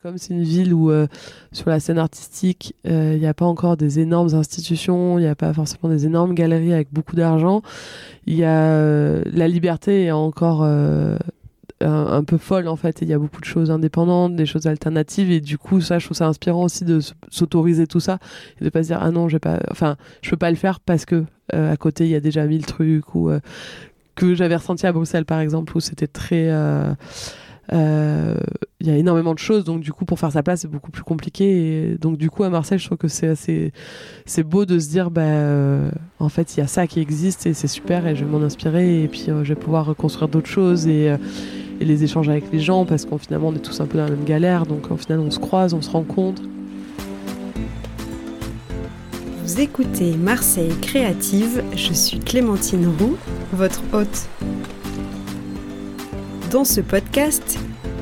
Comme 0.00 0.16
c'est 0.16 0.32
une 0.32 0.44
ville 0.44 0.72
où, 0.72 0.92
euh, 0.92 1.08
sur 1.50 1.70
la 1.70 1.80
scène 1.80 1.98
artistique, 1.98 2.72
euh, 2.86 3.14
il 3.16 3.18
n'y 3.18 3.26
a 3.26 3.34
pas 3.34 3.46
encore 3.46 3.76
des 3.76 3.98
énormes 3.98 4.32
institutions, 4.32 5.18
il 5.18 5.22
n'y 5.22 5.28
a 5.28 5.34
pas 5.34 5.52
forcément 5.52 5.92
des 5.92 6.06
énormes 6.06 6.34
galeries 6.34 6.72
avec 6.72 6.86
beaucoup 6.92 7.16
d'argent, 7.16 7.62
il 8.24 8.36
y 8.36 8.44
a 8.44 8.74
euh, 8.74 9.24
la 9.32 9.48
liberté 9.48 10.04
est 10.04 10.12
encore 10.12 10.62
un, 10.62 12.22
peu 12.24 12.38
folle 12.38 12.68
en 12.68 12.76
fait. 12.76 13.02
Il 13.02 13.08
y 13.08 13.12
a 13.12 13.18
beaucoup 13.18 13.40
de 13.40 13.44
choses 13.44 13.72
indépendantes, 13.72 14.36
des 14.36 14.46
choses 14.46 14.68
alternatives, 14.68 15.32
et 15.32 15.40
du 15.40 15.58
coup, 15.58 15.80
ça, 15.80 15.98
je 15.98 16.04
trouve 16.04 16.16
ça 16.16 16.28
inspirant 16.28 16.62
aussi 16.62 16.84
de 16.84 17.00
s'autoriser 17.28 17.88
tout 17.88 17.98
ça 17.98 18.20
et 18.60 18.64
de 18.64 18.70
pas 18.70 18.84
se 18.84 18.88
dire 18.88 19.00
ah 19.02 19.10
non, 19.10 19.28
j'ai 19.28 19.40
pas, 19.40 19.58
enfin, 19.68 19.96
je 20.22 20.30
peux 20.30 20.36
pas 20.36 20.50
le 20.50 20.56
faire 20.56 20.78
parce 20.78 21.06
que 21.06 21.24
à 21.52 21.76
côté 21.76 22.04
il 22.04 22.10
y 22.10 22.14
a 22.14 22.20
déjà 22.20 22.46
mille 22.46 22.66
trucs 22.66 23.16
ou 23.16 23.32
que 24.14 24.36
j'avais 24.36 24.54
ressenti 24.56 24.86
à 24.86 24.92
Bruxelles 24.92 25.24
par 25.24 25.40
exemple 25.40 25.76
où 25.76 25.80
c'était 25.80 26.06
très 26.06 26.52
il 27.72 28.86
y 28.86 28.90
a 28.90 28.96
énormément 28.96 29.34
de 29.34 29.38
choses, 29.38 29.64
donc 29.64 29.80
du 29.80 29.92
coup 29.92 30.04
pour 30.04 30.18
faire 30.18 30.32
sa 30.32 30.42
place 30.42 30.60
c'est 30.60 30.70
beaucoup 30.70 30.90
plus 30.90 31.02
compliqué. 31.02 31.96
Donc 32.00 32.16
du 32.16 32.30
coup 32.30 32.44
à 32.44 32.50
Marseille 32.50 32.78
je 32.78 32.86
trouve 32.86 32.98
que 32.98 33.08
c'est 33.08 33.28
assez 33.28 33.72
c'est 34.26 34.42
beau 34.42 34.64
de 34.64 34.78
se 34.78 34.88
dire 34.88 35.10
bah 35.10 35.22
euh, 35.22 35.90
en 36.18 36.28
fait 36.28 36.56
il 36.56 36.60
y 36.60 36.62
a 36.62 36.66
ça 36.66 36.86
qui 36.86 37.00
existe 37.00 37.46
et 37.46 37.54
c'est 37.54 37.68
super 37.68 38.06
et 38.06 38.14
je 38.16 38.24
vais 38.24 38.30
m'en 38.30 38.42
inspirer 38.42 39.02
et 39.02 39.08
puis 39.08 39.26
euh, 39.28 39.44
je 39.44 39.50
vais 39.50 39.60
pouvoir 39.60 39.86
reconstruire 39.86 40.28
d'autres 40.28 40.48
choses 40.48 40.86
et, 40.86 41.14
les 41.80 42.02
échanger 42.02 42.32
avec 42.32 42.50
les 42.52 42.58
gens 42.58 42.84
parce 42.84 43.04
qu'en 43.04 43.18
finalement 43.18 43.48
on 43.48 43.54
est 43.54 43.60
tous 43.60 43.80
un 43.80 43.86
peu 43.86 43.98
dans 43.98 44.04
la 44.04 44.10
même 44.10 44.24
galère 44.24 44.66
donc 44.66 44.90
en 44.90 44.96
final 44.96 45.20
on 45.20 45.30
se 45.30 45.38
croise, 45.38 45.74
on 45.74 45.82
se 45.82 45.90
rencontre. 45.90 46.42
Vous 49.44 49.60
écoutez 49.60 50.16
Marseille 50.16 50.74
Créative, 50.82 51.62
je 51.74 51.92
suis 51.92 52.18
Clémentine 52.18 52.86
Roux, 52.98 53.16
votre 53.52 53.80
hôte. 53.92 54.28
Dans 56.50 56.64
ce 56.64 56.80
podcast, 56.80 57.58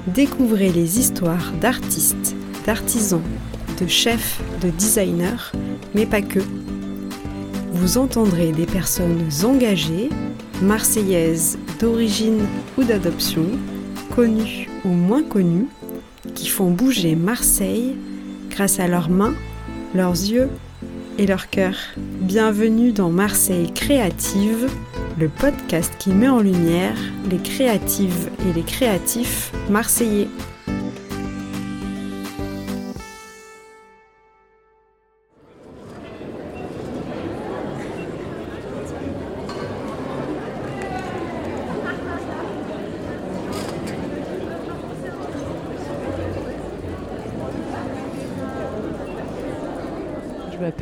découvrez 0.06 0.70
les 0.70 1.00
histoires 1.00 1.52
d'artistes, 1.60 2.36
d'artisans, 2.64 3.22
de 3.80 3.88
chefs, 3.88 4.40
de 4.62 4.70
designers, 4.70 5.50
mais 5.96 6.06
pas 6.06 6.22
que. 6.22 6.38
Vous 7.72 7.98
entendrez 7.98 8.52
des 8.52 8.66
personnes 8.66 9.28
engagées, 9.42 10.10
marseillaises 10.62 11.58
d'origine 11.80 12.46
ou 12.78 12.84
d'adoption, 12.84 13.46
connues 14.14 14.68
ou 14.84 14.90
moins 14.90 15.24
connues, 15.24 15.66
qui 16.36 16.46
font 16.46 16.70
bouger 16.70 17.16
Marseille 17.16 17.96
grâce 18.50 18.78
à 18.78 18.86
leurs 18.86 19.10
mains, 19.10 19.34
leurs 19.92 20.12
yeux 20.12 20.50
et 21.18 21.26
leur 21.26 21.50
cœur. 21.50 21.74
Bienvenue 21.96 22.92
dans 22.92 23.10
Marseille 23.10 23.72
Créative, 23.74 24.68
le 25.18 25.28
podcast 25.28 25.94
qui 25.98 26.10
met 26.10 26.28
en 26.28 26.40
lumière 26.40 26.96
les 27.30 27.38
créatives 27.38 28.30
et 28.48 28.52
les 28.52 28.62
créatifs 28.62 29.52
marseillais. 29.70 30.28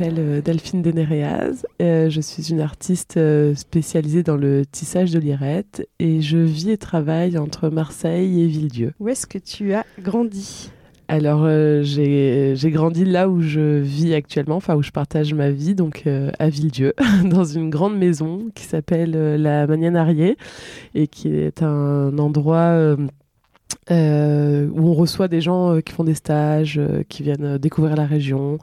M'appelle 0.05 0.19
euh, 0.19 0.41
Delphine 0.41 0.81
Denereaz. 0.81 1.65
Euh, 1.81 2.09
je 2.09 2.21
suis 2.21 2.51
une 2.51 2.61
artiste 2.61 3.17
euh, 3.17 3.55
spécialisée 3.55 4.23
dans 4.23 4.35
le 4.35 4.65
tissage 4.65 5.11
de 5.11 5.19
lirette 5.19 5.87
et 5.99 6.21
je 6.21 6.37
vis 6.37 6.69
et 6.69 6.77
travaille 6.77 7.37
entre 7.37 7.69
Marseille 7.69 8.41
et 8.41 8.47
Villedieu. 8.47 8.93
Où 8.99 9.09
est-ce 9.09 9.25
que 9.25 9.37
tu 9.37 9.73
as 9.73 9.85
grandi? 10.01 10.71
Alors, 11.07 11.47
j'ai 11.83 12.55
grandi 12.71 13.05
là 13.05 13.29
où 13.29 13.39
je 13.39 13.77
vis 13.79 14.15
actuellement, 14.15 14.55
enfin 14.55 14.75
où 14.75 14.81
je 14.81 14.89
partage 14.89 15.35
ma 15.35 15.51
vie, 15.51 15.75
donc 15.75 16.05
à 16.07 16.49
Villedieu, 16.49 16.95
dans 17.23 17.43
une 17.43 17.69
grande 17.69 17.95
maison 17.95 18.47
qui 18.55 18.63
s'appelle 18.63 19.11
la 19.35 19.67
Manianarié 19.67 20.35
et 20.95 21.05
qui 21.05 21.27
est 21.27 21.61
un 21.61 22.17
endroit 22.17 22.97
euh, 23.91 24.67
où 24.73 24.89
on 24.89 24.93
reçoit 24.93 25.27
des 25.27 25.41
gens 25.41 25.75
euh, 25.75 25.81
qui 25.81 25.93
font 25.93 26.03
des 26.03 26.15
stages, 26.15 26.79
euh, 26.79 27.03
qui 27.07 27.21
viennent 27.21 27.59
découvrir 27.59 27.95
la 27.95 28.05
région. 28.05 28.57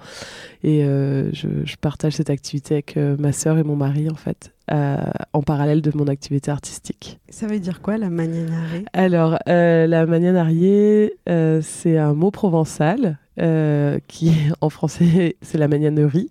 Et 0.64 0.82
je, 0.82 1.48
je, 1.64 1.76
partage 1.76 2.14
cette 2.14 2.30
activité 2.30 2.74
avec 2.74 2.96
ma 2.96 3.32
sœur 3.32 3.58
et 3.58 3.64
mon 3.64 3.74
mari, 3.74 4.08
en 4.08 4.14
fait, 4.14 4.52
en 4.70 5.42
parallèle 5.42 5.82
de 5.82 5.90
mon 5.92 6.06
activité 6.06 6.52
artistique. 6.52 7.18
Ça 7.30 7.48
veut 7.48 7.58
dire 7.58 7.82
quoi, 7.82 7.98
la 7.98 8.10
manianarié 8.10 8.84
Alors, 8.92 9.38
la 9.46 10.06
manianarié, 10.06 11.14
c'est 11.26 11.98
un 11.98 12.14
mot 12.14 12.30
provençal 12.30 13.18
euh, 13.40 13.98
qui 14.08 14.32
en 14.60 14.68
français 14.68 15.36
c'est 15.40 15.58
la 15.58 15.68
magnanerie, 15.68 16.30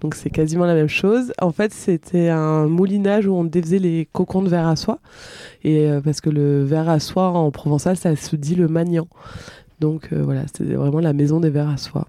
donc 0.00 0.14
c'est 0.14 0.30
quasiment 0.30 0.66
la 0.66 0.74
même 0.74 0.88
chose. 0.88 1.32
En 1.40 1.52
fait, 1.52 1.72
c'était 1.72 2.28
un 2.28 2.66
moulinage 2.66 3.26
où 3.26 3.34
on 3.34 3.44
défaisait 3.44 3.78
les 3.78 4.08
cocons 4.12 4.42
de 4.42 4.48
verre 4.48 4.66
à 4.66 4.76
soie, 4.76 4.98
et 5.64 5.88
euh, 5.88 6.00
parce 6.00 6.20
que 6.20 6.30
le 6.30 6.62
verre 6.64 6.88
à 6.88 7.00
soie 7.00 7.28
en 7.28 7.50
provençal 7.50 7.96
ça 7.96 8.14
se 8.16 8.36
dit 8.36 8.54
le 8.54 8.68
magnan. 8.68 9.08
Donc 9.80 10.12
euh, 10.12 10.22
voilà, 10.22 10.42
c'était 10.46 10.74
vraiment 10.74 11.00
la 11.00 11.12
maison 11.12 11.40
des 11.40 11.50
verres 11.50 11.70
à 11.70 11.76
soie. 11.76 12.06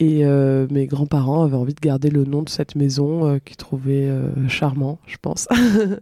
Et 0.00 0.24
euh, 0.24 0.66
mes 0.70 0.86
grands-parents 0.86 1.44
avaient 1.44 1.56
envie 1.56 1.74
de 1.74 1.80
garder 1.80 2.10
le 2.10 2.24
nom 2.24 2.42
de 2.42 2.48
cette 2.48 2.74
maison 2.74 3.26
euh, 3.26 3.38
qu'ils 3.38 3.56
trouvaient 3.56 4.08
euh, 4.08 4.28
charmant, 4.48 4.98
je 5.06 5.16
pense, 5.22 5.46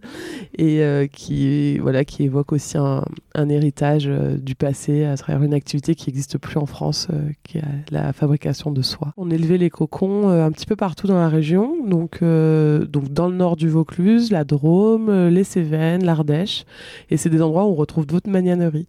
et 0.59 0.83
qui 1.13 1.79
voilà 1.79 2.05
qui 2.05 2.25
évoque 2.25 2.53
aussi 2.53 2.79
un, 2.79 3.05
héritage 3.49 4.09
du 4.39 4.55
passé 4.55 5.05
à 5.05 5.17
travers 5.17 5.43
une 5.43 5.53
activité 5.53 5.95
qui 5.95 6.09
n'existe 6.09 6.39
plus 6.39 6.57
en 6.57 6.67
France, 6.67 7.09
qui 7.43 7.59
est 7.59 7.63
la 7.91 8.13
fabrication 8.13 8.71
de 8.71 8.83
soie. 8.83 9.13
On 9.17 9.31
élevait 9.31 9.59
les 9.59 9.71
cocons 9.71 10.29
un 10.29 10.51
petit 10.51 10.67
peu 10.67 10.77
partout 10.77 11.07
dans 11.07 11.19
la 11.19 11.29
région, 11.29 11.85
donc 11.87 12.21
donc 12.23 13.13
dans 13.13 13.29
le 13.29 13.35
nord 13.35 13.57
du 13.57 13.69
Vaucluse, 13.69 14.31
la 14.31 14.45
Drôme, 14.45 15.29
les 15.29 15.45
Cévennes, 15.45 16.05
l'Ardèche, 16.05 16.65
et 17.11 17.17
c'est 17.17 17.31
des 17.31 17.43
endroits 17.43 17.65
où 17.65 17.71
on 17.71 17.75
retrouve 17.75 18.07
d'autres 18.07 18.31
magnaneries. 18.31 18.87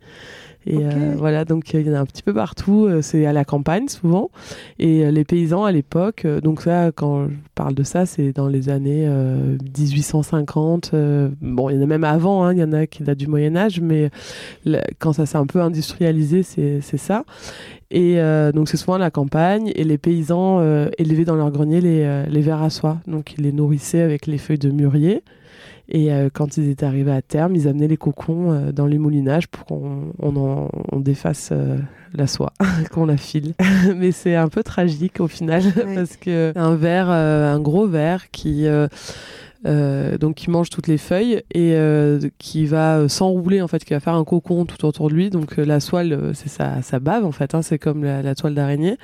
Et 0.66 0.78
euh, 0.78 1.16
voilà, 1.18 1.46
donc 1.46 1.74
il 1.74 1.88
y 1.88 1.90
en 1.90 1.94
a 1.94 2.00
un 2.00 2.06
petit 2.06 2.24
peu 2.24 2.34
partout. 2.34 2.86
Euh, 2.86 3.02
c'est 3.02 3.26
à 3.26 3.34
la 3.34 3.46
campagne 3.46 3.88
souvent. 3.88 4.32
Et 4.80 5.06
euh, 5.06 5.12
les 5.12 5.24
paysans 5.24 5.66
à 5.66 5.72
l'époque, 5.72 6.26
donc 6.26 6.62
ça, 6.62 6.92
quand 6.92 7.28
je 7.28 7.36
parle 7.56 7.76
de 7.76 7.84
ça, 7.84 8.06
c'est 8.06 8.32
dans 8.32 8.48
les 8.48 8.70
années 8.70 9.08
1850. 9.08 10.92
bon, 11.42 11.70
il 11.70 11.76
y 11.76 11.80
en 11.80 11.82
a 11.82 11.86
même 11.86 12.04
avant, 12.04 12.44
hein, 12.44 12.54
il 12.54 12.60
y 12.60 12.64
en 12.64 12.74
a 12.74 12.88
qui 12.88 13.04
datent 13.04 13.18
du 13.18 13.28
Moyen 13.28 13.56
Âge, 13.56 13.82
mais 13.82 14.10
quand 15.00 15.14
ça 15.14 15.26
s'est 15.26 15.38
un 15.38 15.46
peu 15.46 15.62
industrialisé, 15.62 16.44
c'est 16.44 16.98
ça. 16.98 17.26
Et 17.92 18.18
donc 18.54 18.70
c'est 18.70 18.78
souvent 18.78 18.96
à 18.96 19.00
la 19.00 19.12
campagne 19.12 19.72
et 19.76 19.84
les 19.84 19.98
paysans 19.98 20.62
élevaient 20.98 21.26
dans 21.26 21.36
leur 21.36 21.52
grenier 21.52 21.82
les, 21.82 22.26
les 22.28 22.42
vers 22.42 22.62
à 22.62 22.70
soie. 22.70 22.98
Donc 23.08 23.34
ils 23.38 23.44
les 23.44 23.52
nourrissaient 23.52 24.02
avec 24.02 24.26
les 24.28 24.38
feuilles 24.38 24.58
de 24.58 24.72
mûrier. 24.72 25.24
Et 25.90 26.14
euh, 26.14 26.30
quand 26.34 26.58
ils 26.58 26.70
étaient 26.70 26.86
arrivés 26.86 27.12
à 27.12 27.22
terme, 27.22 27.56
ils 27.56 27.68
amenaient 27.68 27.88
les 27.88 27.98
cocons 27.98 28.52
euh, 28.52 28.72
dans 28.72 28.86
les 28.86 28.98
moulinages 28.98 29.48
pour 29.48 29.66
qu'on 29.66 30.14
on 30.20 30.70
on 30.92 31.00
défasse 31.00 31.50
euh, 31.52 31.78
la 32.14 32.28
soie, 32.28 32.54
qu'on 32.92 33.06
la 33.06 33.18
file. 33.18 33.54
Mais 33.96 34.12
c'est 34.12 34.36
un 34.36 34.48
peu 34.48 34.64
tragique 34.64 35.20
au 35.20 35.28
final 35.28 35.64
parce 35.96 36.16
que 36.16 36.54
un 36.56 36.76
verre, 36.76 37.10
un 37.10 37.60
gros 37.60 37.88
verre 37.88 38.32
qui 38.32 38.66
donc 39.66 40.36
qui 40.36 40.50
mange 40.50 40.70
toutes 40.70 40.88
les 40.88 40.98
feuilles 40.98 41.42
et 41.54 41.78
qui 42.38 42.66
va 42.66 43.08
s'enrouler 43.08 43.62
en 43.62 43.68
fait, 43.68 43.84
qui 43.86 43.94
va 43.94 44.00
faire 44.00 44.16
un 44.16 44.24
cocon 44.24 44.66
tout 44.66 44.86
autour 44.86 45.10
de 45.10 45.14
lui. 45.14 45.30
Donc 45.30 45.58
la 45.58 45.80
soie, 45.80 46.04
c'est 46.34 46.50
sa, 46.50 46.82
sa, 46.82 47.00
bave 47.00 47.26
en 47.26 47.32
fait, 47.32 47.56
hein, 47.56 47.62
c'est 47.62 47.80
comme 47.80 48.04
la, 48.04 48.22
la 48.22 48.36
toile 48.36 48.56
d'araignée. 48.56 48.98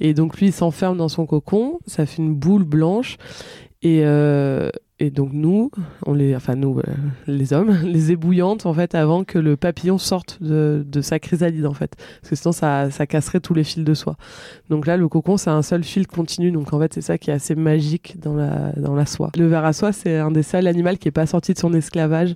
Et 0.00 0.14
donc 0.14 0.38
lui, 0.38 0.46
il 0.46 0.52
s'enferme 0.52 0.96
dans 0.96 1.08
son 1.08 1.26
cocon, 1.26 1.78
ça 1.86 2.06
fait 2.06 2.22
une 2.22 2.34
boule 2.34 2.64
blanche 2.64 3.16
et, 3.82 4.02
euh, 4.04 4.70
et 4.98 5.10
donc 5.10 5.30
nous, 5.34 5.70
on 6.06 6.14
les, 6.14 6.34
enfin 6.34 6.54
nous, 6.54 6.78
euh, 6.78 6.82
les 7.26 7.52
hommes, 7.52 7.76
les 7.84 8.12
ébouillantes 8.12 8.64
en 8.64 8.72
fait 8.72 8.94
avant 8.94 9.24
que 9.24 9.38
le 9.38 9.56
papillon 9.56 9.98
sorte 9.98 10.42
de, 10.42 10.84
de, 10.86 11.00
sa 11.02 11.18
chrysalide 11.18 11.66
en 11.66 11.74
fait, 11.74 11.96
parce 11.96 12.30
que 12.30 12.36
sinon 12.36 12.52
ça, 12.52 12.90
ça 12.90 13.06
casserait 13.06 13.40
tous 13.40 13.52
les 13.52 13.62
fils 13.62 13.84
de 13.84 13.94
soie. 13.94 14.16
Donc 14.70 14.86
là, 14.86 14.96
le 14.96 15.06
cocon 15.06 15.36
c'est 15.36 15.50
un 15.50 15.60
seul 15.60 15.84
fil 15.84 16.06
continu, 16.06 16.50
donc 16.50 16.72
en 16.72 16.80
fait 16.80 16.94
c'est 16.94 17.02
ça 17.02 17.18
qui 17.18 17.30
est 17.30 17.34
assez 17.34 17.54
magique 17.54 18.18
dans 18.20 18.34
la 18.34 18.72
dans 18.76 18.94
la 18.94 19.04
soie. 19.04 19.30
Le 19.36 19.46
ver 19.46 19.66
à 19.66 19.74
soie 19.74 19.92
c'est 19.92 20.16
un 20.16 20.30
des 20.30 20.42
seuls 20.42 20.66
animaux 20.66 20.96
qui 20.98 21.08
est 21.08 21.12
pas 21.12 21.26
sorti 21.26 21.52
de 21.52 21.58
son 21.58 21.74
esclavage 21.74 22.32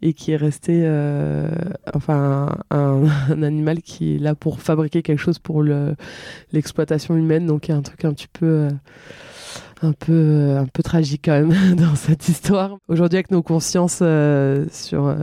et 0.00 0.12
qui 0.12 0.30
est 0.30 0.36
resté, 0.36 0.82
euh, 0.84 1.48
enfin 1.92 2.56
un, 2.70 3.02
un, 3.30 3.42
animal 3.42 3.82
qui 3.82 4.14
est 4.14 4.18
là 4.18 4.36
pour 4.36 4.60
fabriquer 4.60 5.02
quelque 5.02 5.18
chose 5.18 5.40
pour 5.40 5.64
l'exploitation 6.52 7.16
humaine, 7.16 7.46
donc 7.46 7.66
il 7.66 7.72
y 7.72 7.74
a 7.74 7.76
un 7.76 7.82
truc 7.82 8.04
un 8.04 8.12
petit 8.12 8.28
peu 8.28 8.46
euh, 8.46 8.70
un 9.82 9.92
peu, 9.92 10.56
un 10.58 10.66
peu 10.66 10.82
tragique 10.82 11.22
quand 11.24 11.32
même 11.32 11.74
dans 11.76 11.94
cette 11.94 12.28
histoire. 12.28 12.78
Aujourd'hui, 12.88 13.16
avec 13.16 13.30
nos 13.30 13.42
consciences 13.42 13.98
sur 13.98 15.14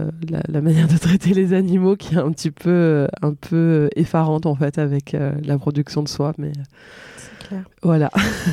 la, 0.50 0.62
manière 0.62 0.88
de 0.88 0.98
traiter 0.98 1.34
les 1.34 1.54
animaux, 1.54 1.96
qui 1.96 2.16
est 2.16 2.20
un 2.20 2.32
petit 2.32 2.52
peu, 2.52 3.08
un 3.22 3.34
peu 3.34 3.90
effarante 3.96 4.46
en 4.46 4.56
fait 4.56 4.78
avec 4.78 5.16
la 5.44 5.58
production 5.58 6.04
de 6.04 6.08
soie, 6.08 6.34
mais 6.38 6.52
voilà. 7.82 8.10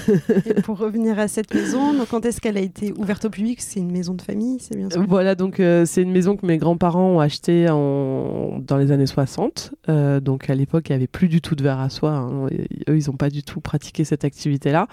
et 0.46 0.54
pour 0.62 0.78
revenir 0.78 1.18
à 1.18 1.28
cette 1.28 1.52
maison, 1.54 1.94
donc 1.94 2.08
quand 2.08 2.24
est-ce 2.24 2.40
qu'elle 2.40 2.56
a 2.56 2.60
été 2.60 2.92
ouverte 2.96 3.24
au 3.24 3.30
public? 3.30 3.60
C'est 3.60 3.80
une 3.80 3.92
maison 3.92 4.14
de 4.14 4.22
famille, 4.22 4.58
c'est 4.60 4.76
bien 4.76 4.90
ça? 4.90 5.00
Voilà, 5.06 5.34
donc 5.34 5.60
euh, 5.60 5.84
c'est 5.86 6.02
une 6.02 6.10
maison 6.10 6.36
que 6.36 6.44
mes 6.46 6.58
grands-parents 6.58 7.10
ont 7.10 7.20
achetée 7.20 7.68
en... 7.70 8.58
dans 8.58 8.76
les 8.76 8.90
années 8.92 9.06
60. 9.06 9.72
Euh, 9.88 10.20
donc 10.20 10.50
à 10.50 10.54
l'époque, 10.54 10.88
il 10.88 10.92
n'y 10.92 10.96
avait 10.96 11.06
plus 11.06 11.28
du 11.28 11.40
tout 11.40 11.54
de 11.54 11.62
verre 11.62 11.80
à 11.80 11.90
soie. 11.90 12.12
Hein. 12.12 12.46
Eux, 12.88 12.98
ils 12.98 13.06
n'ont 13.08 13.16
pas 13.16 13.30
du 13.30 13.42
tout 13.42 13.60
pratiqué 13.60 14.04
cette 14.04 14.24
activité-là. 14.24 14.88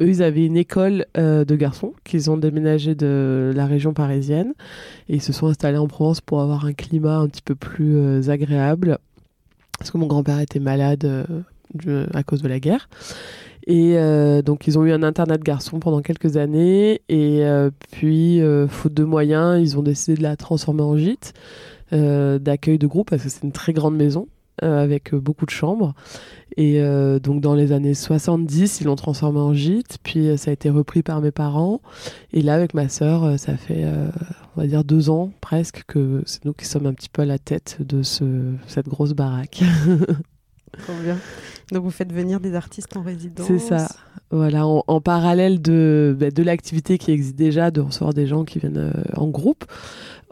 Eux, 0.00 0.08
ils 0.08 0.22
avaient 0.22 0.35
une 0.44 0.58
école 0.58 1.06
euh, 1.16 1.44
de 1.46 1.56
garçons 1.56 1.94
qu'ils 2.04 2.30
ont 2.30 2.36
déménagé 2.36 2.94
de 2.94 3.52
la 3.54 3.66
région 3.66 3.94
parisienne 3.94 4.52
et 5.08 5.20
se 5.20 5.32
sont 5.32 5.46
installés 5.46 5.78
en 5.78 5.88
Provence 5.88 6.20
pour 6.20 6.42
avoir 6.42 6.66
un 6.66 6.74
climat 6.74 7.16
un 7.16 7.28
petit 7.28 7.42
peu 7.42 7.54
plus 7.54 8.28
agréable. 8.28 8.98
Parce 9.78 9.90
que 9.90 9.98
mon 9.98 10.06
grand-père 10.06 10.40
était 10.40 10.60
malade 10.60 11.26
à 12.12 12.22
cause 12.22 12.42
de 12.42 12.48
la 12.48 12.60
guerre. 12.60 12.88
Et 13.66 13.98
euh, 13.98 14.42
donc, 14.42 14.68
ils 14.68 14.78
ont 14.78 14.84
eu 14.84 14.92
un 14.92 15.02
internat 15.02 15.38
de 15.38 15.42
garçons 15.42 15.80
pendant 15.80 16.00
quelques 16.00 16.36
années. 16.36 17.02
Et 17.08 17.44
euh, 17.44 17.70
puis, 17.90 18.40
euh, 18.40 18.68
faute 18.68 18.94
de 18.94 19.04
moyens, 19.04 19.60
ils 19.60 19.76
ont 19.76 19.82
décidé 19.82 20.16
de 20.16 20.22
la 20.22 20.36
transformer 20.36 20.82
en 20.82 20.96
gîte 20.96 21.34
d'accueil 21.92 22.78
de 22.78 22.86
groupe, 22.88 23.10
parce 23.10 23.22
que 23.22 23.28
c'est 23.28 23.44
une 23.44 23.52
très 23.52 23.72
grande 23.72 23.96
maison 23.96 24.26
avec 24.62 25.14
beaucoup 25.14 25.46
de 25.46 25.50
chambres. 25.50 25.94
Et 26.56 26.80
donc, 27.22 27.40
dans 27.40 27.54
les 27.54 27.72
années 27.72 27.94
70, 27.94 28.80
ils 28.80 28.84
l'ont 28.84 28.96
transformé 28.96 29.38
en 29.38 29.52
gîte. 29.52 29.98
Puis, 30.02 30.38
ça 30.38 30.50
a 30.50 30.54
été 30.54 30.70
repris 30.70 31.02
par 31.02 31.20
mes 31.20 31.30
parents. 31.30 31.80
Et 32.32 32.42
là, 32.42 32.54
avec 32.54 32.72
ma 32.72 32.88
sœur, 32.88 33.38
ça 33.38 33.56
fait, 33.56 33.84
on 34.56 34.60
va 34.60 34.66
dire, 34.66 34.84
deux 34.84 35.10
ans 35.10 35.30
presque 35.40 35.84
que 35.86 36.22
c'est 36.24 36.44
nous 36.44 36.54
qui 36.54 36.64
sommes 36.64 36.86
un 36.86 36.94
petit 36.94 37.10
peu 37.10 37.22
à 37.22 37.26
la 37.26 37.38
tête 37.38 37.76
de 37.80 38.02
ce, 38.02 38.24
cette 38.66 38.88
grosse 38.88 39.12
baraque. 39.12 39.62
Trop 40.78 40.94
bien. 41.02 41.18
Donc 41.72 41.82
vous 41.82 41.90
faites 41.90 42.12
venir 42.12 42.40
des 42.40 42.54
artistes 42.54 42.96
en 42.96 43.02
résidence. 43.02 43.46
C'est 43.46 43.58
ça. 43.58 43.88
Voilà, 44.30 44.66
en, 44.66 45.00
parallèle 45.00 45.62
de, 45.62 46.16
bah, 46.18 46.30
de 46.30 46.42
l'activité 46.42 46.98
qui 46.98 47.12
existe 47.12 47.36
déjà, 47.36 47.70
de 47.70 47.80
recevoir 47.80 48.12
des 48.12 48.26
gens 48.26 48.44
qui 48.44 48.58
viennent 48.58 48.76
euh, 48.76 49.02
en 49.16 49.28
groupe, 49.28 49.64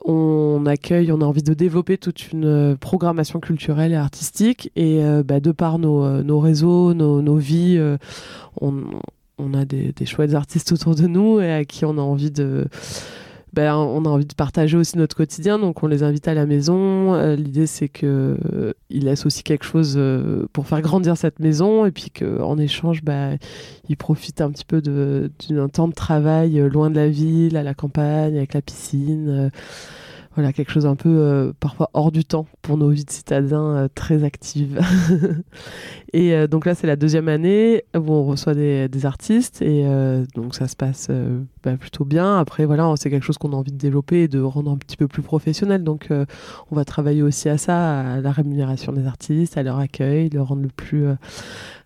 on 0.04 0.66
accueille, 0.66 1.12
on 1.12 1.20
a 1.20 1.24
envie 1.24 1.44
de 1.44 1.54
développer 1.54 1.96
toute 1.96 2.32
une 2.32 2.44
euh, 2.44 2.76
programmation 2.76 3.38
culturelle 3.38 3.92
et 3.92 3.96
artistique. 3.96 4.72
Et 4.74 5.04
euh, 5.04 5.22
bah, 5.22 5.38
de 5.38 5.52
par 5.52 5.78
nos, 5.78 6.22
nos 6.22 6.40
réseaux, 6.40 6.92
nos, 6.92 7.22
nos 7.22 7.36
vies, 7.36 7.80
on, 8.60 8.82
on, 9.38 9.54
a 9.54 9.64
des, 9.64 9.92
des 9.92 10.06
chouettes 10.06 10.34
artistes 10.34 10.72
autour 10.72 10.96
de 10.96 11.06
nous 11.06 11.40
et 11.40 11.52
à 11.52 11.64
qui 11.64 11.84
on 11.84 11.96
a 11.96 12.02
envie 12.02 12.32
de 12.32 12.66
ben, 13.54 13.76
on 13.76 14.04
a 14.04 14.08
envie 14.08 14.26
de 14.26 14.34
partager 14.34 14.76
aussi 14.76 14.98
notre 14.98 15.14
quotidien, 15.14 15.60
donc 15.60 15.82
on 15.84 15.86
les 15.86 16.02
invite 16.02 16.26
à 16.26 16.34
la 16.34 16.44
maison. 16.44 17.14
Euh, 17.14 17.36
l'idée, 17.36 17.68
c'est 17.68 17.88
qu'ils 17.88 18.08
euh, 18.08 18.72
laissent 18.90 19.26
aussi 19.26 19.44
quelque 19.44 19.64
chose 19.64 19.94
euh, 19.96 20.46
pour 20.52 20.66
faire 20.66 20.82
grandir 20.82 21.16
cette 21.16 21.38
maison, 21.38 21.86
et 21.86 21.92
puis 21.92 22.10
qu'en 22.10 22.58
échange, 22.58 23.04
ben, 23.04 23.38
ils 23.88 23.96
profitent 23.96 24.40
un 24.40 24.50
petit 24.50 24.64
peu 24.64 24.82
d'un 24.82 25.68
temps 25.68 25.86
de 25.86 25.94
travail 25.94 26.58
loin 26.68 26.90
de 26.90 26.96
la 26.96 27.08
ville, 27.08 27.56
à 27.56 27.62
la 27.62 27.74
campagne, 27.74 28.36
avec 28.36 28.54
la 28.54 28.62
piscine 28.62 29.50
voilà 30.34 30.52
quelque 30.52 30.72
chose 30.72 30.86
un 30.86 30.96
peu 30.96 31.08
euh, 31.08 31.52
parfois 31.60 31.90
hors 31.94 32.10
du 32.10 32.24
temps 32.24 32.46
pour 32.62 32.76
nos 32.76 32.90
vies 32.90 33.04
de 33.04 33.10
citadins 33.10 33.76
euh, 33.76 33.88
très 33.94 34.24
actives. 34.24 34.80
et 36.12 36.34
euh, 36.34 36.46
donc 36.46 36.66
là 36.66 36.74
c'est 36.74 36.86
la 36.86 36.96
deuxième 36.96 37.28
année 37.28 37.84
où 37.94 38.12
on 38.12 38.24
reçoit 38.24 38.54
des, 38.54 38.88
artistes 39.04 39.60
et 39.60 39.84
donc 40.34 40.54
ça 40.54 40.66
se 40.66 40.76
passe 40.76 41.10
bah, 41.62 41.76
plutôt 41.76 42.04
bien. 42.04 42.38
Après 42.38 42.64
voilà 42.64 42.92
c'est 42.96 43.10
quelque 43.10 43.24
chose 43.24 43.38
qu'on 43.38 43.52
a 43.52 43.56
envie 43.56 43.72
de 43.72 43.76
développer 43.76 44.22
et 44.22 44.28
de 44.28 44.40
rendre 44.40 44.70
un 44.70 44.76
petit 44.76 44.96
peu 44.96 45.08
plus 45.08 45.22
professionnel. 45.22 45.84
Donc 45.84 46.08
on 46.70 46.74
va 46.74 46.84
travailler 46.84 47.22
aussi 47.22 47.48
à 47.48 47.58
ça, 47.58 48.00
à 48.00 48.20
la 48.20 48.32
rémunération 48.32 48.92
des 48.92 49.06
artistes, 49.06 49.58
à 49.58 49.62
leur 49.62 49.78
accueil, 49.78 50.30
le 50.30 50.40
rendre 50.40 50.62
le 50.62 50.68
plus 50.68 51.06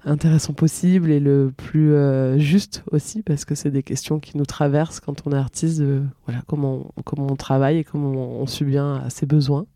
intéressant 0.09 0.53
possible 0.53 1.11
et 1.11 1.21
le 1.21 1.53
plus 1.57 1.93
euh, 1.93 2.39
juste 2.39 2.83
aussi 2.91 3.23
parce 3.23 3.45
que 3.45 3.55
c'est 3.55 3.71
des 3.71 3.83
questions 3.83 4.19
qui 4.19 4.37
nous 4.37 4.47
traversent 4.47 5.01
quand 5.01 5.27
on 5.27 5.33
est 5.33 5.37
artiste 5.37 5.79
de 5.81 6.03
voilà 6.27 6.43
comment 6.47 6.93
comment 7.05 7.29
on 7.31 7.37
travaille 7.37 7.79
et 7.79 7.85
comment 7.85 8.41
on, 8.41 8.47
subvient 8.47 9.01
à 9.05 9.11
ses 9.11 9.27
besoins 9.27 9.67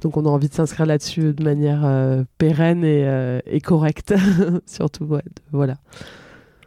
donc 0.00 0.16
on 0.16 0.26
a 0.26 0.28
envie 0.28 0.48
de 0.48 0.54
s'inscrire 0.54 0.86
là-dessus 0.86 1.32
de 1.32 1.42
manière 1.42 1.84
euh, 1.84 2.24
pérenne 2.38 2.84
et, 2.84 3.06
euh, 3.06 3.40
et 3.46 3.60
correcte 3.60 4.14
surtout 4.66 5.08
voilà 5.52 5.74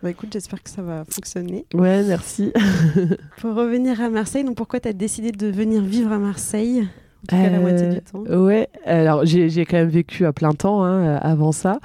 bah 0.04 0.10
écoute, 0.10 0.30
j'espère 0.33 0.63
que 0.63 0.69
ça 0.72 0.81
va 0.81 1.06
fonctionner. 1.06 1.68
Ouais, 1.75 2.04
merci. 2.04 2.51
Pour 3.38 3.54
revenir 3.54 4.01
à 4.01 4.10
Marseille, 4.10 4.44
donc 4.44 4.56
pourquoi 4.56 4.80
tu 4.80 4.88
as 4.88 4.94
décidé 4.94 5.31
de 5.31 5.45
venir 5.45 5.83
vivre 5.83 6.12
à 6.12 6.18
Marseille? 6.18 6.88
La 7.29 7.59
moitié 7.59 7.88
du 7.89 8.01
temps. 8.01 8.23
Euh, 8.29 8.45
ouais, 8.45 8.69
alors 8.85 9.25
j'ai 9.25 9.65
quand 9.65 9.77
même 9.77 9.89
vécu 9.89 10.25
à 10.25 10.33
plein 10.33 10.53
temps 10.53 10.83
hein, 10.83 11.15
avant 11.18 11.51
ça. 11.51 11.79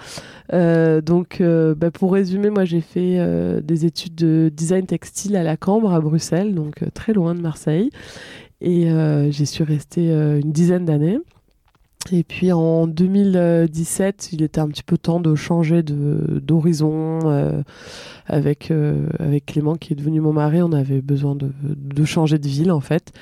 Euh, 0.53 1.01
donc, 1.01 1.41
euh, 1.41 1.75
bah, 1.75 1.91
pour 1.91 2.13
résumer, 2.13 2.51
moi 2.51 2.65
j'ai 2.65 2.81
fait 2.81 3.19
des 3.63 3.85
études 3.85 4.15
de 4.15 4.51
design 4.55 4.87
textile 4.87 5.37
à 5.37 5.43
la 5.43 5.57
Cambre, 5.57 5.93
à 5.93 6.01
Bruxelles, 6.01 6.55
donc 6.55 6.85
très 6.95 7.13
loin 7.13 7.35
de 7.35 7.41
Marseille. 7.41 7.91
Et 8.61 8.89
j'y 9.31 9.47
suis 9.47 9.65
restée 9.65 10.11
une 10.11 10.53
dizaine 10.53 10.85
d'années. 10.85 11.19
Et 12.13 12.23
puis 12.23 12.53
en 12.53 12.87
2017, 12.87 14.29
il 14.33 14.43
était 14.43 14.61
un 14.61 14.69
petit 14.69 14.85
peu 14.85 14.97
temps 14.97 15.21
de 15.21 15.35
changer 15.35 15.83
d'horizon. 15.83 17.53
avec, 18.29 18.73
avec 19.19 19.47
Clément, 19.47 19.77
qui 19.77 19.93
est 19.93 19.97
devenu 19.97 20.21
mon 20.21 20.33
mari, 20.33 20.63
on 20.63 20.73
avait 20.73 21.03
besoin 21.03 21.35
de, 21.35 21.51
de 21.63 22.05
changer 22.05 22.39
de 22.39 22.49
ville 22.49 22.73
en 22.73 22.81
fait. 22.81 23.13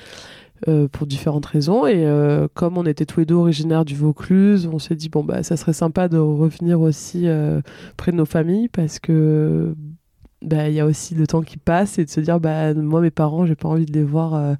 Euh, 0.67 0.87
pour 0.87 1.05
différentes 1.05 1.45
raisons. 1.45 1.85
Et 1.85 2.07
euh, 2.07 2.47
comme 2.55 2.79
on 2.79 2.87
était 2.87 3.05
tous 3.05 3.19
les 3.19 3.27
deux 3.27 3.35
originaires 3.35 3.85
du 3.85 3.93
Vaucluse, 3.95 4.67
on 4.73 4.79
s'est 4.79 4.95
dit 4.95 5.09
bon 5.09 5.23
bah 5.23 5.43
ça 5.43 5.57
serait 5.57 5.73
sympa 5.73 6.07
de 6.07 6.17
revenir 6.17 6.81
aussi 6.81 7.27
euh, 7.27 7.61
près 7.97 8.11
de 8.11 8.17
nos 8.17 8.25
familles 8.25 8.67
parce 8.67 8.97
que 8.97 9.75
bah, 10.41 10.67
il 10.67 10.73
y 10.73 10.79
a 10.79 10.87
aussi 10.87 11.13
le 11.13 11.27
temps 11.27 11.43
qui 11.43 11.57
passe 11.57 11.99
et 11.99 12.05
de 12.05 12.09
se 12.09 12.19
dire 12.19 12.39
bah 12.39 12.73
moi 12.73 12.99
mes 12.99 13.11
parents 13.11 13.45
j'ai 13.45 13.53
pas 13.53 13.67
envie 13.67 13.85
de 13.85 13.93
les 13.93 14.03
voir 14.03 14.55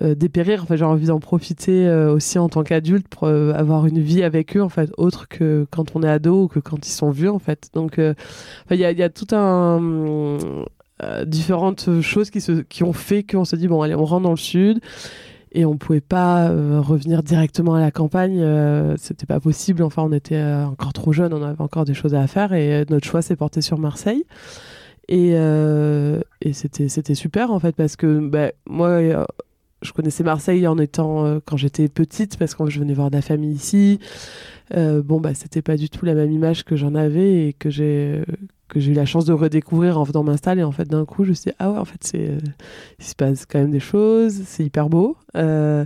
dépérir. 0.00 0.62
Enfin 0.62 0.76
j'ai 0.76 0.84
envie 0.84 1.06
d'en 1.06 1.18
profiter 1.18 1.90
aussi 1.90 2.38
en 2.38 2.48
tant 2.48 2.62
qu'adulte 2.62 3.08
pour 3.08 3.26
avoir 3.26 3.86
une 3.86 3.98
vie 3.98 4.22
avec 4.22 4.56
eux 4.56 4.62
en 4.62 4.68
fait 4.68 4.92
autre 4.98 5.26
que 5.26 5.66
quand 5.72 5.96
on 5.96 6.04
est 6.04 6.08
ado 6.08 6.44
ou 6.44 6.48
que 6.48 6.60
quand 6.60 6.86
ils 6.86 6.92
sont 6.92 7.10
vieux 7.10 7.32
en 7.32 7.40
fait. 7.40 7.70
Donc 7.74 7.98
il 7.98 8.76
y 8.76 8.84
a, 8.84 8.92
y, 8.92 9.02
a, 9.02 9.08
tout 9.08 9.34
un 9.34 10.64
euh, 11.02 11.24
différentes 11.24 12.00
choses 12.00 12.28
qui, 12.30 12.40
se, 12.40 12.62
qui 12.62 12.82
ont 12.82 12.92
fait 12.92 13.22
qu'on 13.22 13.44
se 13.44 13.54
dit 13.54 13.68
bon 13.68 13.82
allez 13.82 13.94
on 13.94 14.04
rentre 14.04 14.24
dans 14.24 14.30
le 14.30 14.36
sud. 14.36 14.80
Et 15.52 15.64
on 15.64 15.78
pouvait 15.78 16.02
pas 16.02 16.48
euh, 16.48 16.78
revenir 16.80 17.22
directement 17.22 17.74
à 17.74 17.80
la 17.80 17.90
campagne 17.90 18.40
euh, 18.40 18.96
c'était 18.98 19.26
pas 19.26 19.38
possible. 19.38 19.82
Enfin 19.84 20.02
on 20.02 20.12
était 20.12 20.42
encore 20.42 20.92
trop 20.92 21.12
jeunes 21.12 21.32
on 21.32 21.42
avait 21.42 21.60
encore 21.60 21.84
des 21.84 21.94
choses 21.94 22.14
à 22.14 22.26
faire. 22.26 22.52
Et 22.52 22.84
notre 22.90 23.06
choix 23.06 23.22
s'est 23.22 23.36
porté 23.36 23.60
sur 23.60 23.78
Marseille. 23.78 24.24
Et, 25.10 25.30
et 25.30 26.52
c'était 26.52 26.88
c'était 26.88 27.14
super 27.14 27.50
en 27.50 27.60
fait 27.60 27.74
parce 27.76 27.96
que 27.96 28.18
bah, 28.18 28.50
moi 28.68 28.98
je 29.80 29.92
connaissais 29.92 30.24
Marseille 30.24 30.66
en 30.66 30.76
étant 30.78 31.40
quand 31.46 31.56
j'étais 31.56 31.88
petite 31.88 32.36
parce 32.36 32.54
que 32.54 32.68
je 32.68 32.80
venais 32.80 32.92
voir 32.92 33.10
de 33.10 33.16
la 33.16 33.22
famille 33.22 33.52
ici. 33.52 34.00
Bon 34.74 35.20
bah 35.20 35.32
c'était 35.32 35.62
pas 35.62 35.76
du 35.76 35.88
tout 35.88 36.04
la 36.04 36.14
même 36.14 36.32
image 36.32 36.64
que 36.64 36.76
j'en 36.76 36.94
avais 36.94 37.46
et 37.46 37.52
que 37.54 37.70
j'ai 37.70 38.22
que 38.68 38.80
j'ai 38.80 38.92
eu 38.92 38.94
la 38.94 39.06
chance 39.06 39.24
de 39.24 39.32
redécouvrir 39.32 39.98
en 39.98 40.02
venant 40.02 40.22
m'installer. 40.22 40.62
En 40.62 40.72
fait, 40.72 40.88
d'un 40.88 41.04
coup, 41.04 41.24
je 41.24 41.30
me 41.30 41.34
suis 41.34 41.50
dit, 41.50 41.56
ah 41.58 41.70
ouais, 41.70 41.78
en 41.78 41.84
fait, 41.84 42.12
euh, 42.14 42.38
il 42.98 43.04
se 43.04 43.14
passe 43.14 43.46
quand 43.46 43.58
même 43.58 43.70
des 43.70 43.80
choses, 43.80 44.42
c'est 44.44 44.64
hyper 44.64 44.88
beau. 44.88 45.16
Euh, 45.36 45.84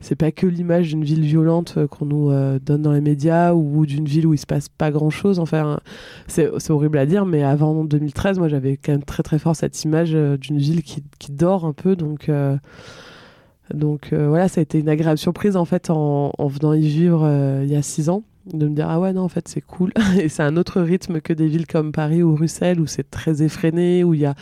c'est 0.00 0.16
pas 0.16 0.32
que 0.32 0.46
l'image 0.46 0.88
d'une 0.88 1.04
ville 1.04 1.22
violente 1.22 1.74
euh, 1.76 1.86
qu'on 1.86 2.06
nous 2.06 2.30
euh, 2.30 2.58
donne 2.58 2.82
dans 2.82 2.92
les 2.92 3.00
médias 3.00 3.52
ou 3.52 3.86
d'une 3.86 4.06
ville 4.06 4.26
où 4.26 4.34
il 4.34 4.38
se 4.38 4.46
passe 4.46 4.68
pas 4.68 4.90
grand 4.90 5.10
chose. 5.10 5.38
Enfin, 5.38 5.80
c'est, 6.26 6.50
c'est 6.58 6.72
horrible 6.72 6.98
à 6.98 7.06
dire, 7.06 7.26
mais 7.26 7.42
avant 7.42 7.84
2013, 7.84 8.38
moi, 8.38 8.48
j'avais 8.48 8.76
quand 8.76 8.92
même 8.92 9.04
très 9.04 9.22
très 9.22 9.38
fort 9.38 9.54
cette 9.54 9.82
image 9.84 10.12
d'une 10.12 10.58
ville 10.58 10.82
qui, 10.82 11.02
qui, 11.18 11.32
dort 11.32 11.64
un 11.64 11.72
peu. 11.72 11.96
Donc, 11.96 12.30
donc 13.72 14.12
voilà, 14.12 14.48
ça 14.48 14.60
a 14.60 14.62
été 14.62 14.78
une 14.78 14.88
agréable 14.88 15.18
surprise 15.18 15.56
en 15.56 15.64
fait 15.64 15.90
en 15.90 16.32
venant 16.40 16.72
y 16.72 16.86
vivre 16.86 17.26
il 17.62 17.70
y 17.70 17.76
a 17.76 17.82
six 17.82 18.10
ans 18.10 18.22
de 18.46 18.66
me 18.66 18.74
dire 18.74 18.88
ah 18.88 18.98
ouais 18.98 19.12
non 19.12 19.22
en 19.22 19.28
fait 19.28 19.48
c'est 19.48 19.60
cool. 19.60 19.92
Et 20.20 20.28
c'est 20.28 20.42
un 20.42 20.56
autre 20.56 20.80
rythme 20.80 21.20
que 21.20 21.32
des 21.32 21.46
villes 21.46 21.66
comme 21.66 21.92
Paris 21.92 22.22
ou 22.22 22.34
Bruxelles 22.34 22.80
où 22.80 22.86
c'est 22.86 23.10
très 23.10 23.42
effréné 23.42 24.04
où 24.04 24.14
il 24.14 24.20
y 24.20 24.26
a 24.26 24.34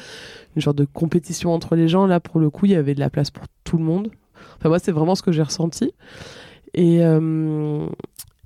une 0.57 0.62
genre 0.62 0.75
de 0.75 0.85
compétition 0.85 1.52
entre 1.52 1.76
les 1.76 1.88
gens. 1.88 2.07
Là 2.07 2.21
pour 2.21 2.40
le 2.40 2.50
coup 2.50 2.66
il 2.66 2.73
y 2.73 2.76
avait 2.76 2.95
de 2.95 3.00
la 3.00 3.11
place 3.11 3.30
pour 3.30 3.45
tout 3.64 3.78
le 3.78 3.85
monde. 3.85 4.11
Enfin 4.59 4.69
moi 4.69 4.78
c'est 4.78 4.92
vraiment 4.92 5.14
ce 5.14 5.23
que 5.23 5.33
j'ai 5.33 5.42
ressenti. 5.42 5.92
Et 6.75 7.04
euh, 7.04 7.87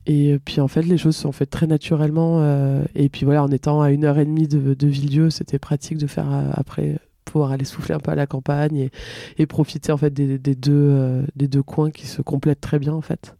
et 0.06 0.38
puis 0.44 0.60
en 0.60 0.68
fait 0.68 0.82
les 0.82 0.98
choses 0.98 1.16
se 1.16 1.22
sont 1.22 1.32
faites 1.32 1.50
très 1.50 1.66
naturellement 1.66 2.40
euh, 2.40 2.84
et 2.94 3.08
puis 3.08 3.24
voilà 3.24 3.42
en 3.42 3.50
étant 3.50 3.80
à 3.80 3.90
une 3.90 4.04
heure 4.04 4.18
et 4.18 4.24
demie 4.24 4.48
de, 4.48 4.74
de 4.74 4.86
Villedieu 4.86 5.30
c'était 5.30 5.58
pratique 5.58 5.96
de 5.96 6.06
faire 6.06 6.30
euh, 6.30 6.50
après 6.52 6.98
pouvoir 7.24 7.52
aller 7.52 7.64
souffler 7.64 7.94
un 7.94 8.00
peu 8.00 8.10
à 8.10 8.14
la 8.14 8.26
campagne 8.26 8.76
et, 8.76 8.90
et 9.38 9.46
profiter 9.46 9.92
en 9.92 9.96
fait 9.96 10.12
des, 10.12 10.38
des 10.38 10.54
deux 10.54 11.22
des 11.36 11.48
deux 11.48 11.62
coins 11.62 11.90
qui 11.90 12.06
se 12.06 12.20
complètent 12.20 12.60
très 12.60 12.78
bien 12.78 12.92
en 12.92 13.00
fait 13.00 13.34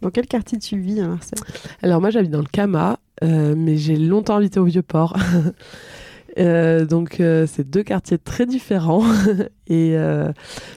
dans 0.00 0.10
quel 0.10 0.26
quartier 0.26 0.58
tu 0.58 0.78
vis 0.78 1.00
à 1.00 1.08
Marseille 1.08 1.38
Alors 1.82 2.00
moi 2.00 2.10
j'habite 2.10 2.30
dans 2.30 2.40
le 2.40 2.44
Cama, 2.50 2.98
euh, 3.22 3.54
mais 3.56 3.76
j'ai 3.76 3.96
longtemps 3.96 4.36
habité 4.36 4.60
au 4.60 4.64
Vieux-Port. 4.64 5.16
Euh, 6.38 6.86
donc 6.86 7.16
c'est 7.18 7.68
deux 7.68 7.82
quartiers 7.82 8.16
très 8.16 8.46
différents 8.46 9.02
et 9.66 9.96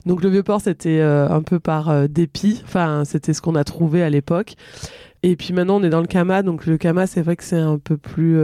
donc 0.08 0.24
le 0.24 0.30
vieux 0.30 0.42
port 0.42 0.60
c'était 0.60 1.00
un 1.00 1.44
peu 1.44 1.60
par 1.60 2.10
dépit 2.10 2.60
enfin 2.66 3.04
c'était 3.06 3.34
ce 3.34 3.42
qu'on 3.44 3.54
a 3.54 3.64
trouvé 3.64 4.02
à 4.02 4.10
l'époque 4.10 4.56
et 5.22 5.36
puis 5.36 5.54
maintenant 5.54 5.80
on 5.80 5.84
est 5.84 5.92
dans 5.92 6.02
le 6.02 6.08
Kama 6.08 6.42
donc 6.42 6.66
le 6.66 6.80
Kama 6.80 7.06
c'est 7.06 7.22
vrai 7.22 7.36
que 7.36 7.44
c'est 7.44 7.60
un 7.60 7.78
peu 7.78 7.98
plus 7.98 8.36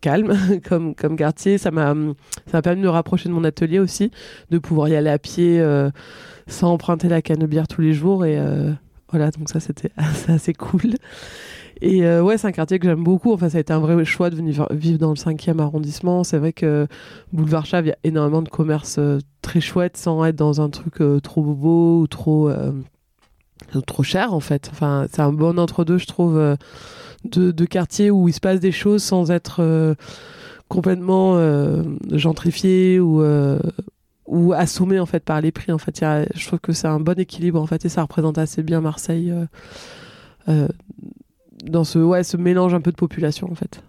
calme 0.00 0.34
comme, 0.68 0.94
quartier. 0.94 1.58
Ça 1.58 1.70
m'a, 1.70 1.94
ça 2.46 2.58
m'a 2.58 2.62
permis 2.62 2.80
de 2.80 2.86
me 2.86 2.90
rapprocher 2.90 3.28
de 3.28 3.34
mon 3.34 3.44
atelier 3.44 3.78
aussi, 3.78 4.10
de 4.50 4.58
pouvoir 4.58 4.88
y 4.88 4.96
aller 4.96 5.10
à 5.10 5.18
pied 5.18 5.60
euh, 5.60 5.90
sans 6.46 6.72
emprunter 6.72 7.08
la 7.08 7.22
canne 7.22 7.38
de 7.38 7.46
bière 7.46 7.68
tous 7.68 7.80
les 7.80 7.92
jours. 7.92 8.24
Et 8.24 8.38
euh, 8.38 8.72
voilà, 9.10 9.30
donc 9.30 9.48
ça, 9.48 9.60
c'était 9.60 9.90
assez, 10.28 10.54
cool. 10.54 10.94
Et 11.82 12.04
euh, 12.04 12.22
ouais, 12.22 12.36
c'est 12.36 12.46
un 12.46 12.52
quartier 12.52 12.78
que 12.78 12.86
j'aime 12.86 13.02
beaucoup. 13.02 13.32
Enfin, 13.32 13.48
ça 13.48 13.58
a 13.58 13.60
été 13.60 13.72
un 13.72 13.78
vrai 13.78 14.04
choix 14.04 14.30
de 14.30 14.36
venir 14.36 14.66
vivre 14.70 14.98
dans 14.98 15.10
le 15.10 15.16
5e 15.16 15.60
arrondissement. 15.60 16.24
C'est 16.24 16.38
vrai 16.38 16.52
que 16.52 16.86
Boulevard 17.32 17.64
Chave, 17.64 17.86
il 17.86 17.88
y 17.88 17.92
a 17.92 17.98
énormément 18.04 18.42
de 18.42 18.50
commerces 18.50 19.00
très 19.40 19.60
chouettes 19.60 19.96
sans 19.96 20.24
être 20.24 20.36
dans 20.36 20.60
un 20.60 20.68
truc 20.68 21.02
trop 21.22 21.42
beau 21.42 22.00
ou 22.00 22.06
trop, 22.06 22.50
trop 23.86 24.02
cher, 24.02 24.34
en 24.34 24.40
fait. 24.40 24.68
Enfin, 24.72 25.06
c'est 25.10 25.22
un 25.22 25.32
bon 25.32 25.58
entre-deux, 25.58 25.98
je 25.98 26.06
trouve 26.06 26.56
de, 27.24 27.64
quartiers 27.64 28.10
où 28.10 28.28
il 28.28 28.32
se 28.32 28.40
passe 28.40 28.60
des 28.60 28.72
choses 28.72 29.02
sans 29.02 29.30
être 29.30 29.60
euh, 29.60 29.94
complètement 30.68 31.36
euh, 31.36 31.82
gentrifié 32.12 33.00
ou 33.00 33.22
euh, 33.22 33.58
ou 34.30 34.52
assommé 34.52 34.98
en 34.98 35.06
fait 35.06 35.24
par 35.24 35.40
les 35.40 35.52
prix 35.52 35.72
en 35.72 35.78
fait. 35.78 36.04
Je 36.34 36.46
trouve 36.46 36.60
que 36.60 36.72
c'est 36.72 36.88
un 36.88 37.00
bon 37.00 37.18
équilibre 37.18 37.60
en 37.60 37.66
fait 37.66 37.84
et 37.84 37.88
ça 37.88 38.02
représente 38.02 38.38
assez 38.38 38.62
bien 38.62 38.80
Marseille 38.80 39.34
dans 40.46 41.84
ce 41.84 41.98
ouais 41.98 42.24
ce 42.24 42.36
mélange 42.36 42.72
un 42.72 42.80
peu 42.80 42.92
de 42.92 42.96
population 42.96 43.50
en 43.50 43.54
fait. 43.54 43.82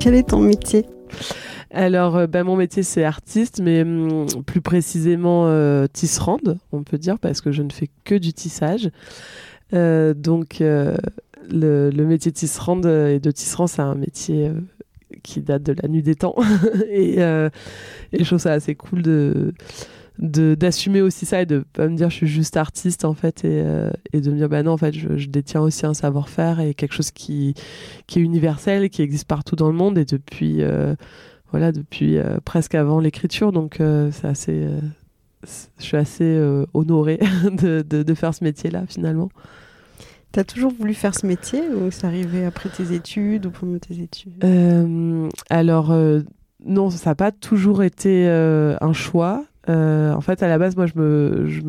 Quel 0.00 0.14
est 0.14 0.28
ton 0.30 0.40
métier? 0.40 0.86
Alors, 1.72 2.16
euh, 2.16 2.26
bah, 2.26 2.42
mon 2.42 2.56
métier, 2.56 2.82
c'est 2.82 3.04
artiste, 3.04 3.60
mais 3.62 3.82
hum, 3.82 4.26
plus 4.44 4.60
précisément 4.60 5.46
euh, 5.46 5.86
tisserande, 5.92 6.58
on 6.72 6.82
peut 6.82 6.98
dire, 6.98 7.18
parce 7.18 7.40
que 7.40 7.52
je 7.52 7.62
ne 7.62 7.70
fais 7.70 7.88
que 8.04 8.16
du 8.16 8.32
tissage. 8.32 8.90
Euh, 9.72 10.14
donc, 10.14 10.56
le, 10.60 11.90
métier 11.92 12.32
de 12.32 12.36
tisserande 12.36 12.86
et 12.86 13.20
de 13.20 13.30
tisserand, 13.30 13.68
c'est 13.68 13.82
un 13.82 13.94
métier 13.94 14.50
qui 15.22 15.40
date 15.42 15.62
de 15.62 15.74
la 15.80 15.88
nuit 15.88 16.02
des 16.02 16.16
temps. 16.16 16.34
et, 16.90 17.16
je 17.16 18.24
trouve 18.24 18.38
ça 18.38 18.52
assez 18.52 18.74
cool 18.74 19.02
de 19.02 19.52
d'assumer 20.18 21.00
aussi 21.00 21.24
ça 21.24 21.40
et 21.40 21.46
de 21.46 21.64
pas 21.72 21.88
me 21.88 21.96
dire 21.96 22.10
je 22.10 22.16
suis 22.16 22.26
juste 22.26 22.58
artiste 22.58 23.06
en 23.06 23.14
fait 23.14 23.42
et, 23.42 24.20
de 24.20 24.30
me 24.30 24.36
dire 24.36 24.50
bah 24.50 24.62
non 24.62 24.72
en 24.72 24.76
fait 24.76 24.92
je, 24.92 25.26
détiens 25.28 25.62
aussi 25.62 25.86
un 25.86 25.94
savoir-faire 25.94 26.60
et 26.60 26.74
quelque 26.74 26.92
chose 26.92 27.10
qui, 27.10 27.54
qui 28.06 28.18
est 28.18 28.22
universel 28.22 28.90
qui 28.90 29.00
existe 29.00 29.26
partout 29.26 29.56
dans 29.56 29.68
le 29.68 29.72
monde 29.72 29.96
et 29.96 30.04
depuis 30.04 30.62
voilà, 31.50 31.72
depuis 31.72 32.18
euh, 32.18 32.38
presque 32.44 32.74
avant 32.74 33.00
l'écriture. 33.00 33.52
Donc, 33.52 33.80
euh, 33.80 34.10
c'est 34.12 34.26
assez, 34.26 34.64
euh, 34.64 34.80
je 35.78 35.84
suis 35.84 35.96
assez 35.96 36.40
honorée 36.74 37.20
de, 37.52 37.82
de, 37.82 38.14
faire 38.14 38.34
ce 38.34 38.44
métier-là, 38.44 38.84
finalement. 38.88 39.30
Tu 40.32 40.38
as 40.38 40.44
toujours 40.44 40.72
voulu 40.72 40.94
faire 40.94 41.14
ce 41.14 41.26
métier 41.26 41.60
ou 41.68 41.90
c'est 41.90 42.06
arrivé 42.06 42.44
après 42.44 42.68
tes 42.68 42.92
études 42.92 43.46
ou 43.46 43.50
pendant 43.50 43.78
tes 43.78 44.00
études? 44.00 44.44
Alors, 45.48 45.92
non, 46.64 46.90
ça 46.90 47.10
n'a 47.10 47.14
pas 47.16 47.32
toujours 47.32 47.82
été 47.82 48.28
un 48.28 48.92
choix. 48.92 49.44
en 49.66 50.20
fait, 50.20 50.42
à 50.42 50.48
la 50.48 50.58
base, 50.58 50.76
moi, 50.76 50.86
je 50.86 50.92
me, 50.94 51.46
je, 51.48 51.62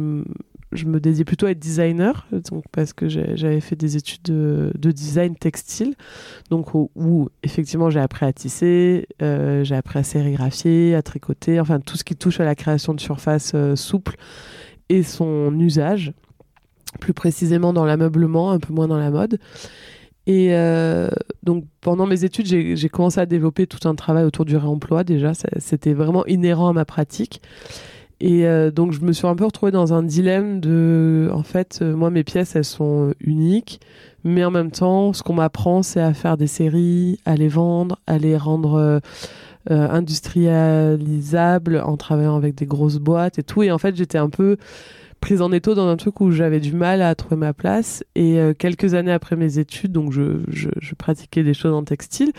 je 0.72 0.86
me 0.86 1.00
dédiais 1.00 1.26
plutôt 1.26 1.46
à 1.48 1.52
être 1.52 1.60
designer, 1.60 2.28
donc 2.50 2.64
parce 2.72 2.94
que 2.94 3.10
j'avais 3.10 3.60
fait 3.60 3.76
des 3.76 3.98
études 3.98 4.24
de, 4.24 4.92
design 4.92 5.36
textile, 5.36 5.96
donc 6.50 6.74
où, 6.74 7.30
effectivement 7.44 7.90
j'ai 7.90 8.00
appris 8.00 8.26
à 8.26 8.34
tisser, 8.34 9.08
euh, 9.22 9.64
j'ai 9.64 9.76
appris 9.76 10.00
à 10.00 10.04
sérigraphier, 10.04 10.96
à 10.96 11.02
tricoter, 11.02 11.60
enfin 11.60 11.80
tout 11.80 11.98
ce 11.98 12.04
qui 12.04 12.16
touche 12.16 12.40
à 12.40 12.46
la 12.46 12.56
création 12.56 12.94
de 12.94 13.00
surfaces 13.00 13.52
euh, 13.54 13.76
souples 13.76 14.16
et 14.90 15.04
son 15.04 15.58
usage, 15.60 16.14
plus 17.00 17.14
précisément 17.14 17.74
dans 17.74 17.86
l'ameublement, 17.86 18.52
un 18.52 18.60
peu 18.60 18.74
moins 18.74 18.88
dans 18.88 19.00
la 19.00 19.12
mode. 19.12 19.40
Et 20.28 20.50
euh, 20.52 21.10
donc 21.44 21.66
pendant 21.82 22.06
mes 22.06 22.24
études, 22.24 22.46
j'ai 22.46 22.90
commencé 22.90 23.20
à 23.20 23.26
développer 23.26 23.68
tout 23.68 23.88
un 23.88 23.96
travail 23.96 24.24
autour 24.24 24.46
du 24.46 24.56
réemploi 24.56 25.04
déjà, 25.04 25.34
c'était 25.58 25.94
vraiment 25.94 26.26
inhérent 26.28 26.70
à 26.70 26.74
ma 26.74 26.86
pratique. 26.86 27.42
Et 28.24 28.46
euh, 28.46 28.70
donc, 28.70 28.94
je 28.94 29.02
me 29.02 29.14
suis 29.14 29.26
un 29.26 29.36
peu 29.36 29.46
retrouvée 29.46 29.72
dans 29.72 29.94
un 29.94 30.04
dilemme 30.04 30.60
de, 30.60 31.32
en 31.34 31.42
fait, 31.42 31.80
euh, 31.82 31.96
moi, 31.96 32.12
mes 32.12 32.24
pièces, 32.24 32.56
elles 32.56 32.64
sont 32.64 33.16
uniques, 33.20 33.82
mais 34.24 34.46
en 34.46 34.52
même 34.52 34.70
temps, 34.70 35.12
ce 35.12 35.24
qu'on 35.24 35.34
m'apprend, 35.34 35.82
c'est 35.82 36.02
à 36.02 36.14
faire 36.14 36.38
des 36.38 36.46
séries, 36.46 37.20
à 37.26 37.36
les 37.36 37.48
vendre, 37.48 37.98
à 38.06 38.20
les 38.20 38.38
rendre 38.38 38.76
euh, 38.76 39.00
industrialisables 39.70 41.82
en 41.84 41.98
travaillant 41.98 42.36
avec 42.36 42.54
des 42.54 42.68
grosses 42.68 43.00
boîtes 43.00 43.40
et 43.40 43.44
tout. 43.44 43.64
Et 43.64 43.72
en 43.72 43.80
fait, 43.80 43.96
j'étais 43.96 44.20
un 44.20 44.30
peu 44.30 44.58
prise 45.20 45.42
en 45.42 45.52
étau 45.52 45.74
dans 45.74 45.88
un 45.88 45.98
truc 45.98 46.22
où 46.22 46.30
j'avais 46.32 46.60
du 46.60 46.74
mal 46.74 47.02
à 47.02 47.16
trouver 47.16 47.38
ma 47.38 47.54
place. 47.54 48.04
Et 48.14 48.40
quelques 48.58 48.94
années 48.94 49.12
après 49.12 49.36
mes 49.36 49.58
études, 49.60 49.92
donc 49.92 50.12
je, 50.12 50.40
je 50.48 50.96
pratiquais 50.96 51.44
des 51.44 51.54
choses 51.54 51.74
en 51.74 51.84
textile. 51.84 52.32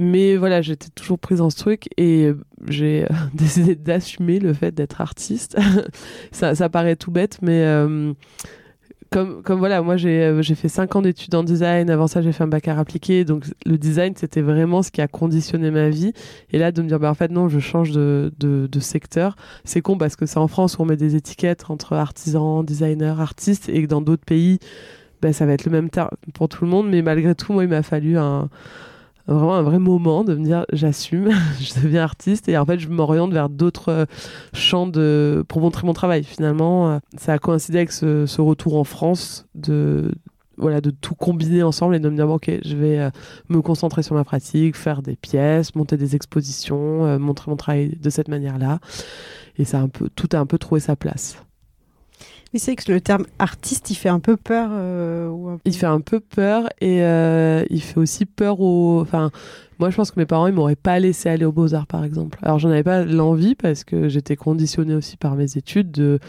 Mais 0.00 0.36
voilà, 0.36 0.62
j'étais 0.62 0.90
toujours 0.94 1.18
prise 1.18 1.38
dans 1.38 1.50
ce 1.50 1.56
truc 1.56 1.88
et 1.96 2.26
euh, 2.26 2.38
j'ai 2.68 3.02
euh, 3.02 3.08
décidé 3.34 3.74
d'assumer 3.74 4.38
le 4.38 4.52
fait 4.52 4.70
d'être 4.70 5.00
artiste. 5.00 5.58
ça, 6.30 6.54
ça, 6.54 6.68
paraît 6.68 6.94
tout 6.94 7.10
bête, 7.10 7.38
mais 7.42 7.64
euh, 7.64 8.12
comme, 9.10 9.42
comme 9.42 9.58
voilà, 9.58 9.82
moi 9.82 9.96
j'ai 9.96 10.54
fait 10.54 10.68
5 10.68 10.94
ans 10.94 11.02
d'études 11.02 11.34
en 11.34 11.42
design. 11.42 11.90
Avant 11.90 12.06
ça, 12.06 12.22
j'ai 12.22 12.30
fait 12.30 12.44
un 12.44 12.48
bac 12.48 12.68
à 12.68 12.78
appliqué. 12.78 13.24
Donc 13.24 13.46
le 13.66 13.76
design, 13.76 14.14
c'était 14.14 14.40
vraiment 14.40 14.82
ce 14.82 14.92
qui 14.92 15.00
a 15.00 15.08
conditionné 15.08 15.72
ma 15.72 15.88
vie. 15.88 16.12
Et 16.52 16.58
là, 16.58 16.70
de 16.70 16.80
me 16.80 16.86
dire, 16.86 17.00
bah, 17.00 17.10
en 17.10 17.14
fait, 17.14 17.32
non, 17.32 17.48
je 17.48 17.58
change 17.58 17.90
de, 17.90 18.32
de, 18.38 18.68
de 18.70 18.80
secteur. 18.80 19.34
C'est 19.64 19.80
con 19.80 19.98
parce 19.98 20.14
que 20.14 20.26
c'est 20.26 20.38
en 20.38 20.46
France 20.46 20.78
où 20.78 20.82
on 20.82 20.84
met 20.84 20.96
des 20.96 21.16
étiquettes 21.16 21.70
entre 21.70 21.94
artisans, 21.94 22.64
designers, 22.64 23.16
artistes 23.18 23.68
et 23.68 23.82
que 23.82 23.88
dans 23.88 24.00
d'autres 24.00 24.24
pays, 24.24 24.60
bah, 25.22 25.32
ça 25.32 25.44
va 25.44 25.54
être 25.54 25.64
le 25.64 25.72
même 25.72 25.90
terme 25.90 26.10
pour 26.34 26.48
tout 26.48 26.64
le 26.64 26.70
monde. 26.70 26.88
Mais 26.88 27.02
malgré 27.02 27.34
tout, 27.34 27.52
moi, 27.52 27.64
il 27.64 27.70
m'a 27.70 27.82
fallu 27.82 28.16
un 28.16 28.48
vraiment 29.34 29.54
un 29.54 29.62
vrai 29.62 29.78
moment 29.78 30.24
de 30.24 30.34
me 30.34 30.44
dire 30.44 30.64
j'assume, 30.72 31.30
je 31.60 31.80
deviens 31.80 32.02
artiste 32.02 32.48
et 32.48 32.56
en 32.56 32.64
fait 32.64 32.78
je 32.78 32.88
m'oriente 32.88 33.32
vers 33.32 33.48
d'autres 33.48 33.90
euh, 33.90 34.04
champs 34.52 34.86
de 34.86 35.44
pour 35.48 35.60
montrer 35.60 35.86
mon 35.86 35.92
travail. 35.92 36.24
Finalement, 36.24 36.90
euh, 36.90 36.98
ça 37.16 37.34
a 37.34 37.38
coïncidé 37.38 37.78
avec 37.78 37.92
ce, 37.92 38.40
retour 38.40 38.76
en 38.76 38.84
France 38.84 39.46
de 39.54 40.12
voilà 40.56 40.80
de 40.80 40.90
tout 40.90 41.14
combiner 41.14 41.62
ensemble 41.62 41.94
et 41.94 42.00
de 42.00 42.08
me 42.08 42.16
dire 42.16 42.28
ok 42.28 42.50
je 42.64 42.76
vais 42.76 42.98
euh, 42.98 43.10
me 43.48 43.60
concentrer 43.60 44.02
sur 44.02 44.14
ma 44.14 44.24
pratique, 44.24 44.76
faire 44.76 45.02
des 45.02 45.16
pièces, 45.16 45.74
monter 45.74 45.96
des 45.96 46.16
expositions, 46.16 47.18
montrer 47.18 47.50
mon 47.50 47.56
travail 47.56 47.96
de 48.00 48.10
cette 48.10 48.28
manière-là 48.28 48.80
et 49.56 49.64
ça 49.64 49.78
a 49.78 49.82
un 49.82 49.88
peu 49.88 50.08
tout 50.14 50.28
a 50.32 50.38
un 50.38 50.46
peu 50.46 50.58
trouvé 50.58 50.80
sa 50.80 50.96
place. 50.96 51.42
Oui, 52.54 52.60
c'est 52.60 52.76
que 52.76 52.90
le 52.90 53.00
terme 53.00 53.26
artiste, 53.38 53.90
il 53.90 53.94
fait 53.94 54.08
un 54.08 54.20
peu 54.20 54.36
peur. 54.38 54.70
Euh, 54.72 55.56
il 55.66 55.74
fait 55.74 55.86
un 55.86 56.00
peu 56.00 56.18
peur 56.18 56.68
et 56.80 57.02
euh, 57.02 57.62
il 57.68 57.82
fait 57.82 57.98
aussi 57.98 58.24
peur 58.24 58.60
aux. 58.60 59.00
Enfin, 59.02 59.30
moi, 59.78 59.90
je 59.90 59.96
pense 59.96 60.10
que 60.10 60.18
mes 60.18 60.24
parents, 60.24 60.46
ils 60.46 60.54
m'auraient 60.54 60.74
pas 60.74 60.98
laissé 60.98 61.28
aller 61.28 61.44
aux 61.44 61.52
Beaux-Arts, 61.52 61.86
par 61.86 62.04
exemple. 62.04 62.38
Alors, 62.42 62.58
j'en 62.58 62.70
avais 62.70 62.82
pas 62.82 63.04
l'envie 63.04 63.54
parce 63.54 63.84
que 63.84 64.08
j'étais 64.08 64.36
conditionnée 64.36 64.94
aussi 64.94 65.18
par 65.18 65.34
mes 65.34 65.58
études 65.58 65.90
de. 65.90 66.20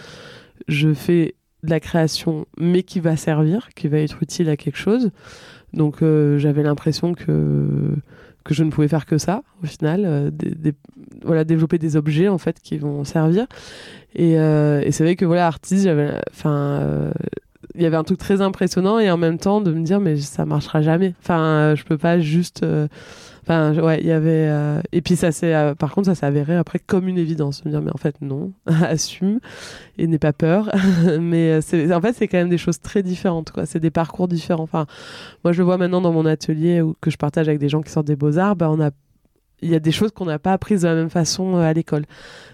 Je 0.67 0.93
fais 0.93 1.35
de 1.63 1.69
la 1.69 1.79
création, 1.79 2.45
mais 2.57 2.83
qui 2.83 2.99
va 2.99 3.15
servir, 3.15 3.69
qui 3.75 3.87
va 3.87 3.99
être 3.99 4.21
utile 4.21 4.49
à 4.49 4.57
quelque 4.57 4.77
chose. 4.77 5.11
Donc, 5.71 6.01
euh, 6.01 6.37
j'avais 6.37 6.63
l'impression 6.63 7.13
que 7.13 7.95
que 8.45 8.53
je 8.53 8.63
ne 8.63 8.71
pouvais 8.71 8.87
faire 8.87 9.05
que 9.05 9.17
ça 9.17 9.43
au 9.61 9.67
final 9.67 10.31
voilà 11.23 11.43
développer 11.43 11.77
des 11.77 11.97
objets 11.97 12.29
en 12.29 12.37
fait 12.37 12.61
qui 12.61 12.77
vont 12.77 13.03
servir 13.03 13.45
et, 14.15 14.39
euh, 14.39 14.81
et 14.83 14.91
c'est 14.91 15.03
vrai 15.03 15.15
que 15.15 15.25
voilà 15.25 15.47
artiste 15.47 15.87
enfin 16.31 16.79
euh, 16.81 17.11
il 17.75 17.81
y 17.81 17.85
avait 17.85 17.97
un 17.97 18.03
truc 18.03 18.17
très 18.17 18.41
impressionnant 18.41 18.99
et 18.99 19.09
en 19.11 19.17
même 19.17 19.37
temps 19.37 19.61
de 19.61 19.71
me 19.71 19.83
dire 19.83 19.99
mais 19.99 20.17
ça 20.17 20.45
marchera 20.45 20.81
jamais 20.81 21.13
enfin 21.21 21.75
je 21.75 21.83
peux 21.83 21.97
pas 21.97 22.19
juste 22.19 22.65
Enfin, 23.49 23.73
ouais, 23.81 23.99
il 23.99 24.05
y 24.05 24.11
avait. 24.11 24.47
Euh, 24.47 24.79
et 24.91 25.01
puis, 25.01 25.15
ça 25.15 25.31
s'est. 25.31 25.55
Euh, 25.55 25.73
par 25.73 25.91
contre, 25.91 26.05
ça 26.05 26.13
s'est 26.13 26.25
avéré 26.27 26.55
après 26.55 26.77
comme 26.77 27.07
une 27.07 27.17
évidence. 27.17 27.65
Me 27.65 27.71
dire, 27.71 27.81
mais 27.81 27.91
en 27.91 27.97
fait, 27.97 28.15
non, 28.21 28.53
assume 28.67 29.39
et 29.97 30.05
n'aie 30.05 30.19
pas 30.19 30.33
peur. 30.33 30.69
mais 31.19 31.59
euh, 31.73 31.95
en 31.95 31.99
fait, 31.99 32.13
c'est 32.13 32.27
quand 32.27 32.37
même 32.37 32.49
des 32.49 32.59
choses 32.59 32.79
très 32.79 33.01
différentes, 33.01 33.51
quoi. 33.51 33.65
C'est 33.65 33.79
des 33.79 33.89
parcours 33.89 34.27
différents. 34.27 34.63
Enfin, 34.63 34.85
moi, 35.43 35.51
je 35.51 35.57
le 35.57 35.63
vois 35.63 35.79
maintenant 35.79 35.99
dans 35.99 36.11
mon 36.11 36.27
atelier 36.27 36.81
où, 36.81 36.95
que 37.01 37.09
je 37.09 37.17
partage 37.17 37.47
avec 37.47 37.59
des 37.59 37.69
gens 37.69 37.81
qui 37.81 37.91
sortent 37.91 38.05
des 38.05 38.15
beaux-arts. 38.15 38.55
Bah, 38.55 38.69
on 38.69 38.79
a. 38.79 38.91
Il 39.61 39.69
y 39.69 39.75
a 39.75 39.79
des 39.79 39.91
choses 39.91 40.11
qu'on 40.11 40.25
n'a 40.25 40.39
pas 40.39 40.53
apprises 40.53 40.81
de 40.81 40.87
la 40.87 40.95
même 40.95 41.09
façon 41.09 41.57
à 41.57 41.73
l'école. 41.73 42.05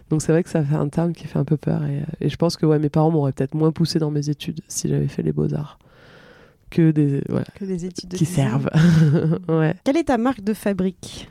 Donc, 0.10 0.22
c'est 0.22 0.32
vrai 0.32 0.44
que 0.44 0.50
ça 0.50 0.64
fait 0.64 0.76
un 0.76 0.88
terme 0.88 1.14
qui 1.14 1.28
fait 1.28 1.40
un 1.40 1.46
peu 1.46 1.58
peur. 1.58 1.84
Et, 1.86 2.04
et 2.22 2.30
je 2.30 2.36
pense 2.36 2.58
que 2.58 2.66
ouais, 2.66 2.80
mes 2.80 2.90
parents 2.90 3.12
m'auraient 3.12 3.32
peut-être 3.32 3.56
moins 3.56 3.72
poussé 3.72 4.00
dans 4.00 4.12
mes 4.12 4.30
études 4.30 4.62
si 4.68 4.88
j'avais 4.88 5.08
fait 5.08 5.24
les 5.24 5.32
beaux-arts 5.32 5.80
que 6.70 6.92
des, 6.92 7.22
des 7.62 7.86
études 7.86 8.14
qui 8.14 8.26
servent. 8.26 8.70
ouais. 9.50 9.76
Quelle 9.84 9.98
est 9.98 10.06
ta 10.06 10.18
marque 10.18 10.42
de 10.42 10.54
fabrique? 10.54 11.30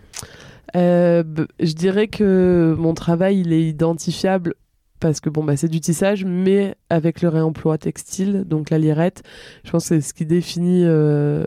Euh, 0.76 1.22
Je 1.60 1.72
dirais 1.72 2.08
que 2.08 2.74
mon 2.78 2.94
travail, 2.94 3.40
il 3.40 3.52
est 3.52 3.62
identifiable 3.62 4.54
parce 5.00 5.20
que 5.20 5.28
bon, 5.28 5.44
bah, 5.44 5.56
c'est 5.56 5.68
du 5.68 5.80
tissage, 5.80 6.24
mais 6.24 6.76
avec 6.88 7.20
le 7.20 7.28
réemploi 7.28 7.76
textile, 7.76 8.44
donc 8.46 8.70
la 8.70 8.78
lirette, 8.78 9.22
je 9.64 9.70
pense 9.70 9.88
que 9.88 9.96
c'est 9.96 10.00
ce 10.00 10.14
qui 10.14 10.24
définit, 10.24 10.84
euh, 10.84 11.44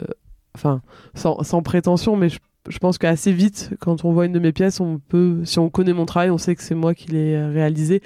enfin, 0.53 0.81
sans, 1.15 1.41
sans, 1.43 1.63
prétention, 1.63 2.15
mais 2.15 2.29
je, 2.29 2.37
je 2.67 2.77
pense 2.79 2.97
qu'assez 2.97 3.31
vite, 3.31 3.71
quand 3.79 4.05
on 4.05 4.11
voit 4.11 4.25
une 4.25 4.33
de 4.33 4.39
mes 4.39 4.51
pièces, 4.51 4.79
on 4.79 4.99
peut, 4.99 5.41
si 5.45 5.59
on 5.59 5.69
connaît 5.69 5.93
mon 5.93 6.05
travail, 6.05 6.29
on 6.29 6.37
sait 6.37 6.55
que 6.55 6.63
c'est 6.63 6.75
moi 6.75 6.93
qui 6.93 7.09
l'ai 7.09 7.37
réalisé 7.45 8.01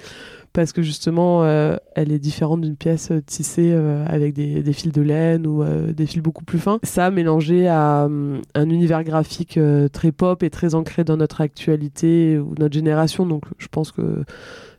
parce 0.52 0.72
que 0.72 0.82
justement, 0.82 1.44
euh, 1.44 1.76
elle 1.94 2.12
est 2.12 2.18
différente 2.18 2.60
d'une 2.60 2.76
pièce 2.76 3.10
euh, 3.10 3.22
tissée 3.24 3.72
euh, 3.72 4.04
avec 4.06 4.34
des, 4.34 4.62
des, 4.62 4.72
fils 4.72 4.92
de 4.92 5.00
laine 5.00 5.46
ou 5.46 5.64
des 5.64 6.06
fils 6.06 6.22
beaucoup 6.22 6.44
plus 6.44 6.58
fins. 6.58 6.78
Ça, 6.82 7.10
mélangé 7.10 7.68
à 7.68 8.08
un 8.54 8.70
univers 8.70 9.04
graphique 9.04 9.58
très 9.92 10.12
pop 10.12 10.42
et 10.42 10.50
très 10.50 10.74
ancré 10.74 11.04
dans 11.04 11.16
notre 11.16 11.40
actualité 11.40 12.38
ou 12.38 12.54
notre 12.58 12.74
génération, 12.74 13.26
donc 13.26 13.44
je 13.58 13.68
pense 13.68 13.92
que 13.92 14.24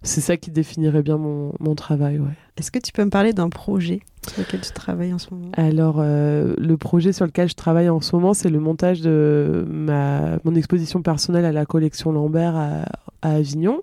c'est 0.02 0.22
ça 0.22 0.38
qui 0.38 0.52
définirait 0.52 1.02
bien 1.02 1.18
mon, 1.18 1.54
mon 1.60 1.76
travail. 1.76 2.20
Ouais. 2.20 2.32
Est-ce 2.58 2.72
que 2.72 2.80
tu 2.80 2.92
peux 2.92 3.04
me 3.04 3.10
parler 3.10 3.34
d'un 3.34 3.50
projet 3.50 4.02
sur 4.28 4.42
lequel 4.42 4.62
tu 4.62 4.72
travailles 4.72 5.14
en 5.14 5.18
ce 5.18 5.34
moment? 5.34 5.52
Alors, 5.54 6.02
le 6.02 6.76
projet 6.76 7.14
sur 7.14 7.26
lequel 7.26 7.50
je 7.50 7.56
travaille 7.56 7.90
en 7.90 8.02
ce 8.02 8.16
moment, 8.16 8.34
c'est 8.34 8.50
le 8.50 8.60
montage 8.60 9.02
de 9.02 9.66
ma, 9.70 10.40
mon 10.44 10.56
exposition 10.56 11.02
personnelle 11.02 11.46
à 11.46 11.52
la 11.52 11.66
collection 11.66 12.12
Lambert 12.12 12.56
à, 12.56 12.86
à 13.22 13.36
Avignon. 13.36 13.82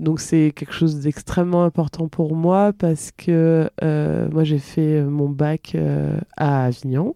Donc 0.00 0.20
c'est 0.20 0.52
quelque 0.54 0.72
chose 0.72 1.00
d'extrêmement 1.00 1.64
important 1.64 2.08
pour 2.08 2.36
moi 2.36 2.72
parce 2.72 3.10
que 3.16 3.68
euh, 3.82 4.28
moi 4.30 4.44
j'ai 4.44 4.58
fait 4.58 5.02
mon 5.02 5.28
bac 5.28 5.72
euh, 5.74 6.16
à 6.36 6.66
Avignon. 6.66 7.14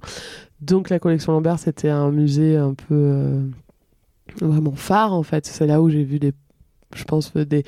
Donc 0.61 0.91
la 0.91 0.99
collection 0.99 1.33
Lambert 1.33 1.59
c'était 1.59 1.91
un 1.91 2.11
musée 2.11 2.57
un 2.57 2.75
peu 2.75 2.95
euh, 2.95 3.43
vraiment 4.41 4.73
phare 4.73 5.13
en 5.13 5.23
fait. 5.23 5.47
C'est 5.47 5.67
là 5.67 5.81
où 5.81 5.91
j'ai 5.91 6.03
vu 6.03 6.19
des 6.19 6.33
je 6.95 7.05
pense 7.05 7.33
des, 7.33 7.65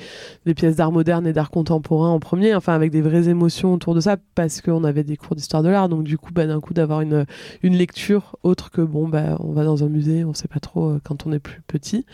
pièces 0.55 0.75
d'art 0.75 0.91
moderne 0.91 1.25
et 1.25 1.33
d'art 1.33 1.49
contemporain 1.49 2.09
en 2.09 2.19
premier, 2.19 2.53
enfin 2.53 2.75
avec 2.75 2.91
des 2.91 3.01
vraies 3.01 3.27
émotions 3.27 3.73
autour 3.73 3.95
de 3.95 3.99
ça 3.99 4.17
parce 4.35 4.61
qu'on 4.61 4.83
avait 4.83 5.03
des 5.03 5.17
cours 5.17 5.35
d'histoire 5.35 5.63
de 5.63 5.69
l'art. 5.69 5.89
Donc 5.89 6.03
du 6.03 6.19
coup, 6.19 6.31
bah, 6.31 6.45
d'un 6.45 6.59
coup 6.59 6.75
d'avoir 6.75 7.01
une, 7.01 7.25
une 7.63 7.75
lecture 7.75 8.35
autre 8.43 8.69
que 8.69 8.81
bon, 8.81 9.07
bah, 9.07 9.37
on 9.39 9.51
va 9.51 9.63
dans 9.63 9.83
un 9.83 9.89
musée, 9.89 10.23
on 10.23 10.35
sait 10.35 10.47
pas 10.47 10.59
trop 10.59 10.97
quand 11.03 11.25
on 11.25 11.31
est 11.31 11.39
plus 11.39 11.63
petit. 11.65 12.05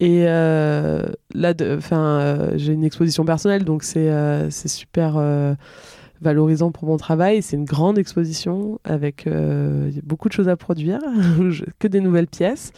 Et 0.00 0.24
euh, 0.28 1.06
là, 1.34 1.54
enfin, 1.76 2.20
euh, 2.20 2.52
j'ai 2.56 2.72
une 2.72 2.84
exposition 2.84 3.24
personnelle, 3.24 3.64
donc 3.64 3.82
c'est 3.82 4.10
euh, 4.10 4.48
super 4.50 5.20
valorisant 6.20 6.70
pour 6.70 6.86
mon 6.86 6.96
travail. 6.96 7.42
C'est 7.42 7.56
une 7.56 7.64
grande 7.64 7.98
exposition 7.98 8.80
avec 8.84 9.28
beaucoup 10.04 10.28
de 10.28 10.32
choses 10.32 10.48
à 10.48 10.56
produire, 10.56 11.00
que 11.78 11.88
des 11.88 12.00
nouvelles 12.00 12.28
pièces. 12.28 12.72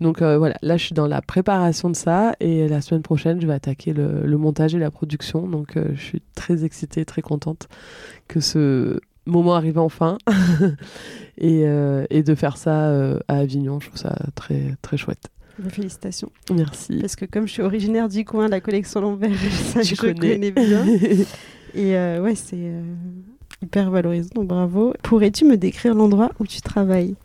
Donc 0.00 0.22
voilà, 0.22 0.56
là 0.62 0.76
je 0.76 0.86
suis 0.86 0.94
dans 0.94 1.06
la 1.06 1.22
préparation 1.22 1.90
de 1.90 1.96
ça 1.96 2.34
et 2.40 2.68
la 2.68 2.80
semaine 2.80 3.02
prochaine 3.02 3.40
je 3.40 3.46
vais 3.46 3.54
attaquer 3.54 3.92
le, 3.92 4.26
le 4.26 4.38
montage 4.38 4.74
et 4.74 4.78
la 4.78 4.90
production. 4.90 5.46
Donc 5.48 5.76
je 5.76 6.00
suis 6.00 6.22
très 6.34 6.64
excitée, 6.64 7.04
très 7.04 7.22
contente 7.22 7.68
que 8.28 8.40
ce 8.40 9.00
moment 9.26 9.54
arrive 9.54 9.78
enfin 9.78 10.18
et, 11.38 11.64
et, 12.10 12.22
de 12.22 12.34
faire 12.34 12.58
ça 12.58 12.90
à 13.28 13.36
Avignon. 13.38 13.80
Je 13.80 13.88
trouve 13.88 14.00
ça 14.00 14.14
très 14.34 14.76
très 14.82 14.98
chouette. 14.98 15.30
Félicitations. 15.68 16.30
Merci. 16.52 16.98
Parce 17.00 17.16
que 17.16 17.24
comme 17.24 17.46
je 17.46 17.52
suis 17.52 17.62
originaire 17.62 18.08
du 18.08 18.24
coin, 18.24 18.48
la 18.48 18.60
collection 18.60 19.00
Lambert, 19.00 19.30
ça, 19.72 19.82
je 19.82 19.94
connais. 19.94 20.50
bien. 20.50 20.86
Et 21.74 21.96
euh, 21.96 22.22
ouais, 22.22 22.36
c'est 22.36 22.56
euh, 22.56 22.82
hyper 23.62 23.90
valorisant, 23.90 24.30
donc 24.34 24.46
bravo. 24.46 24.94
Pourrais-tu 25.02 25.44
me 25.44 25.56
décrire 25.56 25.94
l'endroit 25.94 26.30
où 26.38 26.46
tu 26.46 26.60
travailles? 26.60 27.16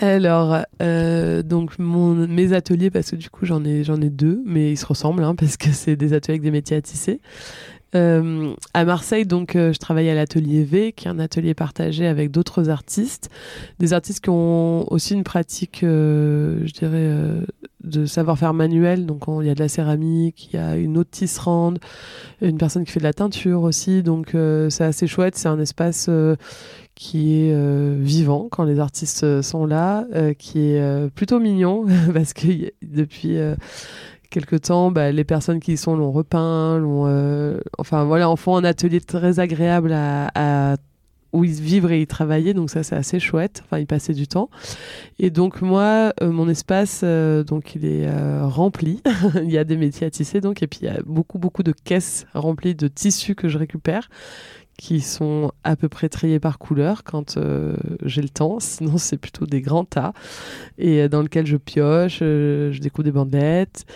Alors, 0.00 0.58
euh, 0.82 1.42
donc 1.42 1.78
mon, 1.78 2.14
mes 2.14 2.52
ateliers, 2.52 2.90
parce 2.90 3.10
que 3.10 3.16
du 3.16 3.30
coup 3.30 3.46
j'en 3.46 3.64
ai 3.64 3.82
j'en 3.82 4.00
ai 4.00 4.10
deux, 4.10 4.42
mais 4.44 4.72
ils 4.72 4.76
se 4.76 4.84
ressemblent 4.84 5.24
hein, 5.24 5.34
parce 5.34 5.56
que 5.56 5.70
c'est 5.72 5.96
des 5.96 6.12
ateliers 6.12 6.34
avec 6.34 6.42
des 6.42 6.50
métiers 6.50 6.76
à 6.76 6.82
tisser. 6.82 7.20
Euh, 7.96 8.54
à 8.74 8.84
Marseille, 8.84 9.24
donc, 9.24 9.56
euh, 9.56 9.72
je 9.72 9.78
travaille 9.78 10.08
à 10.10 10.14
l'atelier 10.14 10.64
V, 10.64 10.92
qui 10.92 11.06
est 11.06 11.10
un 11.10 11.18
atelier 11.18 11.54
partagé 11.54 12.06
avec 12.06 12.30
d'autres 12.30 12.68
artistes, 12.68 13.30
des 13.78 13.92
artistes 13.92 14.20
qui 14.22 14.30
ont 14.30 14.90
aussi 14.92 15.14
une 15.14 15.24
pratique, 15.24 15.82
euh, 15.82 16.60
je 16.64 16.72
dirais, 16.72 17.10
de 17.84 18.04
savoir-faire 18.04 18.52
manuel. 18.52 19.06
Donc, 19.06 19.24
il 19.40 19.46
y 19.46 19.50
a 19.50 19.54
de 19.54 19.60
la 19.60 19.68
céramique, 19.68 20.50
il 20.52 20.56
y 20.56 20.58
a 20.58 20.76
une 20.76 20.98
autre 20.98 21.10
tisserande, 21.10 21.78
une 22.42 22.58
personne 22.58 22.84
qui 22.84 22.92
fait 22.92 23.00
de 23.00 23.04
la 23.04 23.14
teinture 23.14 23.62
aussi. 23.62 24.02
Donc, 24.02 24.36
c'est 24.68 24.84
assez 24.84 25.06
chouette. 25.06 25.36
C'est 25.36 25.48
un 25.48 25.60
espace 25.60 26.10
qui 26.94 27.42
est 27.42 27.94
vivant 28.00 28.48
quand 28.50 28.64
les 28.64 28.80
artistes 28.80 29.42
sont 29.42 29.66
là, 29.66 30.04
qui 30.38 30.70
est 30.70 31.10
plutôt 31.14 31.38
mignon 31.38 31.86
parce 32.12 32.32
que 32.32 32.72
depuis 32.82 33.38
quelque 34.36 34.56
temps, 34.56 34.90
bah, 34.90 35.12
les 35.12 35.24
personnes 35.24 35.60
qui 35.60 35.72
y 35.72 35.76
sont 35.78 35.96
l'ont 35.96 36.12
repeint, 36.12 36.76
l'ont, 36.78 37.06
euh, 37.06 37.58
enfin 37.78 38.04
voilà, 38.04 38.28
en 38.28 38.36
font 38.36 38.54
un 38.54 38.64
atelier 38.64 39.00
très 39.00 39.40
agréable 39.40 39.94
à, 39.94 40.76
où 41.32 41.42
ils 41.44 41.58
vivre 41.58 41.90
et 41.90 42.02
y 42.02 42.06
travailler, 42.06 42.52
donc 42.52 42.68
ça 42.68 42.82
c'est 42.82 42.96
assez 42.96 43.18
chouette. 43.18 43.62
Enfin, 43.64 43.78
y 43.78 43.86
passer 43.86 44.12
du 44.12 44.28
temps. 44.28 44.50
Et 45.18 45.30
donc 45.30 45.62
moi, 45.62 46.12
euh, 46.20 46.30
mon 46.30 46.50
espace, 46.50 47.00
euh, 47.02 47.44
donc 47.44 47.76
il 47.76 47.86
est 47.86 48.10
rempli. 48.42 49.02
il 49.42 49.50
y 49.50 49.56
a 49.56 49.64
des 49.64 49.78
métiers 49.78 50.06
à 50.06 50.10
tisser, 50.10 50.42
donc 50.42 50.62
et 50.62 50.66
puis 50.66 50.80
il 50.82 50.84
y 50.84 50.90
a 50.90 51.00
beaucoup 51.06 51.38
beaucoup 51.38 51.62
de 51.62 51.72
caisses 51.72 52.26
remplies 52.34 52.74
de 52.74 52.88
tissus 52.88 53.36
que 53.36 53.48
je 53.48 53.56
récupère 53.56 54.10
qui 54.76 55.00
sont 55.00 55.52
à 55.64 55.74
peu 55.74 55.88
près 55.88 56.08
triés 56.08 56.38
par 56.38 56.58
couleur 56.58 57.02
quand 57.04 57.36
euh, 57.36 57.76
j'ai 58.04 58.22
le 58.22 58.28
temps. 58.28 58.58
Sinon, 58.60 58.98
c'est 58.98 59.16
plutôt 59.16 59.46
des 59.46 59.60
grands 59.60 59.84
tas 59.84 60.12
et 60.78 61.02
euh, 61.02 61.08
dans 61.08 61.22
lequel 61.22 61.46
je 61.46 61.56
pioche, 61.56 62.18
euh, 62.22 62.72
je 62.72 62.80
découpe 62.80 63.04
des 63.04 63.12
bandelettes. 63.12 63.86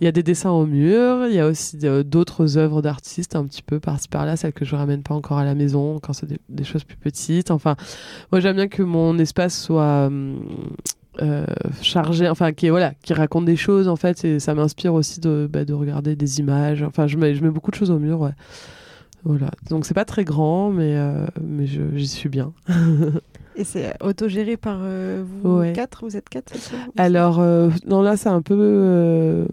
Il 0.00 0.04
y 0.04 0.08
a 0.08 0.12
des 0.12 0.22
dessins 0.22 0.50
au 0.50 0.66
mur. 0.66 1.26
Il 1.26 1.34
y 1.34 1.40
a 1.40 1.46
aussi 1.46 1.78
d'autres 2.04 2.56
œuvres 2.56 2.82
d'artistes 2.82 3.36
un 3.36 3.44
petit 3.44 3.62
peu 3.62 3.80
par-ci 3.80 4.08
par-là, 4.08 4.36
celles 4.36 4.52
que 4.52 4.64
je 4.64 4.76
ramène 4.76 5.02
pas 5.02 5.14
encore 5.14 5.38
à 5.38 5.44
la 5.44 5.54
maison 5.54 5.98
quand 6.00 6.12
c'est 6.12 6.28
des, 6.48 6.64
choses 6.64 6.84
plus 6.84 6.96
petites. 6.96 7.50
Enfin, 7.50 7.76
moi 8.32 8.40
j'aime 8.40 8.56
bien 8.56 8.68
que 8.68 8.82
mon 8.82 9.18
espace 9.18 9.60
soit 9.60 10.10
chargé, 11.82 12.28
enfin 12.28 12.52
qui 12.52 12.68
voilà, 12.70 12.94
qui 13.02 13.12
raconte 13.12 13.44
des 13.44 13.56
choses 13.56 13.88
en 13.88 13.96
fait, 13.96 14.24
et 14.24 14.40
ça 14.40 14.54
m'inspire 14.54 14.94
aussi 14.94 15.20
de, 15.20 15.48
bah, 15.50 15.64
de 15.64 15.74
regarder 15.74 16.16
des 16.16 16.38
images. 16.38 16.82
Enfin, 16.82 17.06
je 17.06 17.16
mets, 17.18 17.34
je 17.34 17.42
mets 17.42 17.50
beaucoup 17.50 17.70
de 17.70 17.76
choses 17.76 17.90
au 17.90 17.98
mur. 17.98 18.20
Ouais. 18.20 18.32
Voilà. 19.24 19.50
Donc 19.68 19.84
c'est 19.84 19.94
pas 19.94 20.04
très 20.04 20.24
grand, 20.24 20.70
mais, 20.70 20.96
euh, 20.96 21.26
mais 21.42 21.66
j'y 21.66 22.06
suis 22.06 22.28
bien. 22.28 22.52
Et 23.56 23.64
c'est 23.64 23.92
autogéré 24.02 24.56
par 24.56 24.78
euh, 24.82 25.22
vous 25.42 25.62
quatre? 25.74 26.04
Vous 26.04 26.16
êtes 26.16 26.28
quatre 26.28 26.52
Alors, 26.96 27.40
euh, 27.40 27.68
non, 27.86 28.00
là, 28.00 28.16
c'est 28.16 28.28
un 28.28 28.42
peu. 28.42 29.46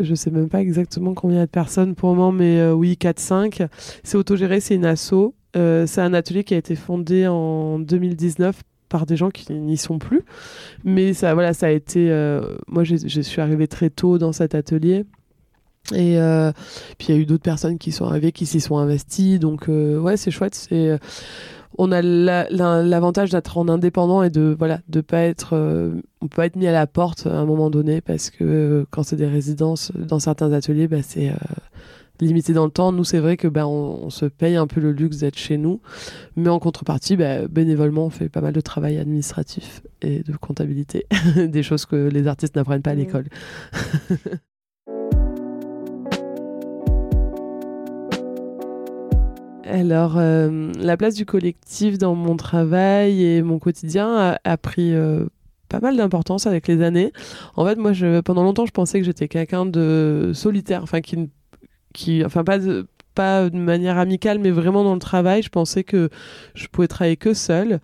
je 0.00 0.14
sais 0.14 0.30
même 0.30 0.48
pas 0.48 0.60
exactement 0.60 1.14
combien 1.14 1.42
de 1.42 1.50
personnes 1.50 1.94
pour 1.94 2.10
le 2.10 2.16
moment, 2.16 2.32
mais 2.32 2.70
oui, 2.70 2.96
4-5. 3.00 3.68
C'est 4.02 4.16
autogéré, 4.16 4.60
c'est 4.60 4.74
une 4.74 4.86
asso. 4.86 5.34
c'est 5.54 6.00
un 6.00 6.14
atelier 6.14 6.44
qui 6.44 6.54
a 6.54 6.56
été 6.56 6.74
fondé 6.74 7.28
en 7.28 7.78
2019 7.78 8.62
par 8.88 9.04
des 9.04 9.16
gens 9.16 9.30
qui 9.30 9.52
n'y 9.52 9.76
sont 9.76 9.98
plus. 9.98 10.22
Mais 10.84 11.12
ça, 11.12 11.34
voilà, 11.34 11.52
ça 11.52 11.66
a 11.66 11.70
été. 11.70 12.08
moi, 12.66 12.82
je 12.82 13.20
suis 13.20 13.40
arrivée 13.40 13.68
très 13.68 13.90
tôt 13.90 14.18
dans 14.18 14.32
cet 14.32 14.56
atelier. 14.56 15.04
Et 15.94 16.18
euh, 16.18 16.52
puis 16.98 17.08
il 17.08 17.14
y 17.14 17.18
a 17.18 17.20
eu 17.20 17.26
d'autres 17.26 17.42
personnes 17.42 17.78
qui 17.78 17.92
sont 17.92 18.06
arrivées, 18.06 18.32
qui 18.32 18.46
s'y 18.46 18.60
sont 18.60 18.78
investies. 18.78 19.38
Donc 19.38 19.68
euh, 19.68 19.98
ouais, 19.98 20.16
c'est 20.16 20.30
chouette. 20.30 20.54
C'est 20.54 20.88
euh, 20.88 20.98
on 21.78 21.92
a 21.92 22.00
l'avantage 22.00 23.30
d'être 23.30 23.58
en 23.58 23.68
indépendant 23.68 24.22
et 24.22 24.30
de 24.30 24.54
voilà 24.58 24.80
de 24.88 25.02
pas 25.02 25.20
être 25.20 25.54
on 26.22 26.28
peut 26.28 26.36
pas 26.36 26.46
être 26.46 26.56
mis 26.56 26.66
à 26.66 26.72
la 26.72 26.86
porte 26.86 27.26
à 27.26 27.36
un 27.36 27.44
moment 27.44 27.68
donné 27.68 28.00
parce 28.00 28.30
que 28.30 28.86
quand 28.90 29.02
c'est 29.02 29.16
des 29.16 29.26
résidences 29.26 29.92
dans 29.94 30.18
certains 30.18 30.52
ateliers, 30.52 30.88
bah, 30.88 31.02
c'est 31.02 31.32
limité 32.24 32.52
dans 32.54 32.64
le 32.64 32.70
temps. 32.70 32.92
Nous, 32.92 33.04
c'est 33.04 33.18
vrai 33.18 33.36
que 33.36 33.48
bah, 33.48 33.66
on, 33.66 34.08
se 34.08 34.24
paye 34.24 34.56
un 34.56 34.66
peu 34.66 34.80
le 34.80 34.92
luxe 34.92 35.18
d'être 35.18 35.36
chez 35.36 35.58
nous, 35.58 35.80
mais 36.36 36.48
en 36.48 36.58
contrepartie, 36.58 37.16
bah, 37.16 37.46
bénévolement, 37.48 38.06
on 38.06 38.10
fait 38.10 38.28
pas 38.28 38.40
mal 38.40 38.54
de 38.54 38.60
travail 38.60 38.98
administratif 38.98 39.82
et 40.00 40.22
de 40.22 40.36
comptabilité, 40.36 41.06
des 41.36 41.62
choses 41.62 41.84
que 41.84 42.08
les 42.08 42.26
artistes 42.26 42.56
n'apprennent 42.56 42.82
pas 42.82 42.92
à 42.92 42.94
l'école. 42.94 43.26
Alors, 49.68 50.16
euh, 50.16 50.70
la 50.78 50.96
place 50.96 51.14
du 51.14 51.26
collectif 51.26 51.98
dans 51.98 52.14
mon 52.14 52.36
travail 52.36 53.22
et 53.24 53.42
mon 53.42 53.58
quotidien 53.58 54.36
a, 54.42 54.56
pris 54.56 54.94
euh, 54.94 55.26
pas 55.68 55.80
mal 55.80 55.96
d'importance 55.96 56.46
avec 56.46 56.68
les 56.68 56.82
années. 56.82 57.12
En 57.56 57.66
fait, 57.66 57.76
moi, 57.76 57.92
pendant 58.24 58.44
longtemps, 58.44 58.66
je 58.66 58.72
pensais 58.72 59.00
que 59.00 59.04
j'étais 59.04 59.28
quelqu'un 59.28 59.66
de 59.66 60.30
solitaire, 60.34 60.82
enfin, 60.82 61.00
qui, 61.00 61.30
qui 61.92 62.24
enfin, 62.24 62.44
pas 62.44 62.58
de, 62.58 62.86
pas 63.14 63.50
de 63.50 63.56
manière 63.56 63.98
amicale, 63.98 64.38
mais 64.38 64.50
vraiment 64.50 64.84
dans 64.84 64.94
le 64.94 65.00
travail. 65.00 65.42
Je 65.42 65.48
pensais 65.48 65.82
que 65.82 66.10
je 66.54 66.68
pouvais 66.68 66.88
travailler 66.88 67.16
que 67.16 67.34
seule. 67.34 67.80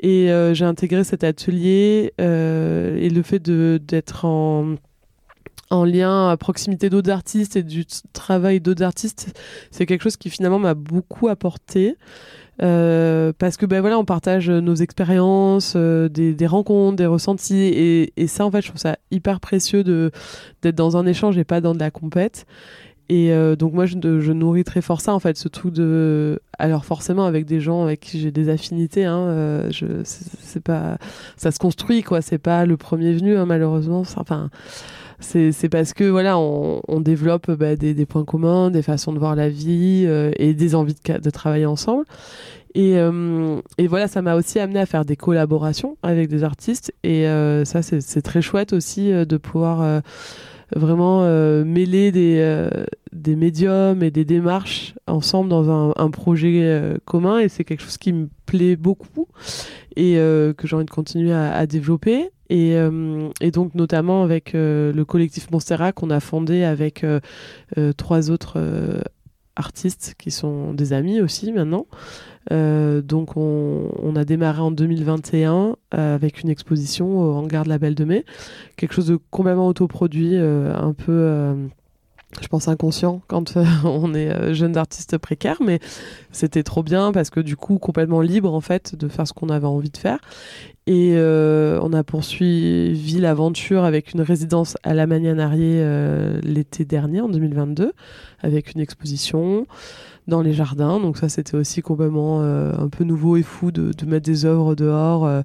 Et 0.00 0.30
euh, 0.30 0.52
j'ai 0.52 0.66
intégré 0.66 1.04
cet 1.04 1.24
atelier 1.24 2.12
et 2.18 3.08
le 3.08 3.22
fait 3.22 3.42
d'être 3.42 4.26
en 4.26 4.74
en 5.74 5.84
lien 5.84 6.30
à 6.30 6.36
proximité 6.36 6.90
d'autres 6.90 7.10
artistes 7.10 7.56
et 7.56 7.62
du 7.62 7.84
travail 8.12 8.60
d'autres 8.60 8.82
artistes, 8.82 9.38
c'est 9.70 9.86
quelque 9.86 10.02
chose 10.02 10.16
qui 10.16 10.30
finalement 10.30 10.58
m'a 10.58 10.74
beaucoup 10.74 11.28
apporté. 11.28 11.96
Euh, 12.62 13.32
parce 13.36 13.56
que 13.56 13.66
ben 13.66 13.80
voilà, 13.80 13.98
on 13.98 14.04
partage 14.04 14.48
nos 14.48 14.76
expériences, 14.76 15.74
euh, 15.76 16.08
des, 16.08 16.46
rencontres, 16.46 16.96
des 16.96 17.06
ressentis, 17.06 18.10
et, 18.16 18.26
ça 18.26 18.46
en 18.46 18.50
fait, 18.50 18.62
je 18.62 18.68
trouve 18.68 18.80
ça 18.80 18.96
hyper 19.10 19.40
précieux 19.40 19.82
de 19.82 20.10
d'être 20.62 20.76
dans 20.76 20.96
un 20.96 21.06
échange 21.06 21.36
et 21.36 21.44
pas 21.44 21.60
dans 21.60 21.74
de 21.74 21.80
la 21.80 21.90
compète. 21.90 22.46
Et 23.10 23.32
euh, 23.32 23.54
donc 23.54 23.74
moi, 23.74 23.84
je, 23.84 23.96
je, 24.02 24.32
nourris 24.32 24.64
très 24.64 24.80
fort 24.80 25.00
ça, 25.02 25.12
en 25.12 25.18
fait, 25.18 25.36
ce 25.36 25.48
truc 25.48 25.74
de... 25.74 26.40
Alors 26.58 26.86
forcément, 26.86 27.26
avec 27.26 27.44
des 27.44 27.60
gens 27.60 27.82
avec 27.82 28.00
qui 28.00 28.18
j'ai 28.18 28.30
des 28.30 28.48
affinités, 28.48 29.04
hein, 29.04 29.68
je, 29.70 29.86
c'est, 30.04 30.62
pas... 30.62 30.96
Ça 31.36 31.50
se 31.50 31.58
construit, 31.58 32.02
quoi. 32.02 32.22
C'est 32.22 32.38
pas 32.38 32.64
le 32.64 32.78
premier 32.78 33.12
venu, 33.12 33.36
hein, 33.36 33.44
malheureusement. 33.44 34.04
Enfin, 34.16 34.48
c'est, 35.20 35.68
parce 35.68 35.92
que, 35.92 36.04
voilà, 36.04 36.38
on, 36.38 36.80
on 36.88 37.00
développe 37.00 37.50
bah, 37.50 37.76
des, 37.76 37.94
des, 37.94 38.06
points 38.06 38.24
communs, 38.24 38.70
des 38.70 38.82
façons 38.82 39.12
de 39.12 39.18
voir 39.18 39.36
la 39.36 39.48
vie 39.48 40.04
euh, 40.06 40.30
et 40.36 40.54
des 40.54 40.74
envies 40.74 40.94
de, 40.94 41.18
de 41.18 41.30
travailler 41.30 41.66
ensemble. 41.66 42.04
Et, 42.74 42.98
euh, 42.98 43.60
et, 43.78 43.86
voilà, 43.86 44.08
ça 44.08 44.20
m'a 44.22 44.34
aussi 44.34 44.58
amené 44.58 44.80
à 44.80 44.86
faire 44.86 45.04
des 45.04 45.16
collaborations 45.16 45.96
avec 46.02 46.28
des 46.28 46.42
artistes. 46.42 46.92
Et 47.04 47.28
euh, 47.28 47.64
ça, 47.64 47.82
c'est, 47.82 48.00
c'est 48.00 48.22
très 48.22 48.42
chouette 48.42 48.72
aussi 48.72 49.10
de 49.10 49.36
pouvoir 49.36 50.02
vraiment 50.74 51.22
euh, 51.22 51.64
mêler 51.64 52.12
des, 52.12 52.38
euh, 52.38 52.68
des 53.12 53.36
médiums 53.36 54.02
et 54.02 54.10
des 54.10 54.24
démarches 54.24 54.94
ensemble 55.06 55.48
dans 55.48 55.92
un, 55.96 56.10
projet 56.10 56.62
euh, 56.64 56.96
commun. 57.04 57.38
Et 57.38 57.48
c'est 57.48 57.64
quelque 57.64 57.82
chose 57.82 57.98
qui 57.98 58.12
me 58.12 58.28
plaît 58.46 58.76
beaucoup 58.76 59.28
et 59.96 60.14
que 60.14 60.54
j'ai 60.64 60.74
envie 60.74 60.84
de 60.84 60.90
continuer 60.90 61.32
à, 61.32 61.54
à 61.54 61.66
développer. 61.66 62.30
Et, 62.50 62.74
et, 63.40 63.50
donc 63.52 63.74
notamment 63.74 64.24
avec 64.24 64.52
le 64.54 65.02
collectif 65.04 65.50
Monstera 65.52 65.92
qu'on 65.92 66.10
a 66.10 66.18
fondé 66.18 66.64
avec 66.64 67.06
trois 67.96 68.30
autres 68.30 68.60
artistes 69.54 70.16
qui 70.18 70.32
sont 70.32 70.74
des 70.74 70.92
amis 70.92 71.20
aussi 71.20 71.52
maintenant 71.52 71.86
euh, 72.52 73.00
donc 73.00 73.36
on, 73.36 74.14
a 74.16 74.24
démarré 74.24 74.60
en 74.60 74.70
2021 74.70 75.76
euh, 75.94 76.14
avec 76.14 76.42
une 76.42 76.50
exposition 76.50 77.18
au 77.18 77.34
hangar 77.34 77.64
de 77.64 77.68
la 77.68 77.78
Belle 77.78 77.94
de 77.94 78.04
Mai, 78.04 78.24
quelque 78.76 78.94
chose 78.94 79.06
de 79.06 79.18
complètement 79.30 79.66
autoproduit, 79.66 80.36
euh, 80.36 80.74
un 80.74 80.92
peu, 80.92 81.56
je 82.40 82.48
pense, 82.48 82.68
inconscient 82.68 83.22
quand 83.26 83.54
on 83.84 84.14
est 84.14 84.54
jeune 84.54 84.76
artiste 84.76 85.18
précaire, 85.18 85.58
mais 85.64 85.80
c'était 86.30 86.62
trop 86.62 86.82
bien 86.82 87.12
parce 87.12 87.30
que 87.30 87.40
du 87.40 87.56
coup 87.56 87.78
complètement 87.78 88.20
libre 88.20 88.52
en 88.52 88.60
fait 88.60 88.94
de 88.94 89.08
faire 89.08 89.26
ce 89.26 89.32
qu'on 89.32 89.48
avait 89.48 89.66
envie 89.66 89.90
de 89.90 89.96
faire. 89.96 90.18
Et 90.86 91.16
on 91.16 91.92
a 91.94 92.04
poursuivi 92.04 93.18
l'aventure 93.18 93.84
avec 93.84 94.12
une 94.12 94.20
résidence 94.20 94.76
à 94.82 94.92
la 94.92 95.06
Manianarié 95.06 95.82
l'été 96.42 96.84
dernier 96.84 97.22
en 97.22 97.28
2022 97.28 97.92
avec 98.42 98.74
une 98.74 98.80
exposition 98.80 99.66
dans 100.26 100.40
les 100.40 100.52
jardins. 100.52 101.00
Donc 101.00 101.18
ça, 101.18 101.28
c'était 101.28 101.56
aussi 101.56 101.82
complètement 101.82 102.40
euh, 102.42 102.72
un 102.78 102.88
peu 102.88 103.04
nouveau 103.04 103.36
et 103.36 103.42
fou 103.42 103.70
de, 103.70 103.92
de 103.92 104.06
mettre 104.06 104.24
des 104.24 104.44
œuvres 104.44 104.74
dehors. 104.74 105.26
Euh, 105.26 105.42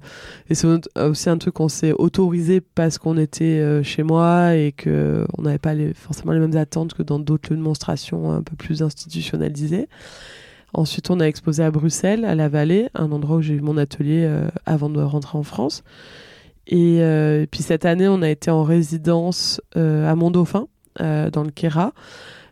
et 0.48 0.54
c'est 0.54 0.68
aussi 0.96 1.30
un 1.30 1.38
truc 1.38 1.54
qu'on 1.54 1.68
s'est 1.68 1.92
autorisé 1.92 2.60
parce 2.60 2.98
qu'on 2.98 3.16
était 3.16 3.44
euh, 3.44 3.82
chez 3.82 4.02
moi 4.02 4.54
et 4.56 4.72
que 4.72 5.26
on 5.36 5.42
n'avait 5.42 5.58
pas 5.58 5.74
forcément 5.94 6.32
les 6.32 6.40
mêmes 6.40 6.56
attentes 6.56 6.94
que 6.94 7.02
dans 7.02 7.18
d'autres 7.18 7.50
lieux 7.50 7.56
de 7.56 7.62
monstration 7.62 8.32
un 8.32 8.42
peu 8.42 8.56
plus 8.56 8.82
institutionnalisés. 8.82 9.88
Ensuite, 10.72 11.10
on 11.10 11.20
a 11.20 11.24
exposé 11.24 11.62
à 11.62 11.70
Bruxelles, 11.70 12.24
à 12.24 12.34
la 12.34 12.48
Vallée, 12.48 12.88
un 12.94 13.10
endroit 13.12 13.36
où 13.36 13.42
j'ai 13.42 13.54
eu 13.54 13.60
mon 13.60 13.76
atelier 13.76 14.30
avant 14.66 14.88
de 14.88 15.00
rentrer 15.00 15.36
en 15.36 15.42
France. 15.42 15.82
Et, 16.66 16.98
et, 16.98 17.48
puis 17.50 17.62
cette 17.62 17.84
année, 17.84 18.06
on 18.06 18.22
a 18.22 18.28
été 18.28 18.50
en 18.50 18.62
résidence 18.62 19.60
à 19.74 20.14
Mont-Dauphin, 20.14 20.68
dans 20.98 21.42
le 21.42 21.50
Kera 21.50 21.92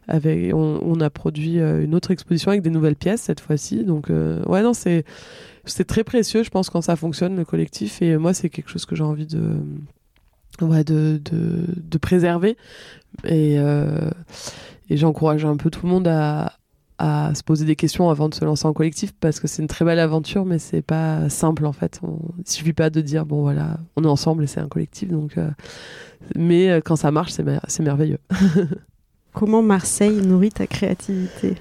avec, 0.09 0.55
on, 0.55 1.01
a 1.01 1.11
produit 1.11 1.61
euh, 1.61 1.85
une 1.85 1.95
autre 1.95 2.11
exposition 2.11 2.51
avec 2.51 2.63
des 2.63 2.71
nouvelles 2.71 2.97
pièces 2.97 3.21
cette 3.21 3.41
fois-ci. 3.41 3.85
Donc, 3.85 4.11
euh, 4.11 4.43
ouais, 4.47 4.63
non, 4.63 4.73
c'est, 4.73 5.05
très 5.87 6.03
précieux, 6.03 6.43
je 6.43 6.49
pense, 6.49 6.71
quand 6.71 6.81
ça 6.81 6.97
fonctionne, 6.97 7.37
le 7.37 7.45
collectif. 7.45 8.01
Et 8.01 8.17
moi, 8.17 8.33
c'est 8.33 8.49
quelque 8.49 8.71
chose 8.71 8.87
que 8.87 8.97
j'ai 8.97 9.05
envie 9.05 9.27
de, 9.27 9.59
ouais, 10.63 10.83
de, 10.83 11.21
de, 11.23 11.67
de 11.77 11.99
préserver. 11.99 12.57
Euh, 13.27 14.11
et 14.89 14.97
j'encourage 14.97 15.45
un 15.45 15.59
peu 15.59 15.69
tout 15.69 15.85
le 15.85 15.93
monde 15.93 16.09
à, 16.09 16.55
à 16.99 17.33
se 17.35 17.43
poser 17.45 17.65
des 17.65 17.77
questions 17.77 18.11
avant 18.11 18.29
de 18.29 18.35
se 18.35 18.45
lancer 18.45 18.67
en 18.67 18.73
collectif 18.73 19.13
parce 19.21 19.39
que 19.39 19.47
c'est 19.47 19.63
une 19.63 19.69
très 19.69 19.85
belle 19.85 20.01
aventure, 20.01 20.45
mais 20.45 20.59
c'est 20.59 20.83
pas 20.83 21.29
simple 21.29 21.65
en 21.65 21.73
fait. 21.73 22.01
On, 22.03 22.19
il 22.39 22.51
suffit 22.51 22.73
pas 22.73 22.91
de 22.91 23.01
dire 23.01 23.25
bon 23.25 23.43
voilà, 23.43 23.79
on 23.97 24.03
est 24.05 24.09
ensemble 24.09 24.45
et 24.45 24.47
c'est 24.49 24.61
un 24.61 24.69
collectif. 24.69 25.09
Donc, 25.09 25.39
euh, 25.39 25.49
mais 26.37 26.69
euh, 26.71 26.81
quand 26.85 26.97
ça 26.97 27.11
marche, 27.11 27.31
c'est, 27.33 27.45
mer- 27.45 27.65
merveilleux. 27.81 28.19
Comment 29.33 29.63
Marseille 29.63 30.21
nourrit 30.21 30.51
ta 30.51 30.67
créativité? 30.67 31.55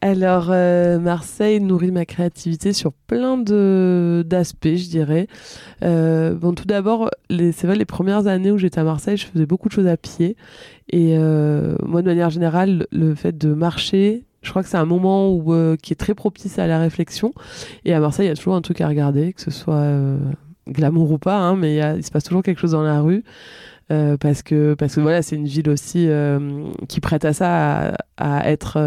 Alors, 0.00 0.48
euh, 0.50 0.98
Marseille 0.98 1.60
nourrit 1.60 1.92
ma 1.92 2.04
créativité 2.04 2.72
sur 2.72 2.92
plein 2.92 3.38
de 3.38 4.24
d'aspects, 4.26 4.74
je 4.74 4.88
dirais. 4.88 5.28
Bon, 5.80 6.54
tout 6.56 6.64
d'abord, 6.64 7.08
c'est 7.30 7.64
vrai, 7.64 7.76
les 7.76 7.84
premières 7.84 8.26
années 8.26 8.50
où 8.50 8.58
j'étais 8.58 8.80
à 8.80 8.84
Marseille, 8.84 9.16
je 9.16 9.26
faisais 9.26 9.46
beaucoup 9.46 9.68
de 9.68 9.72
choses 9.72 9.86
à 9.86 9.96
pied. 9.96 10.36
Et 10.90 11.16
moi, 11.16 12.02
de 12.02 12.06
manière 12.06 12.30
générale, 12.30 12.88
le 12.90 13.14
fait 13.14 13.38
de 13.38 13.54
marcher, 13.54 14.24
je 14.42 14.50
crois 14.50 14.62
que 14.62 14.68
c'est 14.68 14.76
un 14.76 14.84
moment 14.84 15.40
euh, 15.48 15.76
qui 15.76 15.92
est 15.92 15.96
très 15.96 16.14
propice 16.14 16.58
à 16.58 16.66
la 16.66 16.78
réflexion. 16.78 17.32
Et 17.84 17.94
à 17.94 18.00
Marseille, 18.00 18.26
il 18.26 18.28
y 18.28 18.32
a 18.32 18.36
toujours 18.36 18.54
un 18.54 18.60
truc 18.60 18.80
à 18.80 18.88
regarder, 18.88 19.32
que 19.32 19.40
ce 19.40 19.50
soit 19.50 19.74
euh, 19.74 20.18
glamour 20.68 21.12
ou 21.12 21.18
pas, 21.18 21.38
hein, 21.38 21.56
mais 21.56 21.76
il, 21.76 22.04
se 22.04 22.10
passe 22.10 22.24
toujours 22.24 22.42
quelque 22.42 22.60
chose 22.60 22.72
dans 22.72 22.82
la 22.82 23.00
rue. 23.00 23.24
Euh, 23.90 24.16
parce 24.16 24.42
que 24.42 24.74
parce 24.74 24.94
que 24.94 25.00
voilà 25.00 25.22
c'est 25.22 25.34
une 25.34 25.48
ville 25.48 25.68
aussi 25.68 26.08
qui 26.88 27.00
prête 27.00 27.24
à 27.24 27.32
ça 27.32 27.96
à, 28.16 28.48
être 28.48 28.78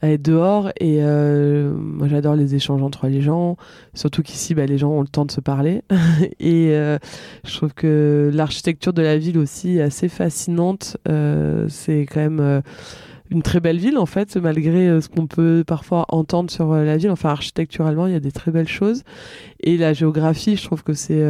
à 0.00 0.08
être 0.08 0.22
dehors 0.22 0.70
et 0.80 1.02
moi 1.02 2.08
j'adore 2.08 2.34
les 2.34 2.54
échanges 2.54 2.82
entre 2.82 3.08
les 3.08 3.20
gens 3.20 3.58
surtout 3.92 4.22
qu'ici 4.22 4.54
bah, 4.54 4.64
les 4.64 4.78
gens 4.78 4.88
ont 4.90 5.02
le 5.02 5.06
temps 5.06 5.26
de 5.26 5.30
se 5.30 5.42
parler 5.42 5.82
et 6.40 6.74
je 7.44 7.56
trouve 7.56 7.74
que 7.74 8.30
l'architecture 8.32 8.94
de 8.94 9.02
la 9.02 9.18
ville 9.18 9.36
aussi 9.36 9.76
est 9.76 9.82
assez 9.82 10.08
fascinante 10.08 10.96
c'est 11.68 12.06
quand 12.10 12.20
même 12.20 12.62
une 13.30 13.42
très 13.42 13.60
belle 13.60 13.78
ville 13.78 13.98
en 13.98 14.06
fait 14.06 14.36
malgré 14.36 15.00
ce 15.00 15.08
qu'on 15.08 15.26
peut 15.26 15.62
parfois 15.66 16.04
entendre 16.08 16.50
sur 16.50 16.74
la 16.74 16.96
ville 16.96 17.10
enfin 17.10 17.30
architecturalement 17.30 18.06
il 18.06 18.12
y 18.12 18.16
a 18.16 18.20
des 18.20 18.32
très 18.32 18.50
belles 18.50 18.68
choses 18.68 19.04
et 19.60 19.76
la 19.76 19.92
géographie 19.92 20.56
je 20.56 20.64
trouve 20.64 20.82
que 20.82 20.94
c'est 20.94 21.22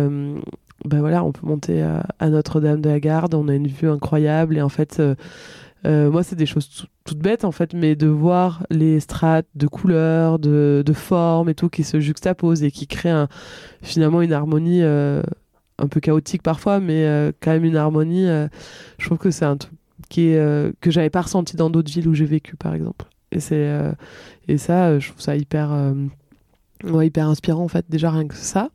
ben 0.85 1.01
voilà, 1.01 1.23
on 1.25 1.33
peut 1.33 1.47
monter 1.47 1.83
à, 1.83 2.31
Notre-Dame 2.31 2.81
de 2.81 2.89
la 2.89 3.01
Garde, 3.01 3.35
on 3.35 3.49
a 3.49 3.55
une 3.55 3.67
vue 3.67 3.89
incroyable 3.89 4.57
et 4.57 4.63
en 4.63 4.71
fait, 4.71 4.99
euh, 4.99 5.15
euh, 5.87 6.11
moi 6.11 6.23
c'est 6.23 6.37
des 6.37 6.47
choses 6.47 6.87
toutes 7.05 7.19
bêtes 7.19 7.45
en 7.45 7.53
fait, 7.53 7.75
mais 7.75 7.97
de 7.97 8.07
voir 8.07 8.67
les 8.71 9.01
strates 9.01 9.47
de 9.55 9.67
couleurs, 9.67 10.39
de, 10.39 10.85
formes 10.95 11.49
et 11.49 11.55
tout 11.55 11.69
qui 11.69 11.85
se 11.85 12.01
juxtaposent 12.01 12.63
et 12.63 12.71
qui 12.71 12.87
créent 12.87 13.27
finalement 13.83 14.23
une 14.23 14.33
harmonie 14.33 14.83
euh, 14.83 15.23
un 15.81 15.89
peu 15.89 16.01
chaotique 16.01 16.43
parfois, 16.43 16.81
mais 16.81 17.05
euh, 17.07 17.33
quand 17.41 17.51
même 17.51 17.65
une 17.65 17.77
harmonie. 17.77 18.29
Euh, 18.29 18.49
je 18.99 19.07
trouve 19.07 19.19
que 19.19 19.31
c'est 19.31 19.45
un 19.45 19.57
truc 19.57 19.73
qui 20.11 20.29
est, 20.29 20.73
que 20.81 20.91
j'avais 20.91 21.09
pas 21.09 21.23
ressenti 21.23 21.57
dans 21.57 21.71
d'autres 21.71 21.91
villes 21.91 22.09
où 22.09 22.15
j'ai 22.15 22.27
vécu 22.27 22.57
par 22.57 22.75
exemple. 22.75 23.07
Et 23.33 23.41
c'est 23.41 23.73
et 24.49 24.59
ça, 24.59 24.99
je 24.99 25.09
trouve 25.09 25.23
ça 25.23 25.37
hyper 25.37 25.73
ouais, 26.85 27.07
hyper 27.07 27.29
inspirant 27.29 27.65
en 27.65 27.69
fait 27.69 27.87
déjà 27.89 28.11
rien 28.11 28.27
que 28.27 28.35
ça. 28.35 28.71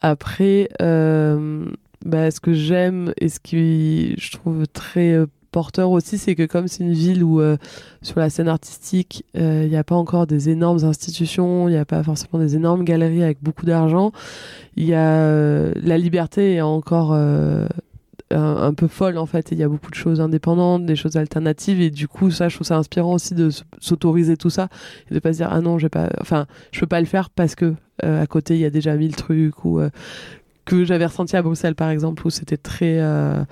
Après, 0.00 0.68
euh, 0.80 1.66
bah, 2.04 2.30
ce 2.30 2.40
que 2.40 2.52
j'aime 2.52 3.12
et 3.20 3.28
ce 3.28 3.40
qui 3.40 4.14
je 4.18 4.32
trouve 4.32 4.66
très 4.68 5.12
euh, 5.12 5.26
porteur 5.50 5.90
aussi, 5.90 6.18
c'est 6.18 6.34
que 6.34 6.44
comme 6.44 6.68
c'est 6.68 6.84
une 6.84 6.92
ville 6.92 7.24
où 7.24 7.40
euh, 7.40 7.56
sur 8.02 8.20
la 8.20 8.30
scène 8.30 8.48
artistique, 8.48 9.24
il 9.34 9.42
euh, 9.42 9.66
n'y 9.66 9.76
a 9.76 9.84
pas 9.84 9.96
encore 9.96 10.26
des 10.26 10.50
énormes 10.50 10.84
institutions, 10.84 11.68
il 11.68 11.72
n'y 11.72 11.78
a 11.78 11.84
pas 11.84 12.02
forcément 12.02 12.38
des 12.38 12.54
énormes 12.54 12.84
galeries 12.84 13.24
avec 13.24 13.42
beaucoup 13.42 13.66
d'argent, 13.66 14.12
il 14.76 14.84
y 14.84 14.94
a 14.94 15.22
euh, 15.22 15.72
la 15.82 15.98
liberté 15.98 16.54
est 16.54 16.60
encore 16.60 17.18
un, 18.30 18.74
peu 18.74 18.88
folle 18.88 19.18
en 19.18 19.26
fait. 19.26 19.52
Il 19.52 19.58
y 19.58 19.62
a 19.62 19.68
beaucoup 19.68 19.90
de 19.90 19.96
choses 19.96 20.20
indépendantes, 20.20 20.84
des 20.84 20.96
choses 20.96 21.16
alternatives 21.16 21.80
et 21.80 21.90
du 21.90 22.08
coup 22.08 22.30
ça, 22.30 22.48
je 22.48 22.56
trouve 22.56 22.66
ça 22.66 22.76
inspirant 22.76 23.14
aussi 23.14 23.34
de 23.34 23.50
s'autoriser 23.80 24.36
tout 24.36 24.50
ça 24.50 24.68
et 25.10 25.14
de 25.14 25.18
pas 25.18 25.32
se 25.32 25.38
dire 25.38 25.48
ah 25.50 25.60
non, 25.60 25.78
j'ai 25.78 25.88
pas, 25.88 26.08
enfin 26.20 26.46
je 26.72 26.80
peux 26.80 26.86
pas 26.86 27.00
le 27.00 27.06
faire 27.06 27.30
parce 27.30 27.54
que 27.54 27.74
euh, 28.04 28.22
à 28.22 28.26
côté 28.26 28.54
il 28.54 28.60
y 28.60 28.64
a 28.64 28.70
déjà 28.70 28.94
mille 28.96 29.16
trucs 29.16 29.64
ou 29.64 29.80
euh, 29.80 29.90
que 30.64 30.84
j'avais 30.84 31.06
ressenti 31.06 31.36
à 31.36 31.42
Bruxelles 31.42 31.74
par 31.74 31.90
exemple 31.90 32.26
où 32.26 32.30
c'était 32.30 32.56
très 32.56 32.98
euh, 33.00 33.42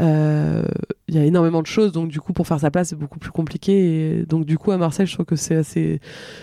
il 0.00 1.14
y 1.14 1.18
a 1.18 1.24
énormément 1.24 1.62
de 1.62 1.66
choses 1.66 1.92
donc 1.92 2.08
du 2.08 2.20
coup 2.20 2.32
pour 2.32 2.46
faire 2.46 2.60
sa 2.60 2.70
place 2.70 2.88
c'est 2.88 2.98
beaucoup 2.98 3.18
plus 3.18 3.30
compliqué 3.30 4.20
et 4.20 4.26
donc 4.26 4.44
du 4.44 4.58
coup 4.58 4.72
à 4.72 4.76
Marseille 4.76 5.06
je 5.06 5.14
trouve 5.14 5.26
que 5.26 5.36
c'est 5.36 5.54
assez 5.54 6.00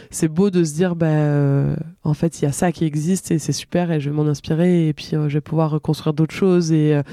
c'est 0.10 0.28
beau 0.28 0.50
de 0.50 0.64
se 0.64 0.74
dire 0.74 0.96
bah 0.96 1.08
euh, 1.08 1.76
en 2.04 2.14
fait 2.14 2.42
il 2.42 2.46
y 2.46 2.48
a 2.48 2.52
ça 2.52 2.72
qui 2.72 2.86
existe 2.86 3.32
et 3.32 3.40
c'est 3.40 3.52
super 3.52 3.92
et 3.92 4.00
je 4.00 4.10
vais 4.10 4.16
m'en 4.16 4.26
inspirer 4.26 4.88
et 4.88 4.94
puis 4.94 5.12
euh, 5.14 5.30
je 5.30 5.36
vais 5.36 5.42
pouvoir 5.42 5.72
reconstruire 5.72 6.14
d'autres 6.14 6.34
choses 6.34 6.72
et, 6.72 6.96
euh, 6.96 7.04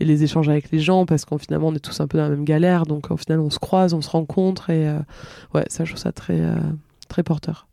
et 0.00 0.04
les 0.04 0.24
échanger 0.24 0.50
avec 0.50 0.70
les 0.70 0.80
gens 0.80 1.06
parce 1.06 1.24
qu'en 1.24 1.38
finalement 1.38 1.68
on 1.68 1.74
est 1.74 1.80
tous 1.80 2.00
un 2.00 2.08
peu 2.08 2.18
dans 2.18 2.24
la 2.24 2.30
même 2.30 2.44
galère 2.44 2.84
donc 2.84 3.10
au 3.10 3.16
final 3.16 3.40
on 3.40 3.50
se 3.50 3.58
croise 3.58 3.94
on 3.94 4.02
se 4.02 4.10
rencontre 4.10 4.70
et 4.70 4.92
ouais 5.54 5.64
ça 5.68 5.84
je 5.84 5.92
trouve 5.92 6.02
ça 6.02 6.12
très 6.12 6.40
très 7.08 7.22
porteur 7.22 7.66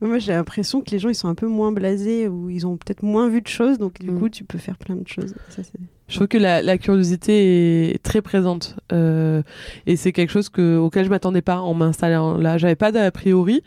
moi, 0.00 0.18
j'ai 0.18 0.32
l'impression 0.32 0.82
que 0.82 0.90
les 0.90 0.98
gens, 0.98 1.08
ils 1.08 1.14
sont 1.14 1.28
un 1.28 1.34
peu 1.34 1.46
moins 1.46 1.72
blasés 1.72 2.28
ou 2.28 2.50
ils 2.50 2.66
ont 2.66 2.76
peut-être 2.76 3.02
moins 3.02 3.28
vu 3.28 3.40
de 3.40 3.46
choses, 3.46 3.78
donc 3.78 4.00
du 4.00 4.10
mmh. 4.10 4.18
coup, 4.18 4.28
tu 4.28 4.44
peux 4.44 4.58
faire 4.58 4.76
plein 4.76 4.96
de 4.96 5.06
choses. 5.06 5.34
Ça, 5.48 5.62
je 6.06 6.16
trouve 6.16 6.28
que 6.28 6.38
la, 6.38 6.78
curiosité 6.78 7.94
est 7.94 8.02
très 8.02 8.20
présente 8.20 8.76
euh, 8.92 9.42
et 9.86 9.96
c'est 9.96 10.12
quelque 10.12 10.30
chose 10.30 10.50
que, 10.50 10.76
auquel 10.76 11.06
je 11.06 11.10
m'attendais 11.10 11.42
pas 11.42 11.60
en 11.60 11.72
m'installant 11.72 12.36
là. 12.36 12.58
J'avais 12.58 12.76
pas 12.76 12.92
d'a 12.92 13.10
priori, 13.10 13.62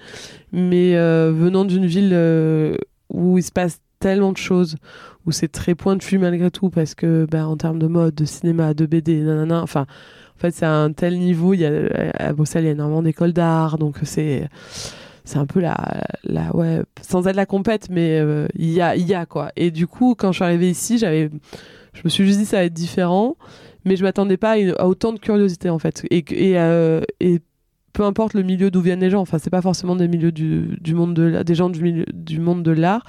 mais 0.52 0.96
euh, 0.96 1.32
venant 1.36 1.66
d'une 1.66 1.88
ville 1.88 2.12
euh, 2.14 2.76
où 3.10 3.40
il 3.40 3.44
se 3.44 3.52
passe 3.52 3.80
tellement 4.00 4.32
de 4.32 4.38
choses 4.38 4.76
où 5.26 5.32
c'est 5.32 5.48
très 5.48 5.74
pointu 5.74 6.20
malgré 6.20 6.52
tout 6.52 6.70
parce 6.70 6.94
que 6.94 7.26
bah, 7.30 7.48
en 7.48 7.58
termes 7.58 7.80
de 7.80 7.88
mode, 7.88 8.14
de 8.14 8.26
cinéma, 8.26 8.76
de 8.76 8.86
BD, 8.86 9.22
nanana, 9.22 9.64
enfin 9.64 9.88
en 10.36 10.40
fait 10.40 10.52
c'est 10.52 10.66
à 10.66 10.74
un 10.76 10.92
tel 10.92 11.18
niveau. 11.18 11.56
Il 11.56 11.62
y 11.62 11.66
a, 11.66 11.72
à 12.20 12.34
Bruxelles 12.34 12.66
il 12.66 12.68
y 12.68 12.70
a 12.70 12.74
énormément 12.74 13.02
d'écoles 13.02 13.34
d'art 13.34 13.80
donc 13.80 13.98
c'est 14.04 14.48
c'est 15.26 15.40
un 15.40 15.48
peu 15.48 15.60
la, 15.60 15.76
la 16.24 16.56
ouais 16.56 16.84
sans 17.02 17.28
être 17.28 17.36
la 17.36 17.48
compète 17.48 17.90
mais 17.90 18.24
il 18.56 18.70
y 18.70 18.80
a 18.80 18.96
il 18.96 19.06
y 19.08 19.16
a 19.16 19.26
quoi 19.26 19.52
et 19.58 19.72
du 19.72 19.88
coup 19.88 20.16
quand 20.18 20.32
je 20.32 20.38
suis 20.38 20.46
arrivée 20.46 20.70
ici 20.70 20.98
j'avais 20.98 21.30
je 21.98 22.02
me 22.04 22.10
suis 22.10 22.26
juste 22.26 22.40
dit 22.40 22.46
ça 22.46 22.58
va 22.58 22.64
être 22.64 22.74
différent 22.74 23.36
mais 23.86 23.96
je 23.96 24.04
m'attendais 24.04 24.38
pas 24.38 24.56
à, 24.78 24.88
autant 24.88 25.14
de 25.14 25.20
curiosité 25.20 25.70
en 25.70 25.80
fait 25.80 26.04
euh, 26.12 27.02
et 27.20 27.40
peu 27.94 28.04
importe 28.04 28.34
le 28.34 28.44
milieu 28.44 28.70
d'où 28.70 28.82
viennent 28.82 29.00
les 29.00 29.10
gens 29.10 29.22
enfin 29.22 29.40
c'est 29.40 29.50
pas 29.50 29.62
forcément 29.62 29.96
des 29.96 30.08
milieux 30.08 30.32
du, 30.32 30.78
monde 30.94 31.14
de 31.14 31.44
des 31.44 31.56
gens 31.56 31.70
du 31.70 32.40
monde 32.40 32.64
de 32.64 32.72
l'art 32.72 33.04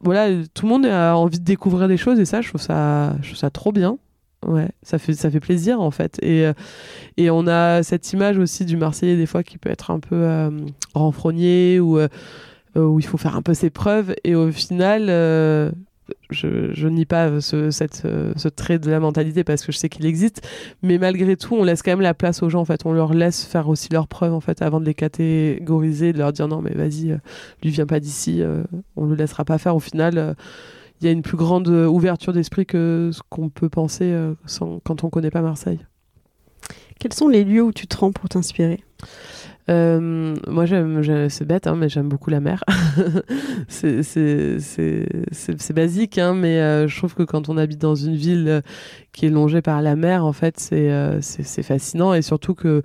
voilà 0.00 0.28
tout 0.54 0.66
le 0.66 0.70
monde 0.70 0.86
a 0.86 1.16
envie 1.16 1.38
de 1.38 1.44
découvrir 1.44 1.88
des 1.88 1.96
choses 1.96 2.20
et 2.20 2.24
ça 2.24 2.40
je 2.40 2.48
trouve 2.48 2.60
ça 2.60 3.50
trop 3.52 3.72
bien 3.72 3.98
Ouais, 4.46 4.70
ça 4.82 4.98
fait, 4.98 5.12
ça 5.12 5.30
fait 5.30 5.40
plaisir 5.40 5.82
en 5.82 5.90
fait. 5.90 6.18
Et, 6.22 6.46
euh, 6.46 6.54
et 7.18 7.28
on 7.28 7.46
a 7.46 7.82
cette 7.82 8.10
image 8.14 8.38
aussi 8.38 8.64
du 8.64 8.78
Marseillais 8.78 9.16
des 9.16 9.26
fois 9.26 9.42
qui 9.42 9.58
peut 9.58 9.68
être 9.68 9.90
un 9.90 10.00
peu 10.00 10.16
euh, 10.16 10.50
renfrogné 10.94 11.78
ou 11.78 11.98
où 12.76 13.00
il 13.00 13.04
faut 13.04 13.18
faire 13.18 13.36
un 13.36 13.42
peu 13.42 13.52
ses 13.52 13.68
preuves. 13.68 14.14
Et 14.24 14.34
au 14.34 14.50
final, 14.50 15.10
je, 16.30 16.72
je 16.72 16.88
nie 16.88 17.04
pas 17.04 17.40
ce, 17.40 17.70
cette, 17.70 18.06
ce 18.36 18.48
trait 18.48 18.78
de 18.78 18.90
la 18.90 19.00
mentalité 19.00 19.44
parce 19.44 19.64
que 19.64 19.72
je 19.72 19.78
sais 19.78 19.88
qu'il 19.88 20.06
existe. 20.06 20.46
Mais 20.82 20.98
malgré 20.98 21.36
tout, 21.36 21.54
on 21.54 21.64
laisse 21.64 21.82
quand 21.82 21.92
même 21.92 22.00
la 22.00 22.14
place 22.14 22.42
aux 22.42 22.48
gens 22.48 22.60
en 22.60 22.64
fait. 22.64 22.84
On 22.84 22.92
leur 22.92 23.14
laisse 23.14 23.44
faire 23.44 23.68
aussi 23.68 23.88
leurs 23.92 24.08
preuves 24.08 24.32
en 24.32 24.40
fait 24.40 24.62
avant 24.62 24.80
de 24.80 24.86
les 24.86 24.94
catégoriser, 24.94 26.12
de 26.12 26.18
leur 26.18 26.32
dire 26.32 26.48
non 26.48 26.62
mais 26.62 26.72
vas-y, 26.74 27.18
lui 27.62 27.70
vient 27.70 27.86
pas 27.86 28.00
d'ici, 28.00 28.42
on 28.96 29.06
le 29.06 29.14
laissera 29.14 29.44
pas 29.44 29.58
faire. 29.58 29.76
Au 29.76 29.80
final 29.80 30.36
il 31.00 31.06
y 31.06 31.08
a 31.08 31.12
une 31.12 31.22
plus 31.22 31.36
grande 31.36 31.68
euh, 31.68 31.86
ouverture 31.86 32.32
d'esprit 32.32 32.66
que 32.66 33.10
ce 33.12 33.20
qu'on 33.28 33.48
peut 33.48 33.68
penser 33.68 34.04
euh, 34.04 34.34
sans, 34.44 34.80
quand 34.80 35.02
on 35.04 35.10
connaît 35.10 35.30
pas 35.30 35.40
Marseille. 35.40 35.80
Quels 37.00 37.14
sont 37.14 37.28
les 37.28 37.44
lieux 37.44 37.62
où 37.62 37.72
tu 37.72 37.86
te 37.86 37.96
rends 37.96 38.12
pour 38.12 38.28
t'inspirer? 38.28 38.84
Euh, 39.70 40.36
moi, 40.46 40.66
c'est 41.30 41.44
bête, 41.46 41.66
hein, 41.66 41.76
mais 41.76 41.88
j'aime 41.88 42.10
beaucoup 42.10 42.28
la 42.28 42.40
mer. 42.40 42.62
c'est, 43.68 44.02
basique, 45.72 46.18
hein, 46.18 46.34
mais 46.34 46.86
je 46.86 46.96
trouve 46.98 47.14
que 47.14 47.22
quand 47.22 47.48
on 47.48 47.56
habite 47.56 47.80
dans 47.80 47.94
une 47.94 48.16
ville 48.16 48.62
qui 49.12 49.24
est 49.24 49.30
longée 49.30 49.62
par 49.62 49.80
la 49.80 49.96
mer, 49.96 50.26
en 50.26 50.34
fait, 50.34 50.60
c'est, 50.60 51.62
fascinant. 51.62 52.12
Et 52.12 52.20
surtout 52.20 52.54
que, 52.54 52.82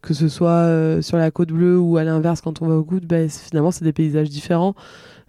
que 0.00 0.14
ce 0.14 0.28
soit 0.28 1.02
sur 1.02 1.16
la 1.16 1.32
côte 1.32 1.50
bleue 1.50 1.76
ou 1.76 1.96
à 1.96 2.04
l'inverse, 2.04 2.42
quand 2.42 2.62
on 2.62 2.68
va 2.68 2.76
au 2.76 2.84
Goutte, 2.84 3.06
bah, 3.06 3.28
finalement, 3.28 3.72
c'est 3.72 3.84
des 3.84 3.92
paysages 3.92 4.30
différents. 4.30 4.76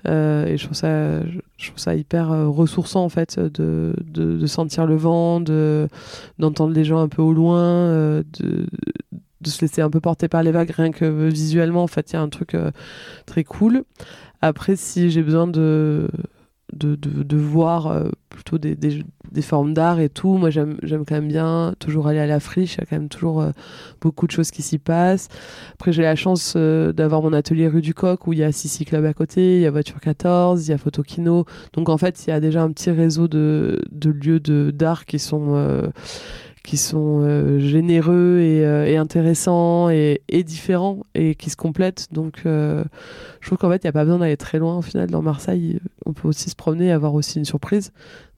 Euh, 0.07 0.45
et 0.45 0.57
je 0.57 0.63
trouve 0.63 0.77
ça, 0.77 1.21
je, 1.25 1.67
trouve 1.67 1.79
ça 1.79 1.95
hyper 1.95 2.31
euh, 2.31 2.47
ressourçant 2.47 3.03
en 3.03 3.09
fait 3.09 3.39
de, 3.39 3.93
de, 4.05 4.45
sentir 4.45 4.85
le 4.85 4.95
vent, 4.95 5.41
de 5.41 5.87
d'entendre 6.39 6.73
les 6.73 6.85
gens 6.85 6.99
un 6.99 7.09
peu 7.09 7.21
au 7.21 7.33
loin, 7.33 7.59
euh, 7.59 8.23
de, 8.39 8.67
de 9.41 9.49
se 9.49 9.61
laisser 9.61 9.81
un 9.81 9.89
peu 9.89 9.99
porter 9.99 10.27
par 10.27 10.43
les 10.43 10.51
vagues, 10.51 10.71
rien 10.71 10.91
que 10.91 11.27
visuellement 11.27 11.83
en 11.83 11.87
fait 11.87 12.11
il 12.11 12.13
y 12.13 12.17
a 12.17 12.21
un 12.21 12.29
truc 12.29 12.55
très 13.25 13.43
cool. 13.43 13.83
Après 14.41 14.75
si 14.75 15.09
j'ai 15.09 15.23
besoin 15.23 15.47
de 15.47 16.07
de, 16.77 16.95
de, 16.95 17.37
voir 17.37 17.87
euh, 17.87 18.09
plutôt 18.29 18.57
des, 18.57 18.75
des, 18.75 19.41
formes 19.41 19.73
d'art 19.73 19.99
et 19.99 20.09
tout. 20.09 20.37
Moi, 20.37 20.49
j'aime 20.49 20.77
quand 20.83 21.15
même 21.15 21.27
bien 21.27 21.73
toujours 21.79 22.07
aller 22.07 22.19
à 22.19 22.27
la 22.27 22.39
friche. 22.39 22.75
Il 22.75 22.79
y 22.79 22.81
a 22.83 22.85
quand 22.85 22.95
même 22.95 23.09
toujours 23.09 23.41
euh, 23.41 23.51
beaucoup 24.01 24.27
de 24.27 24.31
choses 24.31 24.51
qui 24.51 24.61
s'y 24.61 24.77
passent. 24.77 25.29
Après, 25.73 25.91
j'ai 25.91 26.03
la 26.03 26.15
chance 26.15 26.53
euh, 26.55 26.93
d'avoir 26.93 27.21
mon 27.21 27.33
atelier 27.33 27.67
rue 27.67 27.81
du 27.81 27.93
Coq 27.93 28.27
où 28.27 28.33
il 28.33 28.39
y 28.39 28.43
a 28.43 28.51
Sissi 28.51 28.85
Club 28.85 29.05
à 29.05 29.13
côté, 29.13 29.57
il 29.57 29.61
y 29.61 29.65
a 29.65 29.71
Voiture 29.71 29.99
14, 29.99 30.67
il 30.67 30.71
y 30.71 30.73
a 30.73 30.77
Photokino. 30.77 31.45
Donc, 31.73 31.89
en 31.89 31.97
fait, 31.97 32.25
il 32.25 32.29
y 32.29 32.33
a 32.33 32.39
déjà 32.39 32.63
un 32.63 32.71
petit 32.71 32.91
réseau 32.91 33.27
de, 33.27 33.81
de 33.91 34.09
lieux 34.09 34.39
d'art 34.71 35.05
qui 35.05 35.19
sont 35.19 35.91
qui 36.67 36.75
sont 36.75 37.21
euh, 37.21 37.59
généreux 37.59 38.39
et, 38.41 38.65
euh, 38.65 38.99
intéressants 38.99 39.89
et, 39.89 40.19
différents 40.43 40.99
et 41.15 41.33
qui 41.33 41.49
se 41.49 41.55
complètent. 41.55 42.09
Donc, 42.11 42.41
euh, 42.45 42.83
je 43.39 43.47
trouve 43.47 43.57
qu'en 43.57 43.69
fait, 43.69 43.77
il 43.77 43.85
n'y 43.85 43.89
a 43.89 43.93
pas 43.93 44.03
besoin 44.03 44.19
d'aller 44.19 44.35
très 44.35 44.59
loin 44.59 44.77
au 44.77 44.81
final. 44.81 45.09
Dans 45.09 45.21
Marseille, 45.21 45.79
on 46.05 46.11
peut 46.11 46.27
aussi 46.27 46.49
se 46.49 46.57
promener 46.57 46.87
et 46.87 46.91
avoir 46.91 47.13
aussi 47.13 47.39
une 47.39 47.45
surprise 47.45 47.93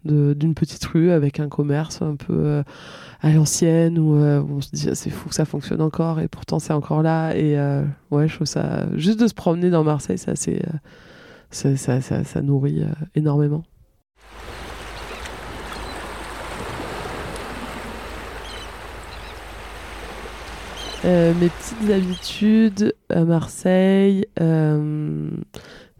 d'une 0.06 0.54
petite 0.54 0.86
rue 0.86 1.10
avec 1.10 1.40
un 1.40 1.50
commerce 1.50 2.02
un 2.02 2.16
peu 2.16 2.64
à 3.20 3.32
l'ancienne 3.32 4.00
où, 4.00 4.14
on 4.14 4.62
se 4.62 4.70
dit 4.72 4.88
ah, 4.90 4.96
c'est 4.96 5.10
fou 5.10 5.28
que 5.28 5.36
ça 5.36 5.44
fonctionne 5.44 5.82
encore 5.82 6.22
et 6.22 6.30
pourtant 6.30 6.60
c'est 6.60 6.72
encore 6.72 7.02
là. 7.02 7.36
Et 7.36 7.58
ouais, 8.12 8.28
je 8.28 8.36
trouve 8.36 8.48
ça. 8.48 8.86
Juste 8.96 9.20
de 9.20 9.28
se 9.28 9.34
promener 9.34 9.72
dans 9.72 9.84
Marseille, 9.84 10.20
ça, 10.20 12.42
nourrit 12.44 12.84
énormément. 13.16 13.64
Euh, 21.06 21.34
mes 21.40 21.48
petites 21.48 21.90
habitudes 21.92 22.94
à 23.10 23.24
Marseille, 23.24 24.26
euh, 24.42 25.30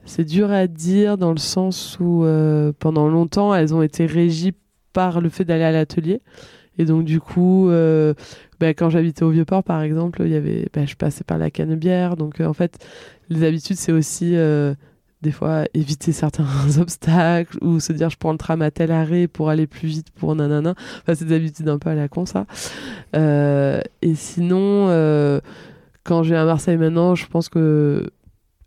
c'est 0.04 0.26
dur 0.26 0.52
à 0.52 0.68
dire 0.68 1.18
dans 1.18 1.32
le 1.32 1.38
sens 1.38 1.98
où 2.02 2.26
euh, 2.26 2.74
pendant 2.78 3.08
longtemps 3.08 3.56
elles 3.56 3.74
ont 3.74 3.82
été 3.82 4.06
régies 4.06 4.54
par 4.92 5.22
le 5.22 5.30
fait 5.30 5.46
d'aller 5.46 5.64
à 5.64 5.72
l'atelier. 5.72 6.22
Et 6.78 6.84
donc 6.84 7.06
du 7.06 7.22
coup, 7.22 7.70
bah, 8.60 8.74
quand 8.74 8.90
j'habitais 8.90 9.24
au 9.24 9.30
Vieux-Port 9.30 9.64
par 9.64 9.82
exemple, 9.82 10.22
il 10.26 10.32
y 10.32 10.36
avait, 10.36 10.68
bah, 10.74 10.86
je 10.86 10.96
passais 10.96 11.24
par 11.24 11.38
la 11.38 11.50
Canebière. 11.50 12.18
Donc 12.18 12.42
en 12.42 12.54
fait, 12.54 12.78
les 13.30 13.46
habitudes 13.46 13.78
c'est 13.78 13.92
aussi 13.92 14.36
des 15.22 15.32
fois 15.32 15.66
éviter 15.74 16.12
certains 16.12 16.48
obstacles 16.80 17.58
ou 17.62 17.80
se 17.80 17.94
dire 17.94 18.10
je 18.10 18.18
prends 18.18 18.32
le 18.32 18.38
tram 18.38 18.62
à 18.62 18.72
tel 18.72 18.92
arrêt 18.92 19.28
pour 19.28 19.50
aller 19.50 19.68
plus 19.68 19.88
vite 19.88 20.12
pour 20.12 20.36
nanana. 20.36 20.76
Enfin, 21.02 21.16
c'est 21.16 21.26
des 21.26 21.36
habitudes 21.36 21.68
un 21.70 21.78
peu 21.78 21.90
à 21.90 21.96
la 21.96 22.08
con, 22.08 22.26
ça. 22.26 22.46
Euh, 23.16 23.82
et 24.02 24.16
sinon, 24.16 24.88
euh, 24.90 25.42
quand 26.04 26.24
j'ai 26.24 26.36
à 26.36 26.46
Marseille 26.46 26.78
maintenant, 26.78 27.16
je 27.16 27.28
pense 27.28 27.50
que 27.50 28.10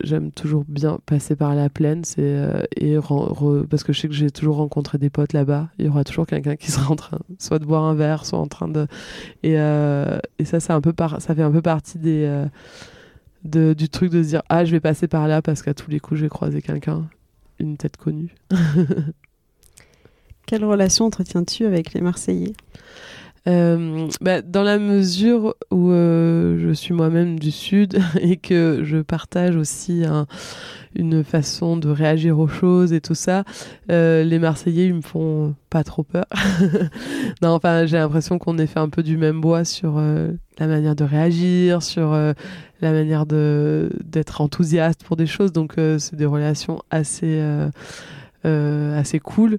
j'aime 0.05 0.33
toujours 0.33 0.65
bien 0.67 0.99
passer 1.07 1.37
par 1.37 1.55
la 1.55 1.69
plaine 1.69 2.03
c'est 2.03 2.23
euh, 2.25 2.65
et 2.75 2.97
parce 3.71 3.85
que 3.85 3.93
je 3.93 4.01
sais 4.01 4.09
que 4.09 4.15
j'ai 4.15 4.33
toujours 4.33 4.57
rencontré 4.57 4.99
des 4.99 5.11
potes 5.11 5.33
là-bas 5.33 5.69
il 5.79 5.87
y 5.87 5.89
aura 5.89 6.03
toujours 6.03 6.27
quelqu'un 6.27 6.57
qui 6.57 6.71
sera 6.73 6.91
en 6.91 6.97
train 6.97 7.21
soit 7.39 7.61
de 7.61 7.65
boire 7.65 7.85
un 7.85 7.95
verre 7.95 8.27
soit 8.27 8.41
en 8.41 8.49
train 8.49 8.67
de 8.67 8.89
et, 9.45 9.53
et 9.53 10.45
ça 10.45 10.59
c'est 10.59 10.73
un 10.73 10.81
peu 10.81 10.93
par... 10.93 11.23
ça 11.23 11.37
fait 11.37 11.43
un 11.43 11.53
peu 11.53 11.63
partie 11.63 11.99
des 11.99 12.49
du 13.45 13.89
truc 13.89 14.11
de 14.11 14.23
se 14.23 14.29
dire 14.29 14.43
ah 14.49 14.65
je 14.65 14.71
vais 14.71 14.81
passer 14.81 15.09
par 15.09 15.29
là 15.29 15.43
parce 15.43 15.63
qu'à 15.63 15.75
tous 15.75 15.91
les 15.91 16.01
coups 16.01 16.21
je 16.21 16.25
vais 16.27 16.31
croiser 16.31 16.63
quelqu'un 16.63 17.09
une 17.59 17.77
tête 17.77 17.97
connue 17.97 18.35
quelle 20.47 20.65
relation 20.65 21.07
entretiens-tu 21.07 21.65
avec 21.65 21.95
les 21.95 22.01
Marseillais? 22.01 22.53
Euh, 23.49 24.07
bah, 24.21 24.41
dans 24.41 24.63
la 24.63 24.79
mesure 24.79 25.57
où 25.73 25.91
euh, 25.91 26.59
je 26.61 26.73
suis 26.73 26.95
moi-même 26.95 27.41
du 27.41 27.51
Sud 27.51 27.99
et 28.21 28.37
que 28.37 28.83
je 28.85 28.99
partage 28.99 29.57
aussi 29.57 30.05
une 30.95 31.25
façon 31.25 31.77
de 31.77 31.89
réagir 31.89 32.39
aux 32.39 32.47
choses 32.47 32.93
et 32.93 33.01
tout 33.01 33.15
ça, 33.15 33.45
euh, 33.91 34.23
les 34.23 34.39
Marseillais 34.39 34.87
ils 34.87 34.95
me 34.95 35.01
font 35.01 35.55
pas 35.71 35.83
trop 35.83 36.05
peur. 36.05 36.27
non, 37.43 37.49
enfin 37.51 37.87
j'ai 37.87 37.97
l'impression 37.97 38.39
qu'on 38.39 38.59
est 38.59 38.67
fait 38.67 38.81
un 38.81 38.91
peu 38.91 39.03
du 39.03 39.17
même 39.17 39.41
bois 39.41 39.65
sur 39.65 39.97
la 39.97 40.67
manière 40.67 40.95
de 40.95 41.05
réagir, 41.05 41.83
sur 41.83 42.15
la 42.83 42.93
manière 42.93 43.25
de 43.27 43.91
d'être 44.05 44.41
enthousiaste 44.41 45.05
pour 45.05 45.17
des 45.17 45.27
choses. 45.27 45.53
Donc 45.53 45.75
c'est 45.77 46.17
des 46.17 46.27
relations 46.27 46.83
assez 46.91 47.43
assez 48.45 49.21
cool. 49.21 49.59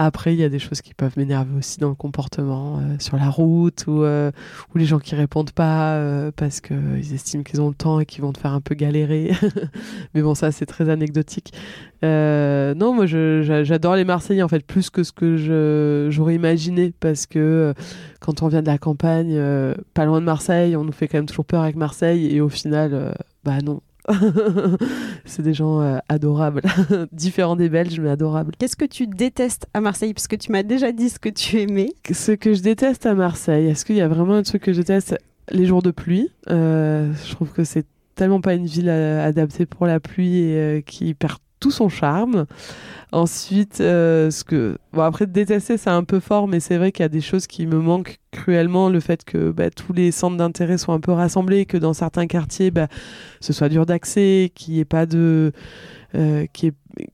Après, 0.00 0.32
il 0.32 0.38
y 0.38 0.44
a 0.44 0.48
des 0.48 0.60
choses 0.60 0.80
qui 0.80 0.94
peuvent 0.94 1.14
m'énerver 1.16 1.58
aussi 1.58 1.80
dans 1.80 1.88
le 1.88 1.96
comportement 1.96 2.78
euh, 2.78 2.94
sur 3.00 3.16
la 3.16 3.28
route 3.28 3.84
ou, 3.88 4.04
euh, 4.04 4.30
ou 4.72 4.78
les 4.78 4.84
gens 4.84 5.00
qui 5.00 5.16
répondent 5.16 5.50
pas 5.50 5.94
euh, 5.94 6.30
parce 6.36 6.60
qu'ils 6.60 7.12
estiment 7.12 7.42
qu'ils 7.42 7.60
ont 7.60 7.66
le 7.68 7.74
temps 7.74 7.98
et 7.98 8.06
qu'ils 8.06 8.22
vont 8.22 8.32
te 8.32 8.38
faire 8.38 8.52
un 8.52 8.60
peu 8.60 8.76
galérer. 8.76 9.32
Mais 10.14 10.22
bon, 10.22 10.36
ça, 10.36 10.52
c'est 10.52 10.66
très 10.66 10.88
anecdotique. 10.88 11.52
non, 12.04 12.94
moi, 12.94 13.06
j'adore 13.06 13.96
les 13.96 14.04
Marseillais 14.04 14.42
en 14.42 14.48
fait 14.48 14.64
plus 14.64 14.88
que 14.88 15.02
ce 15.02 15.10
que 15.10 16.06
j'aurais 16.12 16.36
imaginé 16.36 16.94
parce 17.00 17.26
que 17.26 17.74
quand 18.20 18.44
on 18.44 18.46
vient 18.46 18.62
de 18.62 18.68
la 18.68 18.78
campagne, 18.78 19.36
pas 19.94 20.04
loin 20.04 20.20
de 20.20 20.26
Marseille, 20.26 20.76
on 20.76 20.84
nous 20.84 20.92
fait 20.92 21.08
quand 21.08 21.18
même 21.18 21.26
toujours 21.26 21.44
peur 21.44 21.62
avec 21.64 21.74
Marseille 21.74 22.32
et 22.32 22.40
au 22.40 22.48
final, 22.48 23.16
bah 23.42 23.58
non, 23.64 23.80
c'est 25.24 25.42
des 25.42 25.54
gens 25.54 25.80
euh, 25.80 25.98
adorables, 26.08 26.62
différents 27.12 27.56
des 27.56 27.68
Belges, 27.68 28.00
mais 28.00 28.10
adorables. 28.10 28.52
Qu'est-ce 28.58 28.76
que 28.76 28.84
tu 28.84 29.06
détestes 29.06 29.66
à 29.74 29.80
Marseille? 29.80 30.14
Parce 30.14 30.28
que 30.28 30.36
tu 30.36 30.52
m'as 30.52 30.62
déjà 30.62 30.92
dit 30.92 31.08
ce 31.08 31.18
que 31.18 31.28
tu 31.28 31.60
aimais. 31.60 31.90
Ce 32.10 32.32
que 32.32 32.54
je 32.54 32.62
déteste 32.62 33.06
à 33.06 33.14
Marseille, 33.14 33.66
est-ce 33.66 33.84
qu'il 33.84 33.96
y 33.96 34.00
a 34.00 34.08
vraiment 34.08 34.34
un 34.34 34.42
truc 34.42 34.62
que 34.62 34.72
je 34.72 34.78
déteste? 34.78 35.16
Les 35.50 35.64
jours 35.64 35.82
de 35.82 35.90
pluie. 35.90 36.30
Euh, 36.50 37.12
je 37.26 37.34
trouve 37.34 37.52
que 37.52 37.64
c'est 37.64 37.86
tellement 38.14 38.40
pas 38.40 38.54
une 38.54 38.66
ville 38.66 38.88
euh, 38.88 39.26
adaptée 39.26 39.64
pour 39.64 39.86
la 39.86 40.00
pluie 40.00 40.42
et 40.42 40.82
qui 40.86 41.14
perd 41.14 41.38
tout 41.60 41.70
son 41.70 41.88
charme. 41.88 42.46
Ensuite, 43.10 43.80
euh, 43.80 44.30
ce 44.30 44.44
que 44.44 44.76
bon 44.92 45.00
après 45.00 45.26
détester 45.26 45.78
c'est 45.78 45.88
un 45.88 46.04
peu 46.04 46.20
fort, 46.20 46.46
mais 46.46 46.60
c'est 46.60 46.76
vrai 46.76 46.92
qu'il 46.92 47.02
y 47.02 47.06
a 47.06 47.08
des 47.08 47.22
choses 47.22 47.46
qui 47.46 47.66
me 47.66 47.78
manquent 47.78 48.18
cruellement. 48.32 48.90
Le 48.90 49.00
fait 49.00 49.24
que 49.24 49.50
bah, 49.50 49.70
tous 49.70 49.94
les 49.94 50.12
centres 50.12 50.36
d'intérêt 50.36 50.76
soient 50.76 50.94
un 50.94 51.00
peu 51.00 51.12
rassemblés, 51.12 51.64
que 51.64 51.78
dans 51.78 51.94
certains 51.94 52.26
quartiers, 52.26 52.70
bah, 52.70 52.88
ce 53.40 53.54
soit 53.54 53.70
dur 53.70 53.86
d'accès, 53.86 54.52
qu'il 54.54 54.74
n'y 54.74 54.80
ait 54.80 54.84
pas 54.84 55.06
de, 55.06 55.52
euh, 56.14 56.44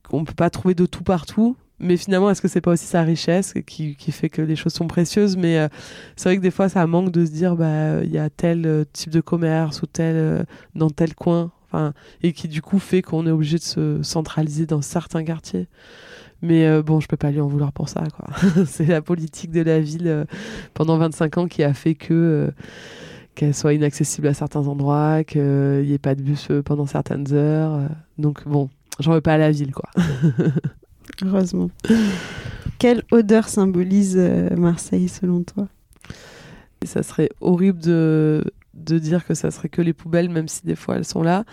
qu'on 0.09 0.24
peut 0.24 0.35
pas 0.35 0.50
trouver 0.50 0.74
de 0.74 0.87
tout 0.87 1.04
partout. 1.04 1.57
Mais 1.78 1.96
finalement, 1.96 2.30
est-ce 2.30 2.42
que 2.42 2.48
c'est 2.48 2.61
pas 2.61 2.72
aussi 2.72 2.87
sa 2.87 3.02
richesse 3.02 3.54
qui, 3.66 3.94
fait 4.11 4.30
que 4.30 4.42
les 4.42 4.57
choses 4.57 4.72
sont 4.72 4.87
précieuses? 4.88 5.37
Mais 5.37 5.59
euh, 5.59 5.68
c'est 6.16 6.28
vrai 6.28 6.37
que 6.38 6.42
des 6.42 6.50
fois, 6.50 6.68
ça 6.68 6.87
manque 6.88 7.12
de 7.12 7.24
se 7.24 7.30
dire, 7.30 7.54
bah, 7.54 8.02
il 8.02 8.11
y 8.11 8.18
a 8.18 8.30
tel 8.30 8.85
type 8.92 9.11
de 9.11 9.20
commerce 9.20 9.83
ou 9.83 9.87
tel 9.87 10.44
dans 10.74 10.90
tel 10.90 11.14
coin, 11.14 11.52
enfin, 11.75 11.93
et 12.23 12.33
qui 12.33 12.49
du 12.49 12.63
coup 12.63 12.79
fait 12.79 13.03
qu'on 13.03 13.27
est 13.27 13.31
obligé 13.31 13.59
de 13.59 13.63
se 13.63 14.03
centraliser 14.03 14.67
dans 14.67 14.83
certains 14.83 15.25
quartiers. 15.25 15.67
Mais 16.43 16.83
bon, 16.83 17.01
je 17.01 17.09
peux 17.09 17.17
pas 17.17 17.31
lui 17.31 17.41
en 17.41 17.47
vouloir 17.47 17.73
pour 17.73 17.89
ça, 17.89 18.05
c'est 18.67 18.85
la 18.85 19.01
politique 19.01 19.51
de 19.51 19.63
la 19.63 19.81
ville 19.81 20.27
pendant 20.75 20.99
25 20.99 21.39
ans 21.39 21.47
qui 21.47 21.63
a 21.63 21.73
fait 21.73 21.95
que 21.95 22.53
qu'elle 23.35 23.55
soit 23.55 23.73
inaccessible 23.73 24.27
à 24.27 24.35
certains 24.35 24.69
endroits, 24.69 25.25
qu'il 25.25 25.41
n'y 25.41 25.93
ait 25.93 25.99
pas 25.99 26.15
de 26.15 26.23
bus 26.23 26.49
pendant 26.65 26.87
certaines 26.87 27.33
heures. 27.33 27.89
Donc 28.19 28.47
bon, 28.47 28.69
j'en 29.01 29.13
veux 29.13 29.21
pas 29.21 29.35
à 29.35 29.39
la 29.39 29.51
ville, 29.51 29.73
quoi. 29.73 29.89
Heureusement. 31.25 31.71
Quelle 32.79 33.03
odeur 33.11 33.49
symbolise 33.49 34.17
euh, 34.19 34.55
Marseille 34.57 35.09
selon 35.09 35.43
toi? 35.43 35.69
Ça 36.85 37.03
serait 37.03 37.31
horrible 37.41 37.79
de, 37.79 38.45
de 38.85 38.99
dire 38.99 39.27
que 39.27 39.35
ça 39.35 39.51
serait 39.51 39.68
que 39.68 39.83
les 39.83 39.92
poubelles, 39.92 40.29
même 40.29 40.49
si 40.49 40.64
des 40.64 40.77
fois 40.77 40.97
elles 40.97 41.05
sont 41.05 41.23
là. 41.23 41.44